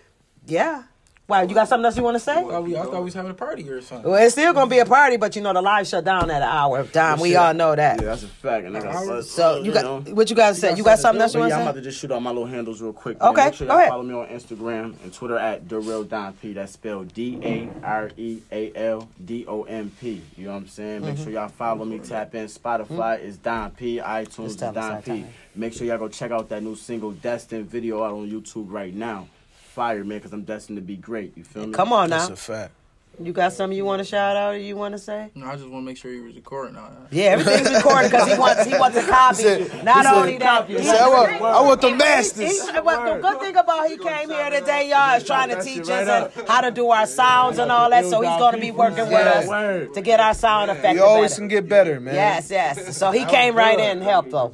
Yeah. 0.46 0.82
Wow, 1.28 1.42
you 1.42 1.54
got 1.54 1.68
something 1.68 1.84
else 1.84 1.94
you 1.94 2.02
want 2.02 2.14
to 2.14 2.20
say? 2.20 2.32
I 2.38 2.42
thought, 2.42 2.62
we, 2.64 2.74
I 2.74 2.82
thought 2.84 2.94
we 2.94 3.00
was 3.04 3.12
having 3.12 3.30
a 3.32 3.34
party 3.34 3.68
or 3.68 3.82
something. 3.82 4.10
Well, 4.10 4.22
it's 4.24 4.32
still 4.32 4.54
gonna 4.54 4.70
be 4.70 4.78
a 4.78 4.86
party, 4.86 5.18
but 5.18 5.36
you 5.36 5.42
know 5.42 5.52
the 5.52 5.60
live 5.60 5.86
shut 5.86 6.02
down 6.02 6.30
at 6.30 6.40
an 6.40 6.48
hour. 6.48 6.78
Of 6.78 6.90
Dime, 6.90 7.20
we 7.20 7.28
shit. 7.30 7.36
all 7.36 7.52
know 7.52 7.76
that. 7.76 8.00
Yeah, 8.00 8.06
that's 8.06 8.22
a 8.22 8.28
fact. 8.28 8.64
And 8.64 8.74
I 8.74 8.80
got 8.80 9.06
bust, 9.06 9.32
So 9.32 9.62
you 9.62 9.70
got 9.70 9.84
know. 10.06 10.14
what 10.14 10.30
you 10.30 10.36
got 10.36 10.48
to 10.48 10.54
say? 10.54 10.74
You 10.74 10.82
got 10.82 10.98
something 10.98 11.20
else 11.20 11.34
you 11.34 11.40
But 11.40 11.40
want 11.40 11.50
yeah, 11.50 11.56
I'm 11.56 11.64
to 11.64 11.70
about 11.70 11.74
say? 11.74 11.80
to 11.80 11.84
just 11.84 12.00
shoot 12.00 12.12
out 12.12 12.22
my 12.22 12.30
little 12.30 12.46
handles 12.46 12.80
real 12.80 12.94
quick. 12.94 13.20
Okay, 13.20 13.34
man. 13.34 13.44
Make 13.44 13.54
sure 13.56 13.66
go 13.66 13.72
y'all 13.74 13.78
ahead. 13.80 13.90
follow 13.90 14.02
me 14.04 14.14
on 14.14 14.26
Instagram 14.28 15.02
and 15.02 15.12
Twitter 15.12 15.36
at 15.38 15.68
the 15.68 15.78
real 15.78 16.02
Dom 16.02 16.32
P. 16.32 16.54
That's 16.54 16.72
spelled 16.72 17.12
D 17.12 17.38
A 17.42 17.68
R 17.84 18.10
E 18.16 18.40
A 18.50 18.72
L 18.74 19.06
D 19.22 19.44
O 19.46 19.64
M 19.64 19.92
P. 20.00 20.22
You 20.38 20.46
know 20.46 20.52
what 20.52 20.56
I'm 20.62 20.68
saying? 20.68 21.02
Make 21.02 21.18
sure 21.18 21.28
y'all 21.28 21.48
follow 21.48 21.84
me. 21.84 21.98
Tap 21.98 22.34
in. 22.36 22.46
Spotify 22.46 23.20
is 23.20 23.36
Dom 23.36 23.72
P. 23.72 23.98
iTunes 23.98 24.28
Mm-hmm. 24.28 24.44
Is 24.46 24.56
tell 24.56 24.72
Dom 24.72 25.02
P. 25.02 25.26
Make 25.54 25.74
sure 25.74 25.86
y'all 25.86 25.98
go 25.98 26.08
check 26.08 26.30
out 26.30 26.48
that 26.48 26.62
new 26.62 26.74
single 26.74 27.10
Destined 27.12 27.68
video 27.68 28.02
out 28.02 28.14
on 28.14 28.30
YouTube 28.30 28.72
right 28.72 28.94
now. 28.94 29.28
Fire, 29.78 30.02
man, 30.02 30.18
because 30.18 30.32
I'm 30.32 30.42
destined 30.42 30.76
to 30.78 30.82
be 30.82 30.96
great. 30.96 31.36
You 31.36 31.44
feel 31.44 31.68
me? 31.68 31.72
Come 31.72 31.92
on 31.92 32.10
now. 32.10 32.18
That's 32.18 32.30
a 32.30 32.36
fact. 32.36 32.72
You 33.22 33.32
got 33.32 33.52
something 33.52 33.76
you 33.76 33.84
want 33.84 34.00
to 34.00 34.04
shout 34.04 34.36
out 34.36 34.54
or 34.54 34.58
you 34.58 34.74
want 34.76 34.92
to 34.92 34.98
say? 34.98 35.30
No, 35.36 35.46
I 35.46 35.54
just 35.54 35.68
want 35.68 35.84
to 35.84 35.86
make 35.86 35.96
sure 35.96 36.12
you 36.12 36.24
was 36.24 36.34
recording 36.34 36.74
all 36.74 36.90
that. 36.90 37.12
Yeah, 37.12 37.26
everything's 37.26 37.70
recorded 37.76 38.10
because 38.10 38.28
he 38.28 38.36
wants 38.36 38.64
he 38.64 38.76
wants 38.76 38.96
a 38.96 39.06
copy. 39.06 39.84
Not 39.84 40.04
only 40.06 40.36
that, 40.38 40.66
he, 40.66 40.78
He 40.78 40.82
said, 40.82 40.96
I 40.96 41.08
want, 41.08 41.30
I 41.30 41.60
want 41.60 41.80
the 41.80 43.20
good 43.20 43.40
thing 43.40 43.56
about 43.56 43.88
he, 43.88 43.98
came 43.98 44.30
here 44.30 44.50
today, 44.50 44.90
y'all, 44.90 45.16
is 45.16 45.22
trying 45.22 45.50
to 45.50 45.62
teach 45.62 45.86
right 45.86 46.08
us 46.08 46.36
and 46.36 46.48
how 46.48 46.60
to 46.60 46.72
do 46.72 46.90
our 46.90 47.06
sounds 47.06 47.58
and 47.58 47.70
all 47.70 47.88
that. 47.90 48.04
So 48.06 48.20
he's 48.20 48.36
going 48.36 48.54
to 48.56 48.60
be 48.60 48.72
working 48.72 49.06
with 49.06 49.26
us 49.26 49.94
to 49.94 50.00
get 50.00 50.18
our 50.18 50.34
sound 50.34 50.72
effective. 50.72 50.96
You 50.96 51.04
always 51.04 51.30
better. 51.30 51.40
can 51.40 51.48
get 51.48 51.68
better, 51.68 52.00
man. 52.00 52.16
Yes, 52.16 52.50
yes. 52.50 52.96
So 52.96 53.12
he 53.12 53.24
came 53.26 53.54
right 53.54 53.78
in 53.78 53.98
and 53.98 54.02
helped 54.02 54.32
though. 54.32 54.52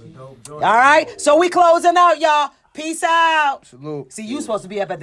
All 0.50 0.60
right. 0.60 1.18
So 1.18 1.38
we 1.38 1.48
closing 1.48 1.96
out, 1.96 2.20
y'all. 2.20 2.50
Peace 2.74 3.04
out. 3.04 3.60
Salute. 3.66 4.12
See, 4.12 4.24
you 4.24 4.40
supposed 4.40 4.64
to 4.64 4.68
be 4.68 4.80
up 4.80 4.90
at 4.90 4.98
the 4.98 5.02